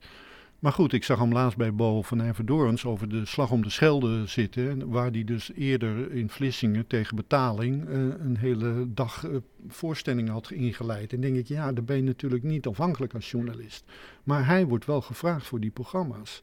Maar 0.64 0.72
goed, 0.72 0.92
ik 0.92 1.04
zag 1.04 1.18
hem 1.18 1.32
laatst 1.32 1.56
bij 1.56 1.74
Bo 1.74 2.02
van 2.02 2.16
Nijverdorens 2.16 2.84
over 2.84 3.08
de 3.08 3.24
slag 3.24 3.50
om 3.50 3.62
de 3.62 3.70
Schelde 3.70 4.26
zitten. 4.26 4.88
Waar 4.88 5.10
hij 5.10 5.24
dus 5.24 5.52
eerder 5.54 6.12
in 6.12 6.30
Vlissingen 6.30 6.86
tegen 6.86 7.16
betaling 7.16 7.88
eh, 7.88 7.94
een 7.98 8.36
hele 8.36 8.86
dag 8.94 9.24
eh, 9.24 9.36
voorstellingen 9.68 10.32
had 10.32 10.50
ingeleid. 10.50 11.12
En 11.12 11.20
denk 11.20 11.36
ik, 11.36 11.46
ja, 11.46 11.72
daar 11.72 11.84
ben 11.84 11.96
je 11.96 12.02
natuurlijk 12.02 12.42
niet 12.42 12.66
afhankelijk 12.66 13.14
als 13.14 13.30
journalist. 13.30 13.84
Maar 14.22 14.46
hij 14.46 14.66
wordt 14.66 14.86
wel 14.86 15.00
gevraagd 15.00 15.46
voor 15.46 15.60
die 15.60 15.70
programma's. 15.70 16.40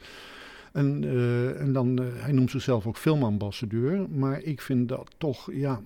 En, 0.71 1.03
eh, 1.03 1.61
en 1.61 1.73
dan, 1.73 1.97
hij 1.97 2.31
noemt 2.31 2.51
zichzelf 2.51 2.87
ook 2.87 2.97
filmambassadeur. 2.97 4.09
Maar 4.09 4.41
ik 4.41 4.61
vind 4.61 4.89
dat 4.89 5.11
toch, 5.17 5.51
ja, 5.51 5.81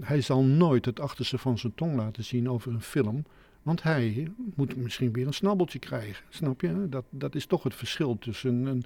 hij 0.00 0.20
zal 0.20 0.44
nooit 0.44 0.84
het 0.84 1.00
achterste 1.00 1.38
van 1.38 1.58
zijn 1.58 1.74
tong 1.74 1.96
laten 1.96 2.24
zien 2.24 2.50
over 2.50 2.72
een 2.72 2.82
film. 2.82 3.24
Want 3.64 3.82
hij 3.82 4.28
moet 4.54 4.76
misschien 4.76 5.12
weer 5.12 5.26
een 5.26 5.34
snabbeltje 5.34 5.78
krijgen. 5.78 6.24
Snap 6.28 6.60
je? 6.60 6.86
Dat, 6.88 7.04
dat 7.10 7.34
is 7.34 7.46
toch 7.46 7.62
het 7.62 7.74
verschil 7.74 8.18
tussen 8.18 8.66
een 8.66 8.84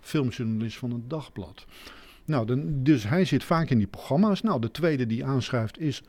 filmjournalist 0.00 0.76
van 0.76 0.90
een 0.90 1.08
dagblad. 1.08 1.66
Nou, 2.24 2.46
dan, 2.46 2.82
dus 2.82 3.08
hij 3.08 3.24
zit 3.24 3.44
vaak 3.44 3.70
in 3.70 3.78
die 3.78 3.86
programma's. 3.86 4.42
Nou, 4.42 4.60
de 4.60 4.70
tweede 4.70 5.06
die 5.06 5.24
aanschuift 5.24 5.78
is 5.78 6.02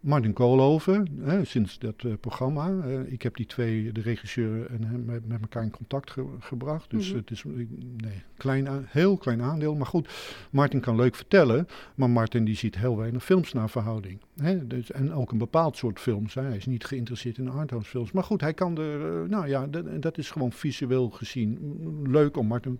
Martin 0.00 0.32
Koolhoven, 0.32 1.08
hè, 1.20 1.44
sinds 1.44 1.78
dat 1.78 1.94
eh, 2.04 2.12
programma. 2.20 2.80
Eh, 2.84 3.12
ik 3.12 3.22
heb 3.22 3.36
die 3.36 3.46
twee, 3.46 3.92
de 3.92 4.00
regisseur 4.00 4.66
en 4.70 4.84
hem, 4.84 5.04
met, 5.04 5.28
met 5.28 5.40
elkaar 5.40 5.62
in 5.62 5.70
contact 5.70 6.10
ge- 6.10 6.26
gebracht. 6.40 6.90
Dus 6.90 7.08
Mhm. 7.08 7.16
het 7.18 7.30
is 7.30 7.44
een 7.44 7.96
nee, 7.96 8.22
klein, 8.36 8.68
heel 8.86 9.16
klein 9.16 9.42
aandeel. 9.42 9.74
Maar 9.74 9.86
goed, 9.86 10.08
Martin 10.50 10.80
kan 10.80 10.96
leuk 10.96 11.14
vertellen. 11.14 11.66
Maar 11.94 12.10
Martin 12.10 12.44
die 12.44 12.56
ziet 12.56 12.76
heel 12.78 12.96
weinig 12.96 13.24
films 13.24 13.52
naar 13.52 13.70
verhouding. 13.70 14.20
Hè? 14.36 14.66
Dus, 14.66 14.90
en 14.92 15.12
ook 15.12 15.32
een 15.32 15.38
bepaald 15.38 15.76
soort 15.76 16.00
films. 16.00 16.34
Hè? 16.34 16.42
Hij 16.42 16.56
is 16.56 16.66
niet 16.66 16.84
geïnteresseerd 16.84 17.38
in 17.38 17.50
arthouse 17.50 17.88
films. 17.90 18.12
Maar 18.12 18.24
goed, 18.24 18.40
hij 18.40 18.54
kan 18.54 18.78
er... 18.78 19.22
eh, 19.22 19.28
nou 19.28 19.48
ja, 19.48 19.66
dat, 19.66 20.02
dat 20.02 20.18
is 20.18 20.30
gewoon 20.30 20.52
visueel 20.52 21.10
gezien 21.10 21.58
mm, 21.60 22.10
leuk 22.10 22.36
om 22.36 22.46
Martin 22.46 22.78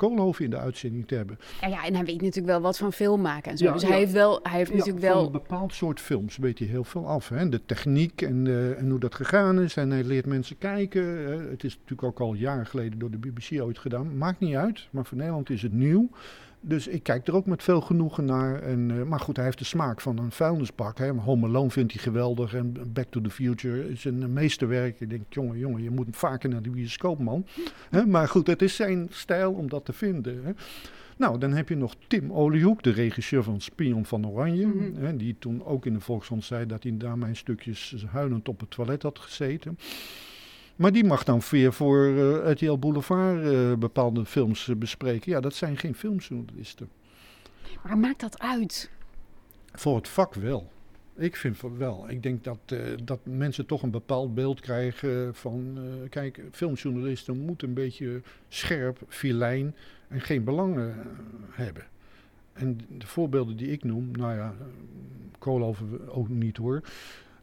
Koolhoven 0.00 0.44
in 0.44 0.50
de 0.50 0.58
uitzending 0.58 1.06
te 1.06 1.14
hebben. 1.14 1.38
Ja, 1.60 1.68
ja, 1.68 1.84
en 1.84 1.94
hij 1.94 2.04
weet 2.04 2.20
natuurlijk 2.20 2.46
wel 2.46 2.60
wat 2.60 2.78
van 2.78 2.92
film 2.92 3.20
maken 3.20 3.50
en 3.50 3.58
zo. 3.58 3.64
Ja, 3.64 3.72
dus 3.72 3.82
ja. 3.82 3.88
hij 3.88 3.98
heeft, 3.98 4.12
wel, 4.12 4.40
hij 4.42 4.58
heeft 4.58 4.74
natuurlijk 4.74 5.04
Van 5.04 5.14
wel... 5.14 5.26
een 5.26 5.32
bepaald 5.32 5.74
soort 5.74 6.00
films 6.00 6.36
weet 6.36 6.58
hij 6.58 6.68
heel 6.68 6.84
veel 6.84 7.06
af. 7.06 7.28
Hè? 7.28 7.48
De 7.48 7.60
techniek 7.66 8.22
en, 8.22 8.46
eh, 8.46 8.78
en 8.78 8.90
hoe 8.90 8.98
dat 8.98 9.14
gegaan 9.14 9.60
is. 9.60 9.76
En 9.76 9.90
hij 9.90 10.04
leert 10.04 10.26
mensen 10.26 10.58
kijken. 10.58 11.02
het 11.50 11.64
is 11.64 11.74
natuurlijk 11.74 12.02
ook 12.02 12.20
al 12.20 12.34
jaren 12.34 12.66
geleden 12.66 12.98
door 12.98 13.10
de 13.10 13.18
BBC 13.18 13.62
ooit 13.62 13.78
gedaan. 13.78 14.18
Maakt 14.18 14.40
niet 14.40 14.54
uit, 14.54 14.88
maar 14.90 15.04
voor 15.04 15.16
Nederland 15.16 15.50
is 15.50 15.62
het 15.62 15.72
nieuw. 15.72 16.10
Dus 16.60 16.86
ik 16.86 17.02
kijk 17.02 17.26
er 17.26 17.34
ook 17.34 17.46
met 17.46 17.62
veel 17.62 17.80
genoegen 17.80 18.24
naar. 18.24 18.62
En, 18.62 18.90
eh, 18.90 19.02
maar 19.02 19.20
goed, 19.20 19.36
hij 19.36 19.44
heeft 19.44 19.58
de 19.58 19.64
smaak 19.64 20.00
van 20.00 20.18
een 20.18 20.32
vuilnisbak. 20.32 20.98
Hè. 20.98 21.10
Home 21.10 21.46
Alone 21.46 21.70
vindt 21.70 21.92
hij 21.92 22.02
geweldig. 22.02 22.54
En 22.54 22.92
Back 22.92 23.06
to 23.10 23.20
the 23.20 23.30
Future 23.30 23.90
is 23.90 24.04
een 24.04 24.32
meesterwerk. 24.32 25.00
Ik 25.00 25.10
denk, 25.10 25.22
jongen, 25.28 25.58
jongen, 25.58 25.82
je 25.82 25.90
moet 25.90 26.06
vaker 26.10 26.48
naar 26.48 26.62
de 26.62 26.70
bioscoop, 26.70 27.18
man. 27.18 27.46
Hè, 27.90 28.06
maar 28.06 28.28
goed, 28.28 28.46
het 28.46 28.62
is 28.62 28.76
zijn 28.76 29.06
stijl 29.10 29.52
om 29.52 29.68
dat 29.68 29.84
te 29.84 29.92
vinden. 29.92 30.44
Hè. 30.44 30.52
Nou, 31.16 31.38
dan 31.38 31.52
heb 31.52 31.68
je 31.68 31.76
nog 31.76 31.94
Tim 32.06 32.32
Oliehoek, 32.32 32.82
de 32.82 32.90
regisseur 32.90 33.42
van 33.42 33.60
Spion 33.60 34.06
van 34.06 34.26
Oranje. 34.26 34.66
Mhm. 34.66 35.04
hè, 35.04 35.16
die 35.16 35.36
toen 35.38 35.64
ook 35.64 35.86
in 35.86 35.92
de 35.92 36.00
Volkskrant 36.00 36.44
zei 36.44 36.66
dat 36.66 36.82
hij 36.82 36.96
daar 36.96 37.18
mijn 37.18 37.36
stukjes 37.36 38.04
huilend 38.10 38.48
op 38.48 38.60
het 38.60 38.70
toilet 38.70 39.02
had 39.02 39.18
gezeten. 39.18 39.78
Maar 40.80 40.92
die 40.92 41.04
mag 41.04 41.24
dan 41.24 41.40
weer 41.50 41.72
voor 41.72 42.06
eh 42.06 42.50
RTL 42.52 42.78
Boulevard 42.78 43.44
eh, 43.44 43.74
bepaalde 43.74 44.24
films 44.24 44.68
eh, 44.68 44.76
bespreken. 44.76 45.32
Ja, 45.32 45.40
dat 45.40 45.54
zijn 45.54 45.76
geen 45.76 45.94
filmjournalisten. 45.94 46.88
Maar 47.82 47.98
maakt 47.98 48.20
dat 48.20 48.38
uit? 48.38 48.90
Voor 49.72 49.96
het 49.96 50.08
vak 50.08 50.34
wel. 50.34 50.70
Ik 51.16 51.36
vind 51.36 51.56
van 51.56 51.78
wel. 51.78 52.10
Ik 52.10 52.22
denk 52.22 52.44
dat, 52.44 52.58
dat 53.04 53.20
mensen 53.22 53.66
toch 53.66 53.82
een 53.82 53.90
bepaald 53.90 54.34
beeld 54.34 54.60
krijgen 54.60 55.34
van... 55.34 55.78
kijk, 56.08 56.42
filmjournalisten 56.52 57.38
moeten 57.38 57.68
een 57.68 57.74
beetje 57.74 58.22
scherp, 58.48 58.98
filijn 59.08 59.74
en 60.08 60.20
geen 60.20 60.44
belangen 60.44 60.94
hebben. 61.50 61.86
En 62.52 62.80
de 62.88 63.06
voorbeelden 63.06 63.56
die 63.56 63.70
ik 63.70 63.84
noem, 63.84 64.10
nou 64.10 64.34
ja, 64.34 64.54
Koolhoven 65.38 66.08
ook 66.08 66.28
niet 66.28 66.56
hoor. 66.56 66.82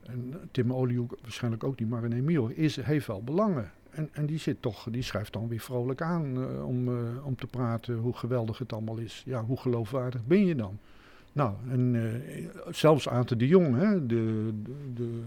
En 0.08 0.34
Tim 0.52 0.74
Oliehoek 0.74 1.18
waarschijnlijk 1.22 1.64
ook 1.64 1.80
niet, 1.80 1.90
maar 1.90 2.10
Miel 2.24 2.48
is, 2.48 2.76
heeft 2.76 3.08
wel 3.08 3.24
belangen. 3.24 3.72
En, 3.90 4.10
en 4.12 4.26
die, 4.26 4.40
zit 4.40 4.62
toch, 4.62 4.88
die 4.92 5.02
schrijft 5.02 5.34
dan 5.34 5.48
weer 5.48 5.60
vrolijk 5.60 6.02
aan 6.02 6.38
uh, 6.38 6.68
om, 6.68 6.88
uh, 6.88 7.26
om 7.26 7.36
te 7.36 7.48
praten 7.48 7.96
hoe 7.96 8.14
geweldig 8.14 8.58
het 8.58 8.74
allemaal 8.74 8.98
is. 8.98 9.24
Ja, 9.26 9.44
hoe 9.44 9.58
geloofwaardig 9.58 10.26
ben 10.26 10.46
je 10.46 10.56
dan? 10.56 10.78
Nou, 11.32 11.54
en 11.70 12.22
zelfs 12.70 13.10
Aante 13.10 13.36
de 13.36 13.48
Jong, 13.48 13.76
hè, 13.76 14.06
de, 14.06 14.54
de, 14.94 15.22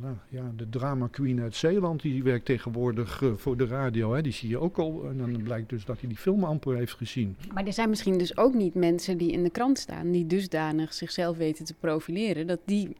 nou, 0.00 0.14
ja, 0.28 0.52
de 0.56 0.68
drama 0.68 1.06
queen 1.06 1.40
uit 1.40 1.54
Zeeland, 1.54 2.02
die 2.02 2.22
werkt 2.22 2.44
tegenwoordig 2.44 3.22
voor 3.36 3.56
de 3.56 3.66
radio. 3.66 4.12
Hè, 4.12 4.22
die 4.22 4.32
zie 4.32 4.48
je 4.48 4.58
ook 4.58 4.78
al. 4.78 5.08
En 5.08 5.18
dan 5.18 5.42
blijkt 5.42 5.68
dus 5.68 5.84
dat 5.84 6.00
hij 6.00 6.08
die 6.08 6.18
film 6.18 6.44
amper 6.44 6.76
heeft 6.76 6.92
gezien. 6.92 7.36
Maar 7.52 7.66
er 7.66 7.72
zijn 7.72 7.88
misschien 7.88 8.18
dus 8.18 8.36
ook 8.36 8.54
niet 8.54 8.74
mensen 8.74 9.18
die 9.18 9.32
in 9.32 9.42
de 9.42 9.50
krant 9.50 9.78
staan, 9.78 10.10
die 10.10 10.26
dusdanig 10.26 10.94
zichzelf 10.94 11.36
weten 11.36 11.64
te 11.64 11.74
profileren, 11.74 12.46
dat 12.46 12.60
die 12.64 12.96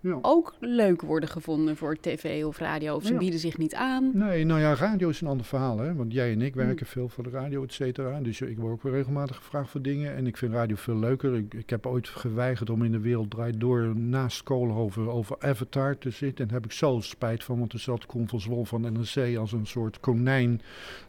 ja. 0.00 0.18
ook 0.22 0.54
leuk 0.60 1.02
worden 1.02 1.28
gevonden 1.28 1.76
voor 1.76 1.96
tv 2.00 2.44
of 2.44 2.58
radio. 2.58 2.94
Of 2.94 3.04
ze 3.04 3.12
ja. 3.12 3.18
bieden 3.18 3.40
zich 3.40 3.58
niet 3.58 3.74
aan. 3.74 4.10
Nee, 4.14 4.44
nou 4.44 4.60
ja, 4.60 4.74
radio 4.74 5.08
is 5.08 5.20
een 5.20 5.28
ander 5.28 5.46
verhaal. 5.46 5.78
Hè? 5.78 5.94
Want 5.94 6.12
jij 6.12 6.32
en 6.32 6.42
ik 6.42 6.54
werken 6.54 6.86
mm. 6.86 6.92
veel 6.92 7.08
voor 7.08 7.24
de 7.24 7.30
radio, 7.30 7.62
et 7.62 7.72
cetera. 7.72 8.20
Dus 8.20 8.40
ik 8.40 8.58
word 8.58 8.72
ook 8.72 8.82
weer 8.82 8.92
regelmatig 8.92 9.36
gevraagd 9.36 9.70
voor 9.70 9.82
dingen. 9.82 10.14
En 10.14 10.26
ik 10.26 10.36
vind 10.36 10.52
radio 10.52 10.76
veel 10.76 10.96
leuker. 10.98 11.34
Ik, 11.34 11.54
ik 11.54 11.70
heb 11.70 11.86
ooit 11.86 12.08
geweigerd 12.08 12.70
om 12.70 12.84
in 12.84 12.92
de 12.92 13.00
wereld 13.00 13.30
draait 13.30 13.60
door 13.60 13.96
naast 13.96 14.42
Koolhoven 14.42 15.08
over 15.08 15.36
Avatar 15.38 15.98
te 15.98 16.10
zitten. 16.10 16.44
En 16.44 16.50
daar 16.50 16.60
heb 16.60 16.70
ik 16.70 16.76
zo 16.76 17.00
spijt 17.00 17.44
van. 17.44 17.58
Want 17.58 17.72
er 17.72 17.78
zat 17.78 18.06
Con 18.06 18.28
van 18.28 18.40
Zwol 18.40 18.64
van 18.64 18.80
NRC 18.80 19.36
als 19.36 19.52
een 19.52 19.66
soort 19.66 20.00
konijn. 20.00 20.60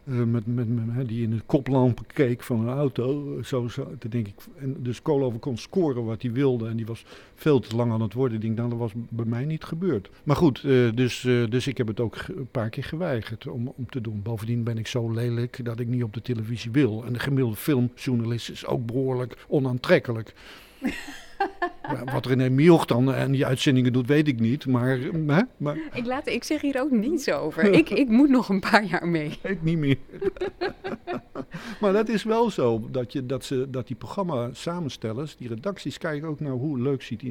Uh, 0.04 0.22
met, 0.22 0.46
met, 0.46 0.94
met, 0.94 1.08
die 1.08 1.22
in 1.22 1.30
de 1.30 1.42
koplampen 1.46 2.06
keek 2.06 2.42
van 2.42 2.60
een 2.60 2.76
auto. 2.76 3.38
Zo, 3.42 3.68
zo, 3.68 3.92
denk 4.08 4.26
ik. 4.26 4.34
En 4.58 4.76
dus 4.78 5.02
Koolhoven 5.02 5.40
kon 5.40 5.56
scoren 5.56 6.04
wat 6.04 6.22
hij 6.22 6.32
wilde. 6.32 6.68
En 6.68 6.76
die 6.76 6.86
was 6.86 7.04
veel 7.40 7.60
te 7.60 7.76
lang 7.76 7.92
aan 7.92 8.00
het 8.00 8.12
worden. 8.12 8.36
Ik 8.36 8.42
denk, 8.42 8.56
dan 8.56 8.78
was 8.78 8.92
bij 8.94 9.24
mij 9.24 9.44
niet 9.44 9.64
gebeurd. 9.64 10.10
Maar 10.24 10.36
goed, 10.36 10.62
uh, 10.62 10.92
dus, 10.94 11.24
uh, 11.24 11.50
dus 11.50 11.66
ik 11.66 11.78
heb 11.78 11.86
het 11.86 12.00
ook 12.00 12.16
een 12.28 12.50
paar 12.50 12.70
keer 12.70 12.84
geweigerd 12.84 13.46
om, 13.46 13.72
om 13.76 13.90
te 13.90 14.00
doen. 14.00 14.22
Bovendien 14.22 14.64
ben 14.64 14.78
ik 14.78 14.86
zo 14.86 15.10
lelijk 15.10 15.64
dat 15.64 15.80
ik 15.80 15.86
niet 15.86 16.02
op 16.02 16.14
de 16.14 16.22
televisie 16.22 16.70
wil. 16.70 17.04
En 17.06 17.12
de 17.12 17.18
gemiddelde 17.18 17.56
filmjournalist 17.56 18.50
is 18.50 18.66
ook 18.66 18.86
behoorlijk 18.86 19.36
onaantrekkelijk. 19.48 20.34
Ja, 21.82 22.12
wat 22.12 22.26
René 22.26 22.48
Mioch 22.48 22.84
dan 22.84 23.14
en 23.14 23.32
die 23.32 23.46
uitzendingen 23.46 23.92
doet, 23.92 24.06
weet 24.06 24.28
ik 24.28 24.40
niet. 24.40 24.66
Maar, 24.66 24.98
hè? 25.26 25.42
maar... 25.56 25.78
Ik, 25.92 26.06
laat, 26.06 26.26
ik 26.26 26.44
zeg 26.44 26.60
hier 26.60 26.80
ook 26.80 26.90
niets 26.90 27.30
over. 27.30 27.72
ik, 27.80 27.90
ik 27.90 28.08
moet 28.08 28.28
nog 28.28 28.48
een 28.48 28.60
paar 28.60 28.84
jaar 28.84 29.08
mee. 29.08 29.38
Ik 29.42 29.62
niet 29.62 29.78
meer. 29.78 29.96
maar 31.80 31.92
dat 31.92 32.08
is 32.08 32.22
wel 32.22 32.50
zo. 32.50 32.88
Dat, 32.90 33.12
je, 33.12 33.26
dat, 33.26 33.44
ze, 33.44 33.70
dat 33.70 33.86
die 33.86 33.96
programma 33.96 34.48
samenstellers, 34.52 35.36
die 35.36 35.48
redacties, 35.48 35.98
kijken 35.98 36.28
ook 36.28 36.40
naar 36.40 36.52
hoe 36.52 36.80
leuk 36.80 37.02
ziet 37.02 37.22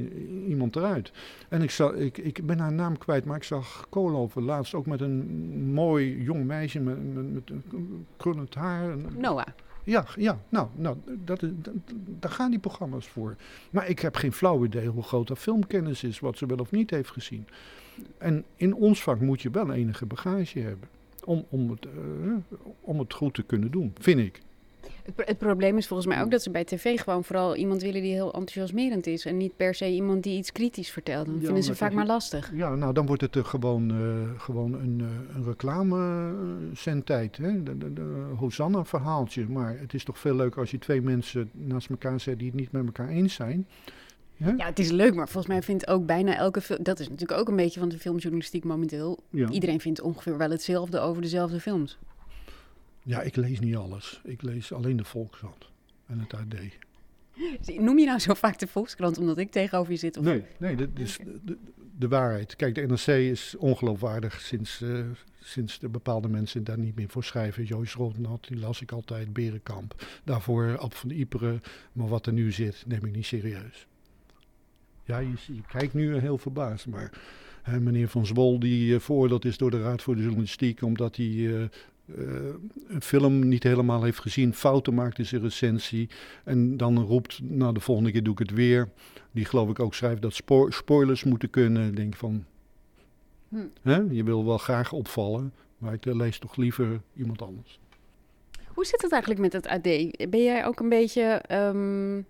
iemand 0.47 0.75
eruit. 0.75 1.11
En 1.49 1.61
ik, 1.61 1.71
ik, 1.95 2.17
ik 2.17 2.45
ben 2.45 2.59
haar 2.59 2.73
naam 2.73 2.97
kwijt, 2.97 3.25
maar 3.25 3.35
ik 3.35 3.43
zag 3.43 3.85
Koolhoven 3.89 4.43
laatst 4.43 4.73
ook 4.73 4.85
met 4.85 5.01
een 5.01 5.25
mooi 5.73 6.21
jong 6.21 6.45
meisje 6.45 6.79
met, 6.79 7.13
met, 7.13 7.33
met 7.33 7.51
krullend 8.17 8.55
haar. 8.55 8.95
Noah. 9.17 9.45
Ja, 9.83 10.05
ja 10.15 10.39
nou, 10.49 10.67
nou 10.75 10.97
dat, 11.05 11.39
dat, 11.39 11.73
daar 12.19 12.31
gaan 12.31 12.49
die 12.49 12.59
programma's 12.59 13.07
voor. 13.07 13.35
Maar 13.69 13.89
ik 13.89 13.99
heb 13.99 14.15
geen 14.15 14.33
flauw 14.33 14.65
idee 14.65 14.87
hoe 14.87 15.03
groot 15.03 15.27
dat 15.27 15.39
filmkennis 15.39 16.03
is, 16.03 16.19
wat 16.19 16.37
ze 16.37 16.45
wel 16.45 16.57
of 16.57 16.71
niet 16.71 16.89
heeft 16.89 17.11
gezien. 17.11 17.47
En 18.17 18.45
in 18.55 18.73
ons 18.73 19.03
vak 19.03 19.19
moet 19.19 19.41
je 19.41 19.49
wel 19.49 19.71
enige 19.71 20.05
bagage 20.05 20.59
hebben 20.59 20.89
om, 21.29 21.45
om, 21.49 21.69
het, 21.69 21.85
uh, 21.85 22.33
om 22.81 22.99
het 22.99 23.13
goed 23.13 23.33
te 23.33 23.43
kunnen 23.43 23.71
doen, 23.71 23.93
vind 23.99 24.19
ik. 24.19 24.41
Het, 25.03 25.27
het, 25.27 25.37
probleem 25.37 25.77
is 25.77 25.87
volgens 25.87 26.07
mij 26.07 26.21
ook 26.21 26.31
dat 26.31 26.41
ze 26.41 26.49
bij 26.49 26.63
tv 26.63 26.99
gewoon 26.99 27.23
vooral 27.23 27.55
iemand 27.55 27.81
willen 27.81 28.01
die 28.01 28.13
heel 28.13 28.33
enthousiasmerend 28.33 29.07
is. 29.07 29.25
En 29.25 29.37
niet 29.37 29.55
per 29.55 29.75
se 29.75 29.89
iemand 29.89 30.23
die 30.23 30.37
iets 30.37 30.51
kritisch 30.51 30.91
vertelt. 30.91 31.25
Dan 31.25 31.35
ja, 31.35 31.45
vinden 31.45 31.63
ze 31.63 31.75
vaak 31.75 31.93
maar 31.93 32.05
lastig. 32.05 32.51
Ja, 32.53 32.75
nou 32.75 32.93
dan 32.93 33.05
wordt 33.05 33.21
het 33.21 33.35
uh, 33.35 33.45
gewoon, 33.45 33.91
uh, 33.91 34.39
gewoon 34.39 34.73
een, 34.73 34.99
uh, 34.99 35.35
een 35.35 35.43
de 37.93 38.33
Hosanna-verhaaltje. 38.35 39.45
Maar 39.49 39.77
het 39.79 39.93
is 39.93 40.03
toch 40.03 40.19
veel 40.19 40.35
leuker 40.35 40.59
als 40.59 40.71
je 40.71 40.77
twee 40.77 41.01
mensen 41.01 41.49
naast 41.53 41.89
elkaar 41.89 42.19
zet 42.19 42.39
die 42.39 42.47
het 42.47 42.59
niet 42.59 42.71
met 42.71 42.85
elkaar 42.85 43.09
eens 43.09 43.33
zijn. 43.33 43.67
Ja? 44.39 44.54
ja, 44.58 44.65
het 44.65 44.80
is 44.80 44.91
leuk, 44.91 45.15
maar 45.15 45.30
volgens 45.30 45.54
mij 45.54 45.62
vindt 45.62 45.88
ook 45.88 46.06
bijna 46.06 46.36
elke 46.36 46.62
film... 46.62 46.84
Dat 46.84 46.99
is 46.99 47.10
natuurlijk 47.10 47.39
ook 47.39 47.47
een 47.47 47.56
beetje 47.56 47.80
van 47.80 47.89
de 47.89 47.99
filmjournalistiek 47.99 48.63
momenteel. 48.63 49.19
Ja. 49.30 49.49
Iedereen 49.49 49.80
vindt 49.80 50.02
ongeveer 50.02 50.38
wel 50.38 50.49
hetzelfde 50.49 50.99
over 50.99 51.21
dezelfde 51.21 51.60
films. 51.60 51.97
Ja, 53.04 53.21
ik 53.21 53.36
lees 53.36 53.60
niet 53.60 53.75
alles. 53.75 54.21
Ik 54.23 54.41
lees 54.41 54.73
alleen 54.73 54.95
de 54.95 55.04
Volkskrant 55.04 55.69
en 56.08 56.19
het 56.19 56.34
AD. 56.34 56.56
Noem 57.78 57.99
je 57.99 58.06
nou 58.06 58.19
zo 58.19 58.34
vaak 58.34 58.60
de 58.60 58.67
Volkskrant 58.67 59.17
omdat 59.17 59.38
ik 59.38 59.52
tegenover 59.52 59.91
je 59.91 59.97
zit? 59.97 60.17
Of? 60.17 60.23
Nee, 60.23 60.43
nee 60.58 60.75
dat 60.75 60.89
is 60.95 61.17
de, 61.43 61.58
de, 61.97 62.08
waarheid. 62.08 62.56
Kijk, 62.56 62.75
de 62.75 62.88
NRC 62.88 63.08
is 63.08 63.56
ongeloofwaardig 63.58 64.41
sinds, 64.41 64.82
uh, 64.82 65.06
sinds 65.39 65.80
de 65.80 65.89
bepaalde 65.89 66.28
mensen 66.28 66.63
daar 66.63 66.78
niet 66.78 66.95
meer 66.95 67.10
voor 67.10 67.23
schrijven. 67.23 67.63
Joyce 67.63 67.97
Rotnat, 67.97 68.47
die 68.47 68.58
las 68.58 68.82
ik 68.82 68.91
altijd, 68.91 69.34
Berenkamp. 69.34 70.06
Daarvoor 70.23 70.78
Ab 70.78 70.93
van 70.93 71.10
Iperen. 71.10 71.62
Maar 71.93 72.08
wat 72.08 72.25
er 72.25 72.34
nu 72.34 72.52
zit, 72.52 72.84
neem 72.88 73.06
ik 73.06 73.15
niet 73.15 73.25
serieus. 73.25 73.88
Ja, 75.09 75.17
je, 75.17 75.33
je 75.53 75.61
kijkt 75.67 75.93
nu 75.93 76.17
heel 76.17 76.37
verbaasd, 76.37 76.87
maar... 76.87 77.11
Hè, 77.61 77.79
meneer 77.79 78.07
Van 78.07 78.25
Zwol, 78.25 78.59
die 78.59 78.93
uh, 78.93 78.99
veroordeeld 78.99 79.45
is 79.45 79.57
door 79.57 79.71
de 79.71 79.81
Raad 79.81 80.01
voor 80.01 80.15
de 80.15 80.21
Journalistiek, 80.21 80.81
omdat 80.81 81.15
hij 81.15 81.25
uh, 81.25 81.61
uh, 81.61 81.67
een 82.87 83.01
film 83.01 83.47
niet 83.47 83.63
helemaal 83.63 84.03
heeft 84.03 84.19
gezien, 84.19 84.53
fouten 84.53 84.93
maakt 84.93 85.17
in 85.17 85.25
zijn 85.25 85.41
recensie. 85.41 86.09
En 86.43 86.77
dan 86.77 86.99
roept, 86.99 87.39
nou 87.43 87.73
de 87.73 87.79
volgende 87.79 88.11
keer 88.11 88.23
doe 88.23 88.33
ik 88.33 88.39
het 88.39 88.51
weer. 88.51 88.89
Die 89.31 89.45
geloof 89.45 89.69
ik 89.69 89.79
ook 89.79 89.93
schrijft 89.93 90.21
dat 90.21 90.33
spo 90.33 90.69
spoilers 90.69 91.23
moeten 91.23 91.49
kunnen. 91.49 91.87
Ik 91.87 91.95
denk 91.95 92.15
van, 92.15 92.45
hm. 93.49 93.57
hè? 93.81 93.97
je 94.09 94.23
wil 94.23 94.45
wel 94.45 94.57
graag 94.57 94.91
opvallen, 94.91 95.53
maar 95.77 95.93
ik 95.93 96.05
lees 96.05 96.39
toch 96.39 96.55
liever 96.55 97.01
iemand 97.15 97.41
anders. 97.41 97.79
Hoe 98.67 98.85
zit 98.85 99.01
het 99.01 99.11
eigenlijk 99.11 99.41
met 99.41 99.53
het 99.53 99.67
AD? 99.67 99.81
Ben 100.29 100.43
jij 100.43 100.65
ook 100.65 100.79
een 100.79 100.89
beetje... 100.89 101.43
Um, 101.51 102.25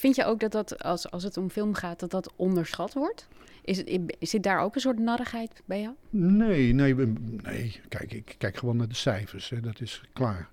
vind 0.00 0.16
je 0.16 0.24
ook 0.24 0.40
dat 0.40 0.52
dat, 0.52 0.82
als, 0.82 1.10
als 1.10 1.22
het 1.22 1.36
om 1.36 1.50
film 1.50 1.74
gaat, 1.74 2.00
dat 2.00 2.10
dat 2.10 2.32
onderschat 2.36 2.94
wordt? 2.94 3.28
Is 3.64 3.76
het, 3.76 4.16
zit 4.20 4.42
daar 4.42 4.60
ook 4.60 4.74
een 4.74 4.80
soort 4.80 4.98
narrigheid 4.98 5.62
bij 5.64 5.80
jou? 5.80 5.94
Nee, 6.10 6.72
nee, 6.72 6.94
nee. 7.42 7.80
Kijk, 7.88 8.12
ik 8.12 8.34
kijk 8.38 8.56
gewoon 8.56 8.76
naar 8.76 8.88
de 8.88 8.94
cijfers. 8.94 9.48
Hè, 9.48 9.60
dat 9.60 9.80
is 9.80 10.02
klaar. 10.12 10.48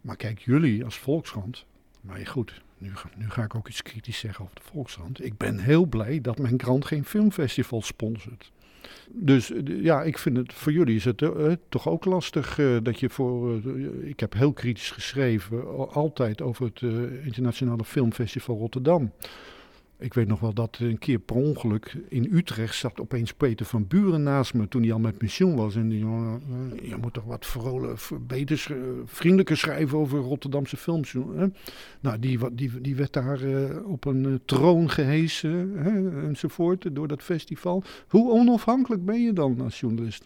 Maar 0.00 0.16
kijk, 0.16 0.38
jullie 0.38 0.84
als 0.84 0.98
Volkskrant. 0.98 1.64
Maar 2.00 2.26
goed, 2.26 2.62
nu, 2.78 2.92
nu 3.16 3.30
ga 3.30 3.42
ik 3.42 3.54
ook 3.54 3.68
iets 3.68 3.82
kritisch 3.82 4.18
zeggen 4.18 4.44
over 4.44 4.56
de 4.56 4.62
Volkskrant. 4.62 5.24
Ik 5.24 5.36
ben 5.36 5.58
heel 5.58 5.86
blij 5.86 6.20
dat 6.20 6.38
mijn 6.38 6.56
krant 6.56 6.84
geen 6.84 7.04
filmfestival 7.04 7.82
sponsort. 7.82 8.52
Dus 9.08 9.52
ja, 9.64 10.02
ik 10.02 10.18
vind 10.18 10.36
het 10.36 10.52
voor 10.52 10.72
jullie 10.72 10.96
is 10.96 11.04
het 11.04 11.20
uh, 11.22 11.52
toch 11.68 11.88
ook 11.88 12.04
lastig 12.04 12.58
dat 12.82 13.00
je 13.00 13.10
voor. 13.10 13.60
Ik 14.02 14.20
heb 14.20 14.32
heel 14.32 14.52
kritisch 14.52 14.90
geschreven, 14.90 15.88
altijd 15.92 16.42
over 16.42 16.64
het 16.64 16.82
Internationale 17.24 17.84
Filmfestival 17.84 18.56
Rotterdam. 18.56 19.12
Ik 20.00 20.14
weet 20.14 20.28
nog 20.28 20.40
wel 20.40 20.52
dat 20.52 20.78
een 20.80 20.98
keer 20.98 21.18
per 21.18 21.36
ongeluk 21.36 21.96
in 22.08 22.28
Utrecht 22.32 22.74
zat 22.74 23.00
opeens 23.00 23.32
Peter 23.32 23.66
van 23.66 23.86
Buren 23.86 24.22
naast 24.22 24.54
me 24.54 24.68
toen 24.68 24.82
hij 24.82 24.92
al 24.92 24.98
met 24.98 25.18
pensioen 25.18 25.56
was. 25.56 25.76
En 25.76 25.88
die 25.88 26.04
uh, 26.04 26.34
je 26.82 26.96
moet 27.00 27.12
toch 27.12 27.24
wat 27.24 27.46
vrolijk, 27.46 28.08
beter, 28.26 28.76
vriendelijker 29.04 29.56
schrijven 29.56 29.98
over 29.98 30.18
Rotterdamse 30.18 30.76
films. 30.76 31.12
Hè? 31.12 31.46
Nou, 32.00 32.18
die, 32.18 32.54
die, 32.54 32.80
die 32.80 32.96
werd 32.96 33.12
daar 33.12 33.42
uh, 33.42 33.90
op 33.90 34.04
een 34.04 34.40
troon 34.44 34.90
gehesen 34.90 35.72
hè, 35.76 36.26
enzovoort 36.26 36.94
door 36.94 37.08
dat 37.08 37.22
festival. 37.22 37.82
Hoe 38.08 38.30
onafhankelijk 38.30 39.04
ben 39.04 39.22
je 39.22 39.32
dan 39.32 39.60
als 39.60 39.80
journalist? 39.80 40.24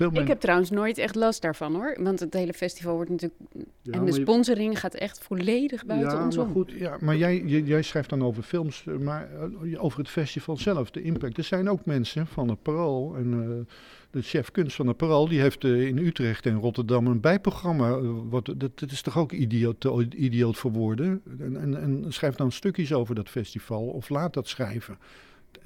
Ik 0.00 0.28
heb 0.28 0.40
trouwens 0.40 0.70
nooit 0.70 0.98
echt 0.98 1.14
last 1.14 1.42
daarvan 1.42 1.74
hoor. 1.74 1.96
Want 2.00 2.20
het 2.20 2.34
hele 2.34 2.52
festival 2.52 2.94
wordt 2.94 3.10
natuurlijk. 3.10 3.40
Ja, 3.82 3.92
en 3.92 4.04
de 4.04 4.12
sponsoring 4.12 4.80
gaat 4.80 4.94
echt 4.94 5.18
volledig 5.18 5.86
buiten 5.86 6.18
ja, 6.18 6.24
ons 6.24 6.36
maar 6.36 6.46
goed, 6.46 6.70
ja, 6.70 6.96
maar 7.00 7.16
jij, 7.16 7.42
jij 7.44 7.82
schrijft 7.82 8.10
dan 8.10 8.24
over 8.24 8.42
films, 8.42 8.84
eh, 8.86 8.96
maar 8.96 9.28
uh, 9.62 9.84
over 9.84 9.98
het 9.98 10.08
festival 10.08 10.56
zelf, 10.56 10.90
de 10.90 11.02
impact. 11.02 11.36
Er 11.36 11.44
zijn 11.44 11.68
ook 11.68 11.84
mensen 11.84 12.26
van 12.26 12.48
het 12.48 12.62
Parool 12.62 13.16
en 13.16 13.32
uh, 13.32 13.74
de 14.10 14.22
chef 14.22 14.50
kunst 14.50 14.76
van 14.76 14.86
het 14.86 14.96
Parool, 14.96 15.28
die 15.28 15.40
heeft 15.40 15.64
uh, 15.64 15.86
in 15.86 15.98
Utrecht 15.98 16.46
en 16.46 16.58
Rotterdam 16.58 17.06
een 17.06 17.20
bijprogramma. 17.20 18.00
wat, 18.28 18.44
dat, 18.56 18.78
dat 18.78 18.90
is 18.90 19.02
toch 19.02 19.18
ook 19.18 19.32
idioot, 19.32 19.84
idioot 20.14 20.56
voor 20.56 20.72
woorden? 20.72 21.22
En, 21.38 21.60
en, 21.60 21.80
en 21.80 22.04
schrijft 22.08 22.38
dan 22.38 22.52
stukjes 22.52 22.92
over 22.92 23.14
dat 23.14 23.28
festival 23.28 23.82
of 23.82 24.08
laat 24.08 24.34
dat 24.34 24.48
schrijven 24.48 24.98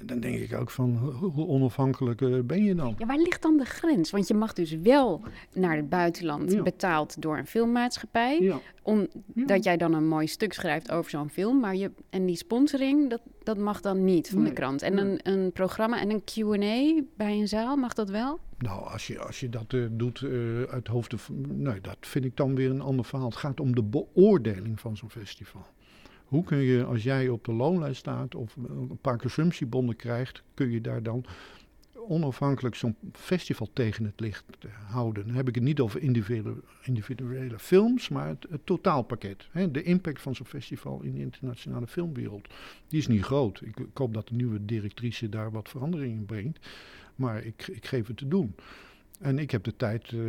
dan 0.05 0.19
denk 0.19 0.39
ik 0.39 0.53
ook 0.53 0.69
van, 0.69 0.95
hoe 1.19 1.47
onafhankelijk 1.47 2.21
eh, 2.21 2.39
ben 2.43 2.63
je 2.63 2.75
dan? 2.75 2.95
Ja, 2.97 3.05
waar 3.05 3.17
ligt 3.17 3.41
dan 3.41 3.57
de 3.57 3.65
grens? 3.65 4.11
Want 4.11 4.27
je 4.27 4.33
mag 4.33 4.53
dus 4.53 4.71
wel 4.71 5.21
naar 5.53 5.75
het 5.75 5.89
buitenland 5.89 6.51
ja. 6.51 6.61
betaald 6.61 7.21
door 7.21 7.37
een 7.37 7.47
filmmaatschappij. 7.47 8.41
Ja. 8.41 8.59
Omdat 8.81 9.63
jij 9.63 9.77
dan 9.77 9.93
een 9.93 10.07
mooi 10.07 10.27
stuk 10.27 10.53
schrijft 10.53 10.91
over 10.91 11.11
zo'n 11.11 11.29
film. 11.29 11.59
Maar 11.59 11.75
je, 11.75 11.91
en 12.09 12.25
die 12.25 12.35
sponsoring, 12.35 13.09
dat, 13.09 13.21
dat 13.43 13.57
mag 13.57 13.81
dan 13.81 14.03
niet 14.03 14.29
van 14.29 14.41
nee. 14.41 14.47
de 14.47 14.53
krant. 14.53 14.81
En 14.81 14.97
een, 14.97 15.19
een 15.23 15.51
programma 15.51 15.99
en 15.99 16.09
een 16.09 16.23
Q&A 16.23 17.03
bij 17.17 17.39
een 17.39 17.47
zaal, 17.47 17.75
mag 17.75 17.93
dat 17.93 18.09
wel? 18.09 18.39
Nou, 18.57 18.91
als 18.91 19.07
je, 19.07 19.19
als 19.19 19.39
je 19.39 19.49
dat 19.49 19.73
uh, 19.73 19.85
doet 19.91 20.21
uh, 20.21 20.63
uit 20.63 20.87
hoofden... 20.87 21.19
Nee, 21.47 21.81
dat 21.81 21.97
vind 21.99 22.25
ik 22.25 22.37
dan 22.37 22.55
weer 22.55 22.69
een 22.69 22.81
ander 22.81 23.05
verhaal. 23.05 23.27
Het 23.27 23.37
gaat 23.37 23.59
om 23.59 23.75
de 23.75 23.83
beoordeling 23.83 24.79
van 24.79 24.97
zo'n 24.97 25.09
festival 25.09 25.65
Hoe 26.33 26.43
kun 26.43 26.57
je, 26.57 26.83
als 26.83 27.03
jij 27.03 27.29
op 27.29 27.45
de 27.45 27.53
loonlijst 27.53 27.99
staat 27.99 28.35
of 28.35 28.55
een 28.55 28.97
paar 29.01 29.17
consumptiebonden 29.17 29.95
krijgt, 29.95 30.43
kun 30.53 30.71
je 30.71 30.81
daar 30.81 31.03
dan 31.03 31.25
onafhankelijk 32.07 32.75
zo'n 32.75 32.95
festival 33.11 33.69
tegen 33.73 34.05
het 34.05 34.19
licht 34.19 34.43
houden. 34.87 35.25
Dan 35.25 35.35
heb 35.35 35.47
ik 35.47 35.55
het 35.55 35.63
niet 35.63 35.79
over 35.79 36.01
individuele, 36.01 36.55
individuele 36.83 37.59
films, 37.59 38.09
maar 38.09 38.27
het, 38.27 38.47
totaalpakket. 38.63 39.47
Hè. 39.51 39.71
De 39.71 39.83
impact 39.83 40.21
van 40.21 40.35
zo'n 40.35 40.45
festival 40.45 41.01
in 41.01 41.13
de 41.13 41.19
internationale 41.19 41.87
filmwereld, 41.87 42.47
die 42.87 42.99
is 42.99 43.07
niet 43.07 43.23
groot. 43.23 43.61
Ik, 43.61 43.79
ik 43.79 43.97
hoop 43.97 44.13
dat 44.13 44.27
de 44.27 44.35
nieuwe 44.35 44.65
directrice 44.65 45.29
daar 45.29 45.51
wat 45.51 45.69
verandering 45.69 46.13
in 46.13 46.25
brengt, 46.25 46.67
maar 47.15 47.43
ik, 47.43 47.67
ik 47.67 47.85
geef 47.85 48.07
het 48.07 48.17
te 48.17 48.27
doen. 48.27 48.55
En 49.19 49.39
ik 49.39 49.51
heb 49.51 49.63
de 49.63 49.75
tijd 49.75 50.11
uh, 50.11 50.21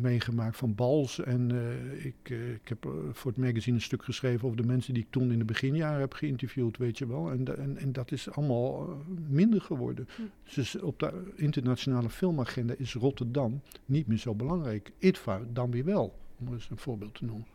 meegemaakt 0.00 0.56
van 0.56 0.74
Bals. 0.74 1.20
En 1.20 1.52
uh, 1.52 2.04
ik, 2.04 2.30
uh, 2.30 2.52
ik 2.52 2.68
heb 2.68 2.88
voor 3.12 3.30
het 3.30 3.40
magazine 3.40 3.76
een 3.76 3.82
stuk 3.82 4.04
geschreven 4.04 4.44
over 4.44 4.56
de 4.56 4.66
mensen 4.66 4.94
die 4.94 5.02
ik 5.02 5.10
toen 5.10 5.32
in 5.32 5.38
de 5.38 5.44
beginjaren 5.44 6.00
heb 6.00 6.12
geïnterviewd, 6.12 6.76
weet 6.76 6.98
je 6.98 7.06
wel. 7.06 7.30
En, 7.30 7.58
en, 7.58 7.76
en 7.76 7.92
dat 7.92 8.12
is 8.12 8.30
allemaal 8.30 9.02
minder 9.28 9.60
geworden. 9.60 10.08
Hm. 10.16 10.22
Dus 10.54 10.80
op 10.80 10.98
de 10.98 11.32
internationale 11.36 12.10
filmagenda 12.10 12.74
is 12.78 12.94
Rotterdam 12.94 13.60
niet 13.84 14.06
meer 14.06 14.18
zo 14.18 14.34
belangrijk. 14.34 14.92
ITVA 14.98 15.40
dan 15.52 15.70
weer 15.70 15.84
wel, 15.84 16.18
om 16.38 16.52
eens 16.52 16.70
een 16.70 16.78
voorbeeld 16.78 17.14
te 17.14 17.24
noemen. 17.24 17.46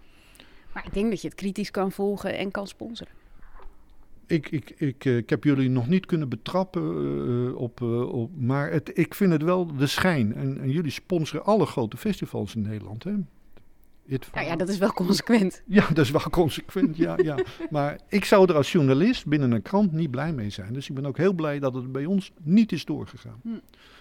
Maar 0.73 0.85
ik 0.85 0.93
denk 0.93 1.09
dat 1.09 1.21
je 1.21 1.27
het 1.27 1.37
kritisch 1.37 1.71
kan 1.71 1.91
volgen 1.91 2.37
en 2.37 2.51
kan 2.51 2.67
sponsoren. 2.67 3.13
Ik, 4.29 4.49
ik, 4.51 4.73
ik, 4.77 5.05
eh, 5.05 5.17
ik 5.17 5.29
heb 5.29 5.43
jullie 5.43 5.69
nog 5.69 5.87
niet 5.87 6.05
kunnen 6.05 6.29
betrappen 6.29 6.83
uh, 6.83 7.55
op, 7.55 7.81
uh, 7.81 8.13
op, 8.13 8.31
maar 8.39 8.71
het, 8.71 8.91
ik 8.93 9.15
vind 9.15 9.31
het 9.31 9.43
wel 9.43 9.75
de 9.75 9.87
schijn. 9.87 10.33
En, 10.33 10.61
en 10.61 10.71
jullie 10.71 10.91
sponsoren 10.91 11.45
alle 11.45 11.65
grote 11.65 11.97
festivals 11.97 12.55
in 12.55 12.61
Nederland, 12.61 13.03
hè? 13.03 13.13
Ja, 14.33 14.41
ja, 14.41 14.55
dat 14.55 14.69
is 14.69 14.77
wel 14.77 14.93
consequent. 14.93 15.61
Ja, 15.67 15.87
dat 15.87 16.05
is 16.05 16.11
wel 16.11 16.29
consequent, 16.29 16.97
ja, 16.97 17.17
ja. 17.23 17.37
Maar 17.69 17.99
ik 18.07 18.25
zou 18.25 18.49
er 18.49 18.55
als 18.55 18.71
journalist 18.71 19.25
binnen 19.25 19.51
een 19.51 19.61
krant 19.61 19.91
niet 19.91 20.11
blij 20.11 20.33
mee 20.33 20.49
zijn. 20.49 20.73
Dus 20.73 20.89
ik 20.89 20.95
ben 20.95 21.05
ook 21.05 21.17
heel 21.17 21.33
blij 21.33 21.59
dat 21.59 21.73
het 21.73 21.91
bij 21.91 22.05
ons 22.05 22.31
niet 22.41 22.71
is 22.71 22.85
doorgegaan. 22.85 23.39
Hm. 23.41 23.49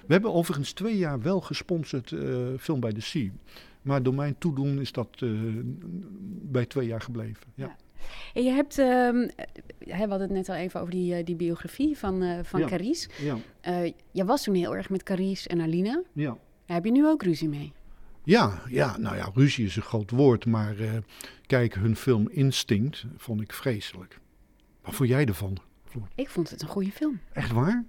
We 0.07 0.13
hebben 0.13 0.33
overigens 0.33 0.73
twee 0.73 0.97
jaar 0.97 1.21
wel 1.21 1.41
gesponsord 1.41 2.15
Film 2.59 2.81
bij 2.81 2.93
de 2.93 3.01
Sea. 3.01 3.31
Maar 3.83 4.03
door 4.03 4.15
mijn 4.15 4.39
toedoen 4.39 4.81
is 4.81 4.93
dat 4.93 5.23
bij 6.43 6.67
twee 6.67 6.87
jaar 6.87 7.01
gebleven, 7.01 7.47
ja. 7.55 7.77
En 8.35 8.43
je 8.43 8.51
hebt, 8.51 8.79
uh, 8.79 8.87
we 9.79 9.97
hadden 9.99 10.21
het 10.21 10.31
net 10.31 10.49
al 10.49 10.55
even 10.55 10.81
over 10.81 10.93
die, 10.93 11.19
uh, 11.19 11.25
die 11.25 11.37
biografie 11.37 11.99
van, 11.99 12.23
uh, 12.23 12.39
van 12.43 12.61
ja. 12.61 12.67
Carice. 12.67 13.09
Ja. 13.23 13.37
Uh, 13.69 13.93
je 14.11 14.25
was 14.25 14.43
toen 14.43 14.55
heel 14.55 14.77
erg 14.77 14.91
met 14.91 15.03
Carice 15.03 15.49
en 15.49 15.61
Alina. 15.61 16.03
Ja. 16.13 16.37
Daar 16.67 16.77
heb 16.77 16.85
je 16.85 16.91
nu 16.91 17.07
ook 17.07 17.23
ruzie 17.23 17.49
mee? 17.49 17.73
Ja, 18.25 18.63
ja, 18.69 18.99
nou 18.99 19.17
ja, 19.17 19.31
ruzie 19.35 19.67
is 19.67 19.77
een 19.77 19.83
groot 19.83 20.11
woord, 20.11 20.47
maar 20.47 20.75
kijk, 21.47 21.75
hun 21.75 21.97
film 21.97 22.29
Instinct 22.29 23.05
vond 23.17 23.41
ik 23.41 23.53
vreselijk. 23.53 24.21
Wat 24.83 24.95
vond 24.95 25.09
jij 25.09 25.25
ervan? 25.25 25.59
Ik 26.15 26.29
vond 26.29 26.51
het 26.51 26.63
een 26.63 26.69
goede 26.69 26.91
film. 26.91 27.21
Echt 27.33 27.53
waar? 27.53 27.85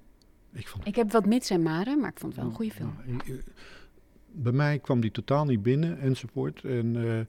Ik, 0.54 0.68
vond... 0.68 0.88
ik 0.88 0.96
heb 0.96 1.12
wat 1.12 1.26
mits 1.26 1.50
en 1.50 1.62
maren, 1.62 2.00
maar 2.00 2.10
ik 2.10 2.20
vond 2.20 2.34
het 2.34 2.42
wel 2.42 2.52
een 2.52 2.58
goede 2.58 2.72
film. 2.72 2.96
Nou, 3.06 3.44
bij 4.32 4.52
mij 4.52 4.80
kwam 4.80 5.02
die 5.02 5.12
totaal 5.12 5.46
niet 5.46 5.64
binnen 5.64 6.00
enzovoort. 6.00 6.64
En, 6.64 6.96
uh, 6.96 7.20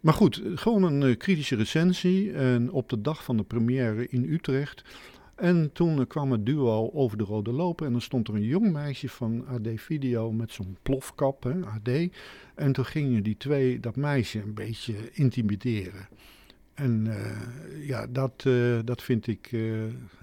maar 0.00 0.14
goed, 0.14 0.42
gewoon 0.54 0.82
een 0.82 1.02
uh, 1.02 1.16
kritische 1.16 1.56
recensie. 1.56 2.32
En 2.32 2.70
op 2.70 2.88
de 2.88 3.00
dag 3.00 3.24
van 3.24 3.36
de 3.36 3.42
première 3.42 4.08
in 4.08 4.32
Utrecht. 4.32 4.84
En 5.34 5.70
toen 5.72 5.98
uh, 5.98 6.06
kwam 6.06 6.32
het 6.32 6.46
duo 6.46 6.90
over 6.92 7.18
de 7.18 7.24
rode 7.24 7.52
lopen. 7.52 7.86
En 7.86 7.92
dan 7.92 8.00
stond 8.00 8.28
er 8.28 8.34
een 8.34 8.42
jong 8.42 8.72
meisje 8.72 9.08
van 9.08 9.46
AD 9.46 9.68
Video 9.74 10.32
met 10.32 10.52
zo'n 10.52 10.76
plofkap, 10.82 11.42
hè, 11.42 11.64
AD. 11.64 12.08
En 12.54 12.72
toen 12.72 12.84
gingen 12.84 13.22
die 13.22 13.36
twee 13.36 13.80
dat 13.80 13.96
meisje 13.96 14.42
een 14.42 14.54
beetje 14.54 14.94
intimideren. 15.12 16.08
En 16.74 17.08
ja, 17.80 18.06
dat, 18.06 18.46
dat 18.84 19.02
vind 19.02 19.26
ik 19.26 19.50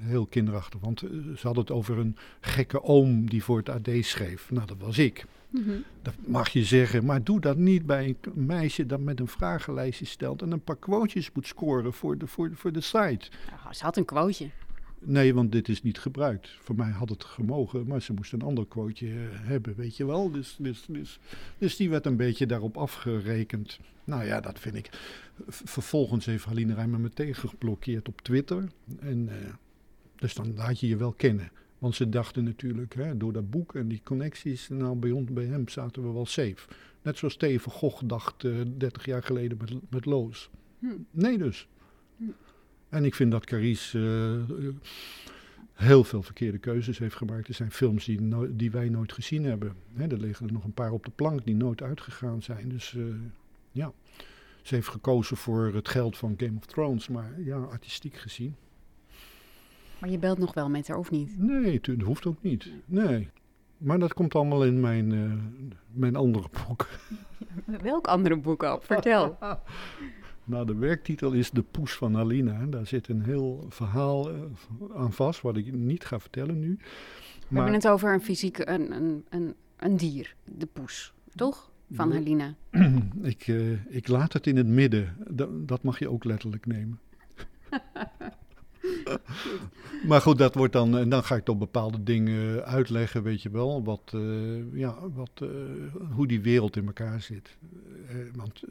heel 0.01 0.26
kinderachtig. 0.26 0.80
Want 0.80 0.99
ze 0.99 1.39
hadden 1.41 1.63
het 1.63 1.71
over 1.71 1.97
een 1.97 2.15
gekke 2.39 2.84
oom 2.84 3.30
die 3.30 3.43
voor 3.43 3.57
het 3.57 3.69
AD 3.69 3.89
schreef. 3.99 4.51
Nou, 4.51 4.67
dat 4.67 4.78
was 4.80 4.97
ik. 4.97 5.26
Mm 5.54 5.84
Dat 6.01 6.14
mag 6.26 6.49
je 6.49 6.64
zeggen, 6.64 7.06
maar 7.06 7.24
doe 7.24 7.39
dat 7.39 7.58
niet 7.58 7.86
bij 7.86 8.16
een 8.22 8.45
meisje 8.45 8.86
dat 8.86 8.99
met 8.99 9.20
een 9.20 9.28
vragenlijstje 9.28 10.06
stelt 10.06 10.41
en 10.41 10.51
een 10.51 10.64
paar 10.64 10.78
quotejes 10.78 11.32
moet 11.34 11.47
scoren 11.47 11.93
voor 11.93 12.18
de, 12.18 12.28
voor, 12.28 12.51
voor 12.54 12.72
de 12.72 12.82
site. 12.82 13.30
Nou, 13.62 13.74
ze 13.74 13.84
had 13.84 13.97
een 13.97 14.06
quoteje. 14.06 14.49
Nee, 15.06 15.34
want 15.34 15.51
dit 15.51 15.70
is 15.70 15.82
niet 15.82 15.99
gebruikt. 15.99 16.49
Voor 16.62 16.76
mij 16.76 16.91
had 16.91 17.10
het 17.10 17.24
gemogen, 17.24 17.88
maar 17.88 18.01
ze 18.01 18.14
moest 18.14 18.34
een 18.34 18.41
ander 18.41 18.68
quoteje 18.68 19.14
uh, 19.14 19.30
hebben, 19.32 19.76
weet 19.76 19.97
je 19.97 20.06
wel. 20.06 20.32
Dus, 20.32 20.56
dus, 20.60 20.86
dus, 20.88 21.20
dus 21.58 21.76
die 21.76 21.89
werd 21.89 22.06
een 22.06 22.18
beetje 22.18 22.45
daarop 22.45 22.78
afgerekend. 22.78 23.80
Nou 24.04 24.26
ja, 24.26 24.39
dat 24.39 24.60
vind 24.60 24.76
ik. 24.76 24.89
Vervolgens 25.47 26.26
heeft 26.26 26.45
Haline 26.45 26.74
Rijmer 26.74 26.99
me 26.99 27.10
tegengeblokkeerd 27.10 28.08
op 28.08 28.22
Twitter. 28.22 28.68
En, 28.99 29.30
uh, 29.30 29.34
dus 30.16 30.34
dan 30.34 30.56
laat 30.56 30.80
je 30.80 30.88
je 30.88 30.97
wel 30.97 31.14
kennen. 31.14 31.51
Want 31.84 31.96
ze 31.96 32.10
dachten 32.10 32.44
natuurlijk, 32.44 32.94
hè, 32.94 33.18
door 33.18 33.34
dat 33.34 33.50
boek 33.50 33.76
en 33.76 33.88
die 33.88 34.02
connecties, 34.04 34.70
nou 34.70 34.96
bij, 34.96 35.12
ons, 35.12 35.32
bij 35.32 35.46
hem 35.46 35.68
zaten 35.68 36.04
we 36.04 36.12
wel 36.12 36.26
safe. 36.26 36.68
Net 37.02 37.18
zoals 37.18 37.34
Steven 37.34 37.72
Gogh 37.72 38.02
dacht 38.06 38.44
uh, 38.44 38.62
30 38.78 39.06
jaar 39.06 39.24
geleden 39.24 39.58
met, 39.58 39.74
met 39.90 40.06
Loos. 40.06 40.50
Hm. 40.80 40.88
Nee 41.12 41.38
dus. 41.38 41.68
Hm. 42.18 42.24
En 42.90 43.06
ik 43.06 43.16
vind 43.16 43.32
dat 43.32 43.46
Carice 43.46 43.98
uh, 44.50 44.70
heel 45.74 46.04
veel 46.04 46.22
verkeerde 46.22 46.58
keuzes 46.58 46.98
heeft 46.98 47.16
gemaakt. 47.16 47.48
Er 47.48 47.54
zijn 47.54 47.72
films 47.72 48.06
die, 48.06 48.22
no 48.22 48.56
die 48.56 48.72
wij 48.72 48.90
nooit 48.90 49.12
gezien 49.14 49.44
hebben. 49.44 49.76
Hè, 49.94 50.08
er 50.08 50.20
liggen 50.20 50.48
er 50.48 50.54
nog 50.54 50.64
een 50.64 50.74
paar 50.74 50.92
op 50.92 51.06
de 51.06 51.12
plank 51.12 51.46
die 51.46 51.56
nooit 51.56 51.82
uitgegaan 51.82 52.42
zijn. 52.42 52.70
Dus 52.70 52.94
uh, 52.94 53.16
ja, 53.72 53.94
ze 54.62 54.76
heeft 54.76 54.88
gekozen 54.88 55.38
voor 55.38 55.74
het 55.74 55.90
geld 55.90 56.18
van 56.18 56.34
Game 56.38 56.58
of 56.58 56.66
Thrones. 56.66 57.08
Maar 57.08 57.42
ja, 57.42 57.58
artistiek 57.58 58.16
gezien 58.16 58.56
maar 60.04 60.12
je 60.12 60.20
belt 60.20 60.38
nog 60.38 60.54
wel 60.54 60.70
met 60.70 60.88
haar, 60.88 60.97
of 60.97 61.12
niet? 61.12 61.39
Nee, 61.39 61.80
dat 61.82 62.01
hoeft 62.01 62.26
ook 62.26 62.41
niet. 62.41 62.72
Nee. 62.86 63.30
Maar 63.78 63.99
dat 63.99 64.14
komt 64.14 64.36
allemaal 64.36 64.66
in 64.66 64.80
mijn, 64.80 65.14
uh, 65.14 65.34
mijn 65.91 66.16
andere 66.16 66.47
boek. 66.68 66.88
Welk 67.82 68.08
andere 68.08 68.38
boek 68.38 68.64
al? 68.64 68.82
Vertel. 68.82 69.38
nou, 70.43 70.66
de 70.66 70.76
werktitel 70.76 71.32
is 71.32 71.51
De 71.51 71.62
Poes 71.62 71.93
van 71.93 72.18
Alina. 72.18 72.66
Daar 72.66 72.88
zit 72.88 73.08
een 73.08 73.22
heel 73.22 73.66
verhaal 73.70 74.32
uh, 74.32 74.41
aan 74.95 75.14
vast, 75.14 75.41
wat 75.41 75.58
ik 75.58 75.74
niet 75.74 76.06
ga 76.06 76.20
vertellen 76.20 76.60
nu. 76.60 76.78
We 77.47 77.56
hebben 77.56 77.74
het 77.74 77.88
over 77.88 78.14
een 78.14 78.22
fysiek, 78.22 78.58
een, 78.58 78.91
een, 78.91 79.26
een, 79.30 79.56
een 79.78 79.97
dier, 79.97 80.36
de 80.43 80.66
poes, 80.66 81.14
toch? 81.36 81.72
Van 81.91 82.10
nee. 82.10 82.18
Alina. 82.18 82.54
ik, 83.34 83.47
uh, 83.47 83.95
ik 83.95 84.08
laat 84.08 84.34
het 84.34 84.47
in 84.47 84.58
het 84.58 84.68
midden. 84.68 85.16
Dat, 85.30 85.68
dat 85.68 85.84
mag 85.84 85.99
je 85.99 86.10
ook 86.10 86.24
letterlijk 86.24 86.66
nemen. 86.66 86.99
maar 90.08 90.22
goed, 90.22 90.38
dat 90.38 90.56
wordt 90.56 90.74
dan. 90.74 90.97
En 90.97 91.10
dan 91.10 91.24
ga 91.24 91.36
ik 91.36 91.43
toch 91.43 91.58
bepaalde 91.58 92.04
dingen 92.04 92.66
uitleggen, 92.66 93.24
weet 93.24 93.41
je 93.41 93.49
wel. 93.49 93.84
Wat, 93.84 94.12
uh, 94.16 94.74
ja, 94.74 95.10
wat, 95.14 95.41
uh, 95.43 95.49
hoe 96.12 96.28
die 96.28 96.41
wereld 96.41 96.76
in 96.76 96.86
elkaar 96.86 97.22
zit. 97.22 97.58
Uh, 98.10 98.18
want 98.36 98.64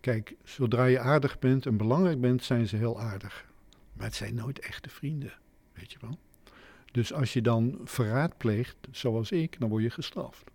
kijk, 0.00 0.34
zodra 0.44 0.84
je 0.84 0.98
aardig 0.98 1.38
bent 1.38 1.66
en 1.66 1.76
belangrijk 1.76 2.20
bent, 2.20 2.44
zijn 2.44 2.68
ze 2.68 2.76
heel 2.76 3.00
aardig. 3.00 3.46
Maar 3.92 4.06
het 4.06 4.14
zijn 4.14 4.34
nooit 4.34 4.58
echte 4.58 4.90
vrienden, 4.90 5.32
weet 5.72 5.92
je 5.92 5.98
wel. 6.00 6.18
Dus 6.92 7.12
als 7.12 7.32
je 7.32 7.42
dan 7.42 7.80
verraad 7.84 8.36
pleegt, 8.36 8.76
zoals 8.90 9.30
ik, 9.30 9.60
dan 9.60 9.68
word 9.68 9.82
je 9.82 9.90
gestraft. 9.90 10.50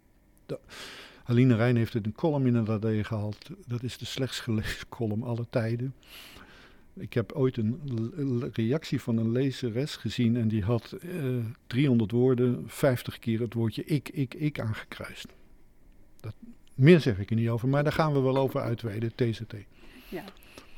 Aline 1.24 1.56
Rijn 1.56 1.76
heeft 1.76 1.94
het 1.94 2.06
een 2.06 2.14
column 2.14 2.48
in 2.48 2.56
het 2.56 2.70
AD 2.70 2.86
gehaald. 3.02 3.50
Dat 3.68 3.84
is 3.84 3.98
de 3.98 4.06
slechtst 4.06 4.40
gelezen 4.40 4.90
column 4.98 5.24
aller 5.24 5.50
tijden. 5.50 5.94
Ik 7.00 7.14
heb 7.14 7.32
ooit 7.32 7.58
een 7.58 8.52
reactie 8.54 9.02
van 9.02 9.18
een 9.18 9.32
lezeres 9.32 9.95
gezien 9.95 10.38
en 10.38 10.47
die 10.47 10.64
had 10.64 10.95
uh, 11.04 11.38
eh, 11.38 11.45
300 11.68 12.12
woorden, 12.12 12.64
50 12.66 13.20
keer 13.20 13.39
het 13.39 13.54
woordje 13.54 13.84
ik, 13.86 14.10
ik, 14.10 14.34
ik 14.34 14.60
aangekruist. 14.60 15.28
Dat, 16.20 16.34
meer 16.74 17.00
zeg 17.00 17.20
ik 17.20 17.30
er 17.30 17.36
niet 17.36 17.50
over, 17.50 17.68
maar 17.68 17.84
daar 17.84 17.91
gaan 17.91 18.14
we 18.14 18.20
wel 18.20 18.38
over 18.38 18.62
uitweiden, 18.62 19.16
TCT. 19.16 19.54
Ja, 20.10 20.24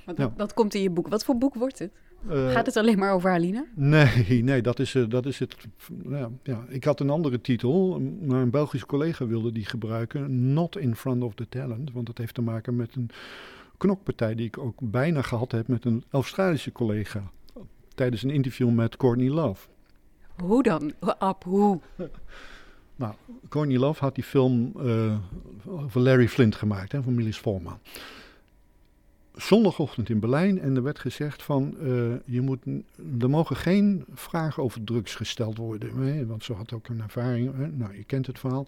dat, 0.06 0.18
ja. 0.18 0.34
dat 0.38 0.54
komt 0.54 0.74
in 0.74 0.82
je 0.82 0.90
boek. 0.90 1.08
Wat 1.08 1.26
voor 1.26 1.38
boek 1.38 1.54
wordt 1.54 1.80
het? 1.80 1.92
Uh, 2.30 2.52
Gaat 2.52 2.66
het 2.66 2.78
alleen 2.78 3.00
maar 3.00 3.14
over 3.14 3.32
Alina? 3.32 3.66
Nee, 3.76 4.44
nee 4.44 4.62
dat, 4.62 4.80
is, 4.80 4.94
uh, 4.94 5.10
dat 5.10 5.26
is 5.26 5.40
het. 5.40 5.56
Ja, 6.10 6.30
ja, 6.44 6.66
Ik 6.70 6.84
had 6.84 7.00
een 7.00 7.10
andere 7.10 7.42
titel, 7.42 8.00
maar 8.22 8.42
een 8.42 8.50
Belgische 8.50 8.86
collega 8.86 9.26
wilde 9.26 9.52
die 9.52 9.66
gebruiken. 9.66 10.54
Not 10.54 10.78
in 10.78 10.96
front 10.96 11.24
of 11.24 11.34
the 11.34 11.50
talent, 11.50 11.92
want 11.92 12.06
dat 12.06 12.18
heeft 12.18 12.34
te 12.34 12.42
maken 12.42 12.76
met 12.76 12.96
een 12.96 13.10
knokpartij 13.82 14.36
die 14.36 14.48
ik 14.48 14.58
ook 14.58 14.78
bijna 14.80 15.22
gehad 15.22 15.52
heb 15.52 15.68
met 15.68 15.86
een 15.86 16.04
Australische 16.10 16.72
collega. 16.72 17.32
Tijdens 17.96 18.24
een 18.24 18.30
interview 18.30 18.70
met 18.70 18.98
Courtney 18.98 19.30
Love. 19.30 19.68
Hoe 20.44 20.64
dan? 20.64 20.94
Ab, 21.00 21.44
hoe? 21.44 21.80
nou, 22.96 23.14
Courtney 23.50 23.78
Love 23.78 24.04
had 24.04 24.16
die 24.16 24.24
film 24.24 24.74
uh, 24.78 25.18
van 25.88 26.02
Larry 26.02 26.28
Flint 26.28 26.56
gemaakt, 26.56 26.92
hè, 26.92 27.04
van 27.04 27.16
Milis 27.16 27.38
Forman. 27.38 27.80
Zondagochtend 29.36 30.10
in 30.10 30.20
Berlijn 30.20 30.60
en 30.60 30.76
er 30.76 30.84
werd 30.84 31.00
gezegd 31.00 31.44
van, 31.44 31.76
uh, 31.82 32.14
je 32.26 32.42
moet, 32.42 32.60
er 33.20 33.30
mogen 33.30 33.56
geen 33.56 34.06
vragen 34.14 34.64
over 34.64 34.84
drugs 34.84 35.16
gesteld 35.16 35.58
worden. 35.58 35.96
Hè, 35.98 36.26
want 36.26 36.44
ze 36.44 36.54
had 36.54 36.74
ook 36.74 36.88
een 36.88 37.02
ervaring, 37.02 37.56
hè, 37.56 37.68
nou 37.68 37.96
je 37.96 38.04
kent 38.04 38.28
het 38.28 38.40
verhaal. 38.40 38.66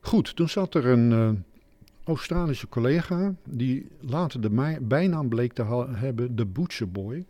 Goed, 0.00 0.36
toen 0.36 0.48
zat 0.48 0.74
er 0.74 0.86
een... 0.86 1.44
Australische 2.10 2.68
collega, 2.68 3.34
die 3.44 3.86
later 4.00 4.40
de 4.40 4.78
bijnaam 4.80 5.28
bleek 5.28 5.52
te 5.52 5.86
hebben, 5.92 6.36
de 6.36 6.46
Butcher 6.46 6.90
Boy. 6.90 7.24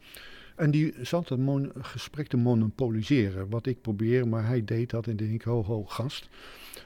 En 0.56 0.70
die 0.70 0.94
zat 1.02 1.28
het 1.28 1.40
gesprek 1.80 2.26
te 2.26 2.36
monopoliseren, 2.36 3.50
wat 3.50 3.66
ik 3.66 3.80
probeer, 3.80 4.28
maar 4.28 4.46
hij 4.46 4.64
deed 4.64 4.90
dat 4.90 5.06
en 5.06 5.16
denk 5.16 5.32
ik, 5.32 5.42
ho 5.42 5.64
ho 5.64 5.84
gast. 5.84 6.28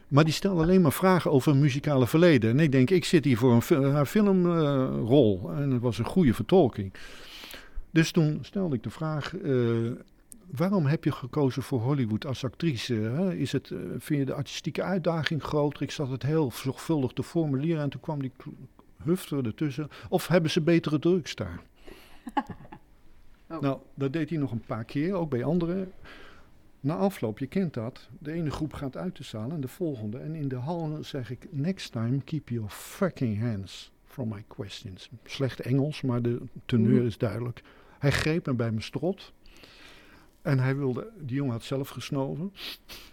Maar 0.09 0.25
die 0.25 0.33
stelde 0.33 0.63
alleen 0.63 0.81
maar 0.81 0.93
vragen 0.93 1.31
over 1.31 1.57
muzikale 1.57 2.07
verleden. 2.07 2.51
En 2.51 2.61
ik 2.61 2.73
denk, 2.73 2.91
ik 2.91 3.05
zit 3.05 3.25
hier 3.25 3.39
voor 3.39 3.53
een 3.69 4.07
filmrol. 4.07 5.51
en 5.53 5.71
het 5.71 5.83
was 5.83 5.99
een 5.99 6.05
goede 6.05 6.35
vertolking. 6.35 6.93
Dus 7.91 8.11
toen 8.11 8.39
stelde 8.43 8.77
ik 8.77 8.83
de 8.83 8.91
vraag, 8.91 9.33
uh, 9.33 9.91
waarom 10.51 10.87
heb 10.87 11.05
je 11.05 11.13
gekozen 11.13 11.63
voor 11.63 11.81
Hollywood 11.81 12.27
als 12.27 12.45
actrice? 12.45 12.95
Hè? 12.95 13.35
Is 13.35 13.53
het, 13.53 13.71
uh, 13.71 13.79
vind 13.99 14.21
je 14.21 14.27
de 14.27 14.35
artistieke 14.35 14.83
uitdaging 14.83 15.43
groter? 15.43 15.83
Ik 15.83 15.91
zat 15.91 16.09
het 16.09 16.23
heel 16.23 16.51
zorgvuldig 16.53 17.13
te 17.13 17.23
formuleren 17.23 17.83
en 17.83 17.91
toen 17.91 18.01
kwam 18.01 18.21
die 18.21 18.33
hufter 19.03 19.47
ertussen. 19.47 19.89
Of 20.09 20.27
hebben 20.27 20.51
ze 20.51 20.61
betere 20.61 20.99
drugs 20.99 21.35
daar? 21.35 21.61
oh. 23.51 23.61
Nou, 23.61 23.79
dat 23.95 24.13
deed 24.13 24.31
hij 24.31 24.39
nog 24.39 24.51
een 24.51 24.65
paar 24.67 24.85
keer, 24.85 25.15
ook 25.15 25.31
bij 25.31 25.45
anderen. 25.45 25.93
Na 26.81 26.97
afloop, 26.97 27.39
je 27.39 27.47
kent 27.47 27.75
dat, 27.75 28.09
de 28.19 28.33
ene 28.33 28.51
groep 28.51 28.73
gaat 28.73 28.97
uit 28.97 29.17
de 29.17 29.25
zaal 29.25 29.51
en 29.51 29.61
de 29.61 29.69
volgende. 29.69 30.19
En 30.19 30.35
in 30.35 30.49
de 30.49 30.57
hal 30.57 30.99
zeg 31.01 31.31
ik, 31.31 31.47
next 31.51 31.93
time 31.93 32.21
keep 32.21 32.49
your 32.49 32.69
fucking 32.69 33.41
hands 33.41 33.93
from 34.05 34.29
my 34.29 34.45
questions. 34.49 35.11
Slecht 35.25 35.61
Engels, 35.61 36.03
maar 36.03 36.23
de 36.23 36.41
teneur 36.65 36.97
mhm. 36.97 37.07
is 37.07 37.19
duidelijk. 37.19 37.63
Hij 37.99 38.11
greep 38.13 38.47
me 38.47 38.55
bij 38.55 38.71
mijn 38.71 38.83
strot. 38.83 39.33
En 40.45 40.59
hij 40.59 40.77
wilde, 40.77 41.11
die 41.21 41.37
jongen 41.37 41.53
had 41.53 41.63
zelf 41.63 41.89
gesnoven. 41.89 42.53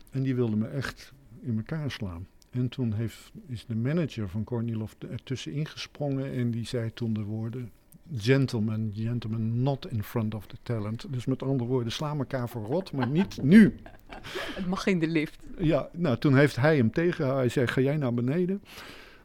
En 0.09 0.23
die 0.23 0.35
wilde 0.35 0.55
me 0.55 0.67
echt 0.67 1.13
in 1.41 1.57
elkaar 1.57 1.91
slaan. 1.91 2.27
En 2.49 2.69
toen 2.69 2.93
heeft, 2.93 3.31
is 3.47 3.65
de 3.65 3.75
manager 3.75 4.29
van 4.29 4.43
Kornilov 4.43 4.91
ertussen 5.09 5.51
ingesprongen. 5.51 6.31
En 6.31 6.51
die 6.51 6.65
zei 6.65 6.93
toen 6.93 7.13
de 7.13 7.23
woorden: 7.23 7.71
Gentlemen, 8.17 8.91
gentlemen, 8.95 9.63
not 9.63 9.91
in 9.91 10.03
front 10.03 10.33
of 10.33 10.47
the 10.47 10.57
talent. 10.63 11.05
Dus 11.09 11.25
met 11.25 11.43
andere 11.43 11.69
woorden, 11.69 11.91
sla 11.91 12.15
elkaar 12.15 12.49
voor 12.49 12.65
rot, 12.65 12.91
maar 12.91 13.07
niet 13.07 13.41
nu. 13.41 13.75
Het 14.55 14.67
mag 14.67 14.85
in 14.85 14.99
de 14.99 15.07
lift. 15.07 15.39
Ja, 15.57 15.89
nou 15.93 16.17
toen 16.17 16.35
heeft 16.35 16.55
hij 16.55 16.77
hem 16.77 16.91
tegen. 16.91 17.35
Hij 17.35 17.49
zei: 17.49 17.67
Ga 17.67 17.81
jij 17.81 17.97
naar 17.97 18.13
beneden? 18.13 18.61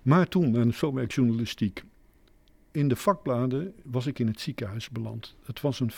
Maar 0.03 0.29
toen, 0.29 0.57
en 0.57 0.75
zo 0.75 0.93
werkt 0.93 1.15
journalistiek 1.15 1.85
in 2.77 2.89
de 2.89 2.97
vakbladen 2.97 3.75
was 3.85 4.07
ik 4.07 4.19
in 4.19 4.27
het 4.27 4.41
ziekenhuis 4.41 4.91
beland. 4.91 5.37
Het 5.45 5.61
was 5.61 5.81
een 5.81 5.91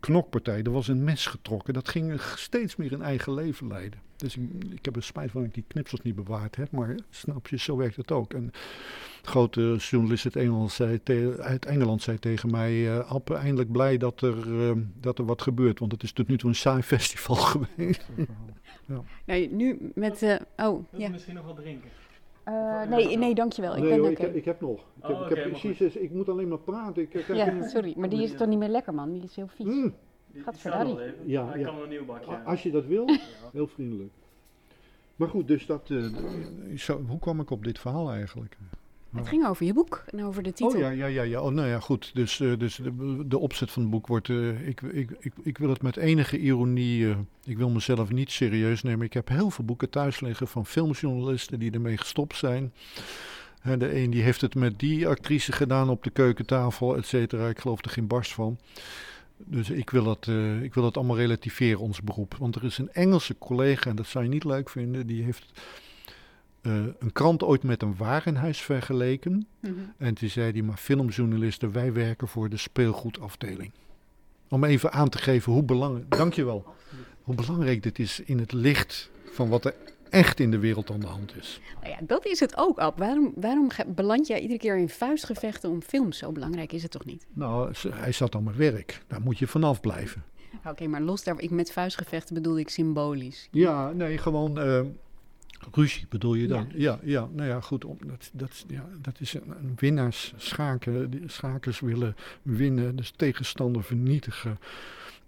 knokpartij, 0.00 0.62
er 0.62 0.70
was 0.70 0.88
een 0.88 1.04
mes 1.04 1.26
getrokken. 1.26 1.74
Dat 1.74 1.88
ging 1.88 2.20
steeds 2.20 2.76
meer 2.76 2.92
een 2.92 3.02
eigen 3.02 3.34
leven 3.34 3.66
leiden. 3.66 4.00
Dus 4.16 4.36
ik, 4.36 4.42
ik 4.70 4.84
heb 4.84 4.96
er 4.96 5.02
spijt 5.02 5.30
van 5.30 5.40
dat 5.40 5.48
ik 5.48 5.54
die 5.54 5.64
knipsels 5.68 6.02
niet 6.02 6.14
bewaard 6.14 6.56
heb, 6.56 6.70
maar 6.70 6.94
snap 7.10 7.48
je, 7.48 7.58
zo 7.58 7.76
werkt 7.76 7.96
het 7.96 8.10
ook. 8.10 8.34
En 8.34 8.50
grote 9.22 9.76
journalist 9.78 10.24
uit 10.24 10.36
Engeland 10.36 10.72
zei, 10.72 11.00
uit 11.40 11.66
Engeland 11.66 12.02
zei 12.02 12.18
tegen 12.18 12.50
mij, 12.50 12.72
uh, 12.72 13.10
Appe, 13.10 13.34
eindelijk 13.34 13.72
blij 13.72 13.96
dat 13.96 14.20
er, 14.20 14.46
uh, 14.46 14.72
dat 15.00 15.18
er 15.18 15.24
wat 15.24 15.42
gebeurt, 15.42 15.78
want 15.78 15.92
het 15.92 16.02
is 16.02 16.12
tot 16.12 16.28
nu 16.28 16.38
toe 16.38 16.48
een 16.48 16.56
saai 16.56 16.82
festival 16.94 17.36
geweest. 17.36 18.06
ja. 18.16 18.24
Nou, 18.86 19.48
nu 19.50 19.92
met, 19.94 20.22
uh, 20.22 20.36
oh, 20.56 20.84
ja. 20.96 21.08
misschien 21.08 21.34
nog 21.34 21.44
wel 21.44 21.54
drinken? 21.54 21.90
Uh, 22.50 22.82
nee, 22.82 23.16
nee, 23.16 23.34
dankjewel. 23.34 23.76
Ik, 23.76 23.82
nee, 23.82 24.00
ben 24.00 24.10
ik, 24.10 24.18
heb, 24.18 24.34
ik 24.34 24.44
heb 24.44 24.60
nog. 24.60 24.78
Ik, 24.78 24.84
heb, 25.02 25.20
ik, 25.20 25.36
heb 25.36 25.48
precies, 25.48 25.96
ik 25.96 26.10
moet 26.10 26.28
alleen 26.28 26.48
maar 26.48 26.58
praten. 26.58 27.02
Ik, 27.02 27.26
ja, 27.26 27.68
sorry, 27.68 27.94
maar 27.96 28.08
die 28.08 28.22
is 28.22 28.34
toch 28.36 28.48
niet 28.48 28.58
meer 28.58 28.68
lekker, 28.68 28.94
man? 28.94 29.12
Die 29.12 29.22
is 29.22 29.36
heel 29.36 29.48
vies. 29.48 29.66
Mm. 29.66 29.94
Gaat. 30.34 30.60
Ja, 31.24 31.48
Hij 31.48 31.58
ja. 31.58 31.66
kan 31.66 31.82
een 31.82 31.88
nieuw 31.88 32.04
bakje. 32.04 32.36
Als 32.36 32.62
je 32.62 32.70
dat 32.70 32.86
wil, 32.86 33.06
heel 33.52 33.66
vriendelijk. 33.66 34.12
Maar 35.16 35.28
goed, 35.28 35.48
dus 35.48 35.66
dat. 35.66 35.90
Uh, 35.90 36.76
zo, 36.76 37.02
hoe 37.08 37.18
kwam 37.18 37.40
ik 37.40 37.50
op 37.50 37.64
dit 37.64 37.78
verhaal 37.78 38.10
eigenlijk? 38.10 38.56
Het 39.16 39.28
ging 39.28 39.46
over 39.46 39.66
je 39.66 39.72
boek 39.72 40.04
en 40.06 40.24
over 40.24 40.42
de 40.42 40.52
titel. 40.52 40.74
Oh 40.74 40.78
ja, 40.78 40.90
ja, 40.90 41.06
ja. 41.06 41.22
ja. 41.22 41.40
Oh, 41.40 41.52
nou 41.52 41.68
ja, 41.68 41.80
goed. 41.80 42.10
Dus, 42.14 42.38
uh, 42.38 42.58
dus 42.58 42.76
de, 42.76 43.26
de, 43.26 43.38
opzet 43.38 43.70
van 43.70 43.82
het 43.82 43.90
boek 43.90 44.06
wordt. 44.06 44.28
Uh, 44.28 44.68
ik, 44.68 44.80
ik, 44.80 45.10
ik, 45.20 45.32
ik 45.42 45.58
wil 45.58 45.68
het 45.68 45.82
met 45.82 45.96
enige 45.96 46.38
ironie. 46.38 47.00
Uh, 47.00 47.16
ik 47.44 47.56
wil 47.56 47.70
mezelf 47.70 48.10
niet 48.10 48.30
serieus 48.30 48.82
nemen. 48.82 49.06
Ik 49.06 49.12
heb 49.12 49.28
heel 49.28 49.50
veel 49.50 49.64
boeken 49.64 49.90
thuis 49.90 50.20
liggen 50.20 50.48
van 50.48 50.66
filmjournalisten 50.66 51.58
die 51.58 51.70
ermee 51.70 51.96
gestopt 51.96 52.36
zijn. 52.36 52.72
de 53.62 53.96
een 53.96 54.10
die 54.10 54.22
heeft 54.22 54.40
het 54.40 54.54
met 54.54 54.78
die 54.78 55.08
actrice 55.08 55.52
gedaan 55.52 55.88
op 55.88 56.04
de 56.04 56.10
keukentafel, 56.10 56.96
et 56.96 57.06
cetera. 57.06 57.48
Ik 57.48 57.58
geloof 57.58 57.84
er 57.84 57.90
geen 57.90 58.06
barst 58.06 58.32
van. 58.32 58.58
Dus 59.36 59.70
ik 59.70 59.90
wil, 59.90 60.04
dat, 60.04 60.26
ik 60.62 60.74
wil 60.74 60.82
dat 60.82 60.96
allemaal 60.96 61.16
relativeren, 61.16 61.80
ons 61.80 62.02
beroep. 62.02 62.34
Want 62.38 62.54
er 62.54 62.64
is 62.64 62.78
een 62.78 62.92
Engelse 62.92 63.38
collega, 63.38 63.90
en 63.90 63.96
dat 63.96 64.06
zou 64.06 64.24
je 64.24 64.30
niet 64.30 64.44
leuk 64.44 64.70
vinden, 64.70 65.06
die 65.06 65.22
heeft 65.22 65.52
uh, 66.62 66.72
een 66.98 67.12
krant 67.12 67.42
ooit 67.42 67.62
met 67.62 67.82
een 67.82 67.96
warenhuis 67.96 68.60
vergeleken. 68.60 69.32
Mm 69.32 69.46
-hmm. 69.60 69.92
En 69.96 70.14
toen 70.14 70.28
zei 70.28 70.52
hij, 70.52 70.62
maar 70.62 70.76
filmjournalisten, 70.76 71.72
wij 71.72 71.92
werken 71.92 72.28
voor 72.28 72.48
de 72.48 72.56
speelgoedafdeling. 72.56 73.72
Om 74.48 74.64
even 74.64 74.92
aan 74.92 75.08
te 75.08 75.18
geven 75.18 75.52
hoe 75.52 75.62
belangrijk, 75.62 76.10
dankjewel, 76.10 76.64
hoe 77.22 77.34
belangrijk 77.34 77.82
dit 77.82 77.98
is 77.98 78.20
in 78.20 78.38
het 78.38 78.52
licht 78.52 79.10
van 79.32 79.48
wat 79.48 79.64
er 79.64 79.74
echt 80.10 80.40
in 80.40 80.50
de 80.50 80.58
wereld 80.58 80.90
aan 80.90 81.00
de 81.00 81.06
hand 81.06 81.36
is. 81.36 81.60
Nou 81.80 81.92
ja, 81.92 81.98
dat 82.02 82.26
is 82.26 82.40
het 82.40 82.56
ook, 82.56 82.78
Ab. 82.78 82.98
Waarom, 82.98 83.32
waarom 83.36 83.68
beland 83.86 84.26
jij 84.26 84.40
iedere 84.40 84.58
keer 84.58 84.76
in 84.76 84.88
vuistgevechten 84.88 85.70
om 85.70 85.82
films? 85.82 86.18
Zo 86.18 86.32
belangrijk 86.32 86.72
is 86.72 86.82
het 86.82 86.90
toch 86.90 87.04
niet? 87.04 87.26
Nou, 87.32 87.72
hij 87.88 88.12
zat 88.12 88.34
aan 88.34 88.44
mijn 88.44 88.56
werk. 88.56 89.02
Daar 89.06 89.20
moet 89.20 89.38
je 89.38 89.46
vanaf 89.46 89.80
blijven. 89.80 90.24
Oké, 90.64 90.86
maar 90.86 91.00
los 91.00 91.24
daar, 91.24 91.40
ik 91.40 91.50
met 91.50 91.72
vuistgevechten 91.72 92.34
bedoel 92.34 92.58
ik 92.58 92.68
symbolisch. 92.68 93.48
Ja, 93.50 93.92
nee, 93.92 94.18
gewoon... 94.18 94.66
Uh, 94.66 94.80
Ruzie 95.72 96.06
bedoel 96.08 96.34
je 96.34 96.46
dan? 96.46 96.66
Ja, 96.74 96.98
ja, 97.02 97.28
nou 97.32 97.48
ja, 97.48 97.60
goed. 97.60 97.84
Dat, 98.06 98.30
dat, 98.32 98.64
ja, 98.68 98.88
dat 99.00 99.20
is 99.20 99.34
een, 99.34 99.42
een 99.48 99.72
winnaars 99.76 100.32
schaken. 100.36 101.22
Schakers 101.26 101.80
willen 101.80 102.16
winnen, 102.42 102.96
dus 102.96 103.12
tegenstander 103.16 103.84
vernietigen. 103.84 104.58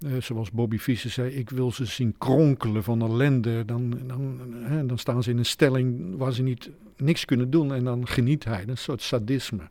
Uh, 0.06 0.20
zoals 0.20 0.50
Bobby 0.50 0.78
Fischer 0.78 1.10
zei, 1.10 1.30
ik 1.30 1.50
wil 1.50 1.72
ze 1.72 1.84
zien 1.84 2.14
kronkelen 2.18 2.82
van 2.82 3.02
ellende. 3.02 3.64
Dan, 3.64 3.98
dan, 4.06 4.40
hè, 4.54 4.86
dan 4.86 4.98
staan 4.98 5.22
ze 5.22 5.30
in 5.30 5.38
een 5.38 5.44
stelling 5.44 6.16
waar 6.16 6.32
ze 6.32 6.42
niet, 6.42 6.70
niks 6.96 7.24
kunnen 7.24 7.50
doen 7.50 7.74
en 7.74 7.84
dan 7.84 8.08
geniet 8.08 8.44
hij. 8.44 8.64
Een 8.66 8.78
soort 8.78 9.02
sadisme. 9.02 9.62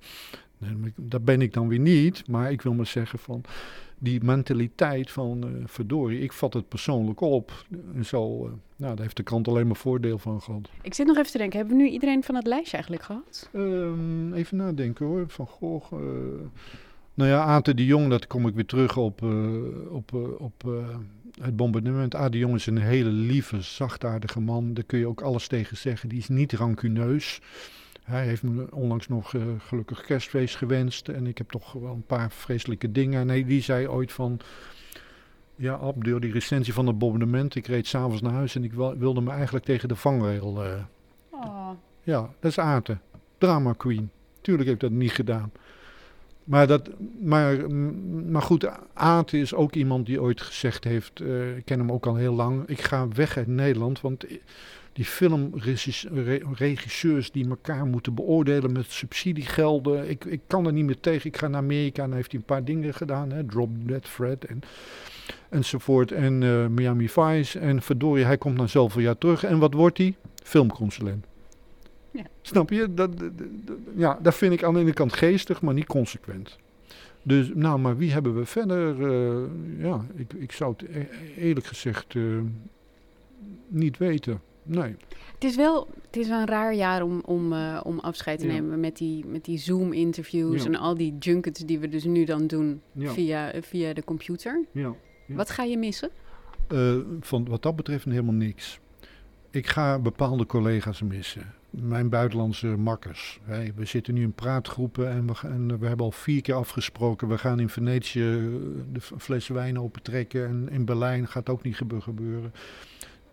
Dat 0.95 1.26
ben 1.26 1.41
ik 1.41 1.53
dan 1.53 1.68
weer 1.68 1.80
niet, 1.80 2.28
maar 2.28 2.51
ik 2.51 2.62
wil 2.62 2.74
maar 2.74 2.86
zeggen 2.86 3.20
van 3.20 3.43
die 4.04 4.24
mentaliteit 4.24 5.12
van 5.12 5.47
uh, 5.47 5.64
verdorie, 5.66 6.20
ik 6.20 6.34
vat 6.34 6.54
het 6.54 6.68
persoonlijk 6.68 7.22
op. 7.22 7.66
En 7.95 8.06
zo, 8.06 8.45
uh, 8.45 8.52
nou, 8.76 8.95
daar 8.95 9.02
heeft 9.02 9.18
de 9.18 9.24
krant 9.24 9.47
alleen 9.47 9.68
maar 9.68 9.76
voordeel 9.76 10.18
van 10.18 10.41
gehad. 10.41 10.70
Ik 10.82 10.93
zit 10.93 11.08
nog 11.08 11.18
even 11.18 11.32
te 11.32 11.38
denken, 11.38 11.60
hebben 11.60 11.78
we 11.78 11.84
nu 11.84 11.89
iedereen 11.89 12.24
van 12.24 12.36
het 12.36 12.47
lijstje 12.47 12.74
eigenlijk 12.74 13.04
gehad? 13.04 13.49
Um, 13.54 14.34
even 14.34 14.58
nadenken 14.58 15.06
hoor, 15.06 15.26
Van 15.28 15.47
Gogh. 15.47 15.93
Uh, 15.93 15.99
nou 17.14 17.30
ja, 17.30 17.43
Ate 17.43 17.74
de 17.74 17.86
Jong, 17.86 18.10
dat 18.10 18.28
kom 18.28 18.47
ik 18.47 18.56
weer 18.56 18.66
terug 18.66 18.97
op, 18.97 19.22
op, 19.89 20.14
op 20.38 20.64
het 21.41 21.56
bombardement. 21.56 22.16
Ate 22.16 22.30
de 22.30 22.38
Jong 22.38 22.56
is 22.56 22.66
een 22.66 22.78
hele 22.78 23.10
lieve, 23.10 23.62
zachtaardige 23.62 24.39
man. 24.39 24.74
Daar 24.74 24.84
kun 24.84 24.99
je 24.99 25.08
ook 25.08 25.22
alles 25.22 25.47
tegen 25.47 25.78
zeggen. 25.78 26.10
Die 26.10 26.20
is 26.20 26.28
niet 26.28 26.54
rancuneus. 26.54 27.41
Hij 28.04 28.26
heeft 28.26 28.43
me 28.43 28.68
onlangs 28.72 29.08
nog 29.08 29.34
uh, 29.34 29.43
gelukkig 29.58 30.02
kerstfeest 30.02 30.56
gewenst. 30.56 31.08
En 31.08 31.28
ik 31.28 31.38
heb 31.38 31.49
toch 31.49 31.72
wel 31.74 31.93
een 31.93 32.06
paar 32.06 32.32
vreselijke 32.32 32.91
dingen. 32.91 33.26
Nee, 33.26 33.45
die 33.45 33.62
zei 33.62 33.88
ooit 33.88 34.12
van... 34.12 34.39
Ja, 35.56 35.74
Ab, 35.74 36.04
door 36.04 36.20
die 36.20 36.32
recensie 36.32 36.74
van 36.74 36.88
het 36.88 36.97
bombardement. 36.97 37.56
Ik 37.56 37.68
reed 37.68 37.88
s'avonds 37.88 38.22
naar 38.22 38.34
huis 38.34 38.56
en 38.56 38.64
ik 38.64 38.74
wilde 38.74 39.22
me 39.22 39.32
eigenlijk 39.32 39.66
tegen 39.66 39.88
de 39.88 39.95
vangrail... 39.95 40.66
Uh, 40.66 40.74
oh. 41.30 41.70
Ja, 42.04 42.30
dat 42.39 42.52
is 42.52 42.60
Aten. 42.60 43.02
Drama 43.38 43.74
queen. 43.74 44.10
Tuurlijk 44.41 44.66
heb 44.66 44.76
ik 44.76 44.89
dat 44.89 44.99
niet 44.99 45.12
gedaan. 45.12 45.52
Maar, 46.43 46.68
dat, 46.68 46.89
maar, 47.22 47.72
maar 48.26 48.41
goed, 48.41 48.70
Aten 48.93 49.39
is 49.39 49.54
ook 49.54 49.74
iemand 49.74 50.06
die 50.06 50.22
ooit 50.22 50.41
gezegd 50.41 50.84
heeft... 50.84 51.20
Uh, 51.20 51.58
ik 51.58 51.66
ken 51.66 51.80
hem 51.80 51.91
ook 51.91 52.06
al 52.06 52.16
heel 52.16 52.34
lang. 52.34 52.68
Ik 52.68 52.82
ga 52.82 53.08
weg 53.08 53.38
uit 53.38 53.47
Nederland, 53.47 54.02
want 54.02 54.26
die 54.94 55.06
filmregisseurs 55.06 57.32
die 57.32 57.50
elkaar 57.50 57.86
moeten 57.86 58.14
beoordelen 58.14 58.72
met 58.72 58.92
subsidiegelden. 58.92 60.10
Ik, 60.10 60.26
ik 60.26 60.42
kan 60.48 60.66
er 60.66 60.74
niet 60.74 60.86
meer 60.86 61.00
tegen. 61.00 61.28
Ik 61.28 61.38
ga 61.38 61.48
naar 61.48 61.62
Amerika 61.62 62.04
en 62.04 62.10
dan 62.10 62.18
heeft 62.18 62.32
hij 62.32 62.39
een 62.39 62.46
paar 62.46 62.64
dingen 62.64 62.94
gedaan. 62.94 63.32
Hè? 63.32 63.46
Drop 63.46 63.70
Dead 63.88 64.08
Fred 64.08 64.46
en, 64.46 64.60
enzovoort. 65.50 66.12
En 66.12 66.42
uh, 66.42 66.68
Miami 66.68 67.10
Vice. 67.10 67.60
En 67.60 67.82
verdorie, 67.82 68.26
hij 68.26 68.38
komt 68.38 68.58
na 68.58 68.68
zoveel 68.68 69.02
jaar 69.02 69.18
terug. 69.18 69.44
En 69.44 69.60
wat 69.60 69.74
wordt 69.74 69.98
hij? 69.98 70.16
Filmconsulent. 70.44 71.26
Ja. 72.12 72.24
Snap 72.42 72.70
je? 72.70 72.94
Dat, 72.94 73.20
dat, 73.20 73.32
ja, 73.96 74.20
dat 74.22 74.36
vind 74.36 74.54
ik 74.54 74.64
aan 74.64 74.74
de 74.74 74.80
ene 74.80 74.94
kant 74.94 75.14
geestig, 75.14 75.62
maar 75.62 75.74
niet 75.74 75.86
consequent. 75.86 76.58
Dus, 77.24 77.52
nou, 77.54 77.80
maar 77.80 77.98
wie 77.98 78.12
hebben 78.12 78.36
we 78.36 78.46
verder? 78.46 79.00
Uh, 79.00 79.48
ja, 79.78 80.06
ik, 80.16 80.34
ik 80.34 80.52
zou 80.52 80.74
het 80.78 80.89
e-, 80.89 81.08
eerlijk 81.38 81.66
gezegd 81.66 82.14
uh, 82.14 82.42
niet 83.68 83.98
weten. 83.98 84.42
Nee. 84.64 84.95
Het 85.34 85.43
is 85.43 85.55
wel, 85.55 85.88
het 86.05 86.18
is 86.18 86.28
wel 86.28 86.39
een 86.39 86.47
raar 86.47 86.74
jaar 86.74 87.03
om, 87.03 87.22
om, 87.26 87.53
uh, 87.53 87.82
om 87.84 87.99
afscheid 87.99 88.39
te 88.39 88.45
nemen 88.45 88.80
met 88.80 88.97
die, 88.97 89.26
met 89.26 89.45
die 89.45 89.57
Zoom-interviews 89.57 90.66
en 90.66 90.76
al 90.76 90.95
die 90.95 91.18
junkets 91.18 91.59
die 91.59 91.80
we 91.80 91.89
dus 91.89 92.03
nu 92.03 92.26
dan 92.26 92.47
doen 92.47 92.82
via, 92.95 93.51
via 93.62 93.93
de 93.93 94.03
computer. 94.03 94.66
Wat 95.28 95.49
ga 95.49 95.64
je 95.64 95.78
missen? 95.78 96.09
Uh, 96.74 96.95
van 97.20 97.45
wat 97.47 97.62
dat 97.62 97.76
betreft 97.76 98.05
helemaal 98.05 98.34
niks. 98.34 98.80
Ik 99.49 99.68
ga 99.68 99.99
bepaalde 99.99 100.45
collega's 100.45 101.01
missen. 101.01 101.53
mijn 101.70 102.09
buitenlandse 102.09 102.68
makkers. 102.68 103.39
we 103.76 103.86
zitten 103.86 104.14
nu 104.14 104.22
in 104.22 104.34
praatgroepen 104.34 105.09
en 105.09 105.28
we, 105.28 105.34
en 105.43 105.80
we, 105.80 105.88
hebben 105.88 106.05
al 106.05 106.12
vier 106.12 106.41
keer 106.41 106.55
afgesproken. 106.55 107.28
We 107.28 107.38
gaan 107.38 107.59
in 107.59 107.70
Venetië 107.70 108.49
de 108.91 109.01
fles 109.18 109.47
wijn 109.47 109.80
opentrekken 109.80 110.47
en 110.47 110.70
in 110.72 110.86
Berlijn 110.86 111.28
gaat 111.28 111.49
ook 111.49 111.64
niet 111.64 111.82
gebeuren. 111.99 112.53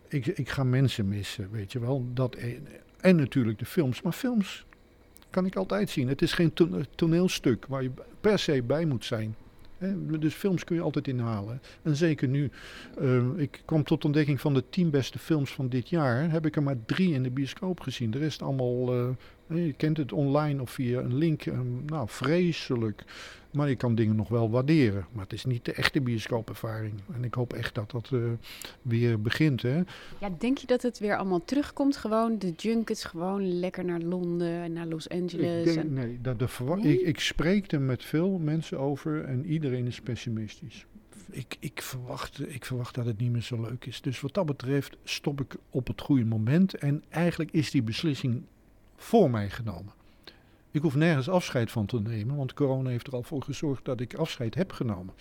Ik, 0.08 0.26
ik 0.26 0.48
ga 0.48 0.64
mensen 0.64 1.08
missen, 1.08 1.50
weet 1.50 1.72
je 1.72 1.80
wel. 1.80 2.06
Dat, 2.14 2.36
en 3.00 3.16
natuurlijk 3.16 3.58
de 3.58 3.64
films. 3.64 4.02
Maar 4.02 4.12
films 4.12 4.64
kan 5.30 5.46
ik 5.46 5.56
altijd 5.56 5.90
zien. 5.90 6.08
Het 6.08 6.22
is 6.22 6.32
geen 6.32 6.52
toneelstuk 6.94 7.66
waar 7.66 7.82
je 7.82 7.90
per 8.20 8.38
se 8.38 8.62
bij 8.62 8.84
moet 8.84 9.04
zijn. 9.04 9.34
Dus 10.18 10.34
films 10.34 10.64
kun 10.64 10.76
je 10.76 10.82
altijd 10.82 11.08
inhalen. 11.08 11.60
En 11.82 11.96
zeker 11.96 12.28
nu. 12.28 12.50
Uh, 13.00 13.24
ik 13.36 13.62
kwam 13.64 13.84
tot 13.84 14.04
ontdekking 14.04 14.40
van 14.40 14.54
de 14.54 14.64
tien 14.70 14.90
beste 14.90 15.18
films 15.18 15.52
van 15.52 15.68
dit 15.68 15.88
jaar. 15.88 16.30
Heb 16.30 16.46
ik 16.46 16.56
er 16.56 16.62
maar 16.62 16.84
drie 16.86 17.12
in 17.12 17.22
de 17.22 17.30
bioscoop 17.30 17.80
gezien. 17.80 18.10
De 18.10 18.18
rest 18.18 18.42
allemaal, 18.42 18.94
uh, 19.48 19.66
je 19.66 19.72
kent 19.72 19.96
het 19.96 20.12
online 20.12 20.62
of 20.62 20.70
via 20.70 21.00
een 21.00 21.16
link. 21.16 21.46
Uh, 21.46 21.58
nou, 21.86 22.08
vreselijk. 22.08 23.04
Maar 23.50 23.68
je 23.68 23.76
kan 23.76 23.94
dingen 23.94 24.16
nog 24.16 24.28
wel 24.28 24.50
waarderen. 24.50 25.06
Maar 25.12 25.22
het 25.22 25.32
is 25.32 25.44
niet 25.44 25.64
de 25.64 25.72
echte 25.72 26.00
bioscoopervaring. 26.00 26.94
En 27.12 27.24
ik 27.24 27.34
hoop 27.34 27.52
echt 27.52 27.74
dat 27.74 27.90
dat 27.90 28.10
uh, 28.12 28.30
weer 28.82 29.20
begint. 29.20 29.62
Hè? 29.62 29.82
Ja, 30.18 30.30
denk 30.38 30.58
je 30.58 30.66
dat 30.66 30.82
het 30.82 30.98
weer 30.98 31.16
allemaal 31.16 31.44
terugkomt? 31.44 31.96
Gewoon 31.96 32.38
de 32.38 32.52
junkets, 32.56 33.04
gewoon 33.04 33.58
lekker 33.58 33.84
naar 33.84 34.00
Londen 34.00 34.62
en 34.62 34.72
naar 34.72 34.86
Los 34.86 35.08
Angeles? 35.08 35.68
Ik 35.68 35.74
denk, 35.74 35.90
Nee, 35.90 36.18
dat 36.20 36.38
de 36.38 36.78
Ik, 36.82 37.00
ik 37.00 37.20
spreek 37.20 37.72
er 37.72 37.80
met 37.80 38.04
veel 38.04 38.38
mensen 38.38 38.78
over 38.78 39.24
en 39.24 39.46
iedereen 39.46 39.86
is 39.86 40.00
pessimistisch. 40.00 40.86
Ik, 41.30 41.56
ik, 41.60 41.82
verwacht, 41.82 42.50
ik 42.54 42.64
verwacht 42.64 42.94
dat 42.94 43.06
het 43.06 43.18
niet 43.18 43.30
meer 43.32 43.42
zo 43.42 43.60
leuk 43.60 43.84
is. 43.84 44.00
Dus 44.00 44.20
wat 44.20 44.34
dat 44.34 44.46
betreft 44.46 44.96
stop 45.04 45.40
ik 45.40 45.56
op 45.70 45.86
het 45.86 46.00
goede 46.00 46.24
moment. 46.24 46.74
En 46.74 47.04
eigenlijk 47.08 47.50
is 47.50 47.70
die 47.70 47.82
beslissing 47.82 48.42
voor 48.96 49.30
mij 49.30 49.50
genomen. 49.50 49.92
Ik 50.70 50.82
hoef 50.82 50.94
nergens 50.94 51.28
afscheid 51.28 51.70
van 51.70 51.86
te 51.86 52.00
nemen, 52.00 52.36
want 52.36 52.54
corona 52.54 52.90
heeft 52.90 53.06
er 53.06 53.12
al 53.12 53.22
voor 53.22 53.42
gezorgd 53.42 53.84
dat 53.84 54.00
ik 54.00 54.14
afscheid 54.14 54.54
heb 54.54 54.72
genomen. 54.72 55.14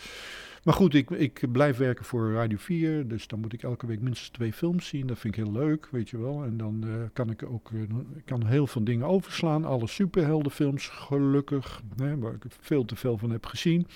Maar 0.63 0.75
goed, 0.75 0.93
ik, 0.93 1.09
ik 1.09 1.51
blijf 1.51 1.77
werken 1.77 2.05
voor 2.05 2.33
Radio 2.33 2.57
4, 2.57 3.07
dus 3.07 3.27
dan 3.27 3.39
moet 3.39 3.53
ik 3.53 3.63
elke 3.63 3.87
week 3.87 4.01
minstens 4.01 4.29
twee 4.29 4.53
films 4.53 4.87
zien. 4.87 5.07
Dat 5.07 5.19
vind 5.19 5.37
ik 5.37 5.43
heel 5.43 5.53
leuk, 5.53 5.87
weet 5.91 6.09
je 6.09 6.17
wel. 6.17 6.43
En 6.43 6.57
dan 6.57 6.83
uh, 6.85 6.93
kan 7.13 7.29
ik 7.29 7.43
ook 7.43 7.69
uh, 7.71 7.81
kan 8.25 8.45
heel 8.45 8.67
veel 8.67 8.83
dingen 8.83 9.07
overslaan. 9.07 9.65
Alle 9.65 9.87
superheldenfilms, 9.87 10.87
gelukkig, 10.87 11.81
hè, 11.95 12.17
waar 12.17 12.33
ik 12.33 12.43
veel 12.47 12.85
te 12.85 12.95
veel 12.95 13.17
van 13.17 13.29
heb 13.29 13.45
gezien. 13.45 13.87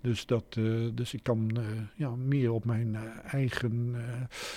Dus, 0.00 0.26
dat, 0.26 0.56
uh, 0.58 0.88
dus 0.94 1.14
ik 1.14 1.22
kan 1.22 1.56
ja, 1.96 2.10
meer 2.10 2.52
op 2.52 2.64
mijn 2.64 2.96
eigen 3.24 3.94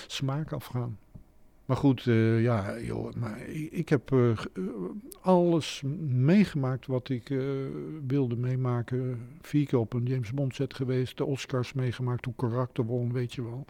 smaak 0.06 0.52
afgaan. 0.52 0.98
Maar 1.68 1.76
goed, 1.76 2.06
uh, 2.06 2.42
ja, 2.42 2.78
joh, 2.80 3.14
maar 3.14 3.40
ik 3.70 3.88
heb 3.88 4.10
uh, 4.10 4.38
alles 5.20 5.82
meegemaakt 6.08 6.86
wat 6.86 7.08
ik 7.08 7.30
uh, 7.30 7.66
wilde 8.06 8.36
meemaken. 8.36 9.28
Vier 9.40 9.66
keer 9.66 9.78
op 9.78 9.92
een 9.92 10.06
James 10.06 10.32
Bond 10.32 10.54
set 10.54 10.74
geweest, 10.74 11.16
de 11.16 11.24
Oscars 11.24 11.72
meegemaakt, 11.72 12.24
hoe 12.24 12.34
karakter 12.36 12.84
won, 12.84 13.12
weet 13.12 13.34
je 13.34 13.42
wel. 13.42 13.64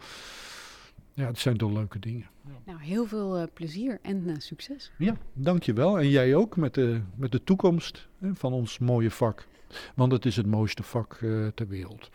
Ja, 1.13 1.25
het 1.25 1.39
zijn 1.39 1.57
toch 1.57 1.71
leuke 1.71 1.99
dingen. 1.99 2.27
Nou, 2.63 2.81
heel 2.81 3.05
veel 3.05 3.49
plezier 3.53 3.99
en 4.01 4.41
succes. 4.41 4.91
Ja, 4.97 5.15
dankjewel. 5.33 5.99
En 5.99 6.09
jij 6.09 6.35
ook 6.35 6.57
met 6.57 6.73
de, 6.73 7.01
met 7.15 7.31
de 7.31 7.43
toekomst 7.43 8.07
hè, 8.17 8.35
van 8.35 8.53
ons 8.53 8.77
mooie 8.77 9.11
vak. 9.11 9.47
Want 9.95 10.11
het 10.11 10.25
is 10.25 10.35
het 10.35 10.47
mooiste 10.47 10.83
vak 10.83 11.17
ter 11.55 11.67
wereld. 11.67 12.09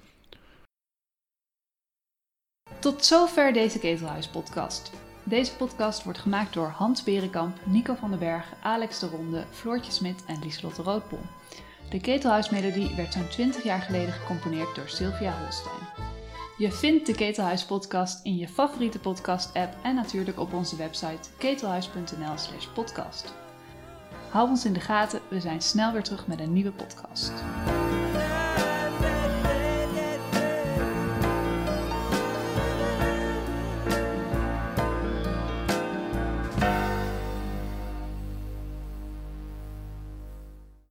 Tot 2.81 3.05
zover 3.05 3.53
deze 3.53 3.79
Ketelhuis 3.79 4.29
podcast. 4.29 5.04
Deze 5.27 5.57
podcast 5.57 6.05
wordt 6.05 6.19
gemaakt 6.19 6.53
door 6.53 6.69
Hans 6.69 7.03
Berenkamp, 7.03 7.57
Nico 7.65 7.95
van 7.95 8.11
den 8.11 8.19
Berg, 8.19 8.53
Alex 8.63 8.99
de 8.99 9.07
Ronde, 9.07 9.45
Floortje 9.51 9.93
Smit 9.93 10.25
en 10.27 10.39
Lieselotte 10.43 10.83
Roodpol. 10.83 11.21
De 11.91 12.01
Ketelhuismelodie 12.01 12.95
werd 12.97 13.13
zo'n 13.13 13.29
20 13.29 13.63
jaar 13.63 13.81
geleden 13.81 14.13
gecomponeerd 14.13 14.75
door 14.75 14.89
Sylvia 14.89 15.35
Holstein. 15.43 16.13
Je 16.59 16.73
vindt 16.73 17.07
de 17.07 17.15
Ketelhuis 17.15 17.65
podcast 17.65 18.25
in 18.25 18.37
je 18.37 18.49
favoriete 18.49 18.99
podcast 18.99 19.55
app 19.55 19.75
en 19.83 19.95
natuurlijk 19.95 20.39
op 20.39 20.53
onze 20.53 20.77
website 20.77 21.29
ketelhuis.nl 21.39 22.37
slash 22.37 22.67
podcast. 22.67 23.35
Hou 24.31 24.49
ons 24.49 24.65
in 24.65 24.73
de 24.73 24.81
gaten, 24.81 25.21
we 25.29 25.41
zijn 25.41 25.61
snel 25.63 25.93
weer 25.93 26.03
terug 26.03 26.27
met 26.27 26.41
een 26.41 26.53
nieuwe 26.53 26.73
podcast. 26.73 27.33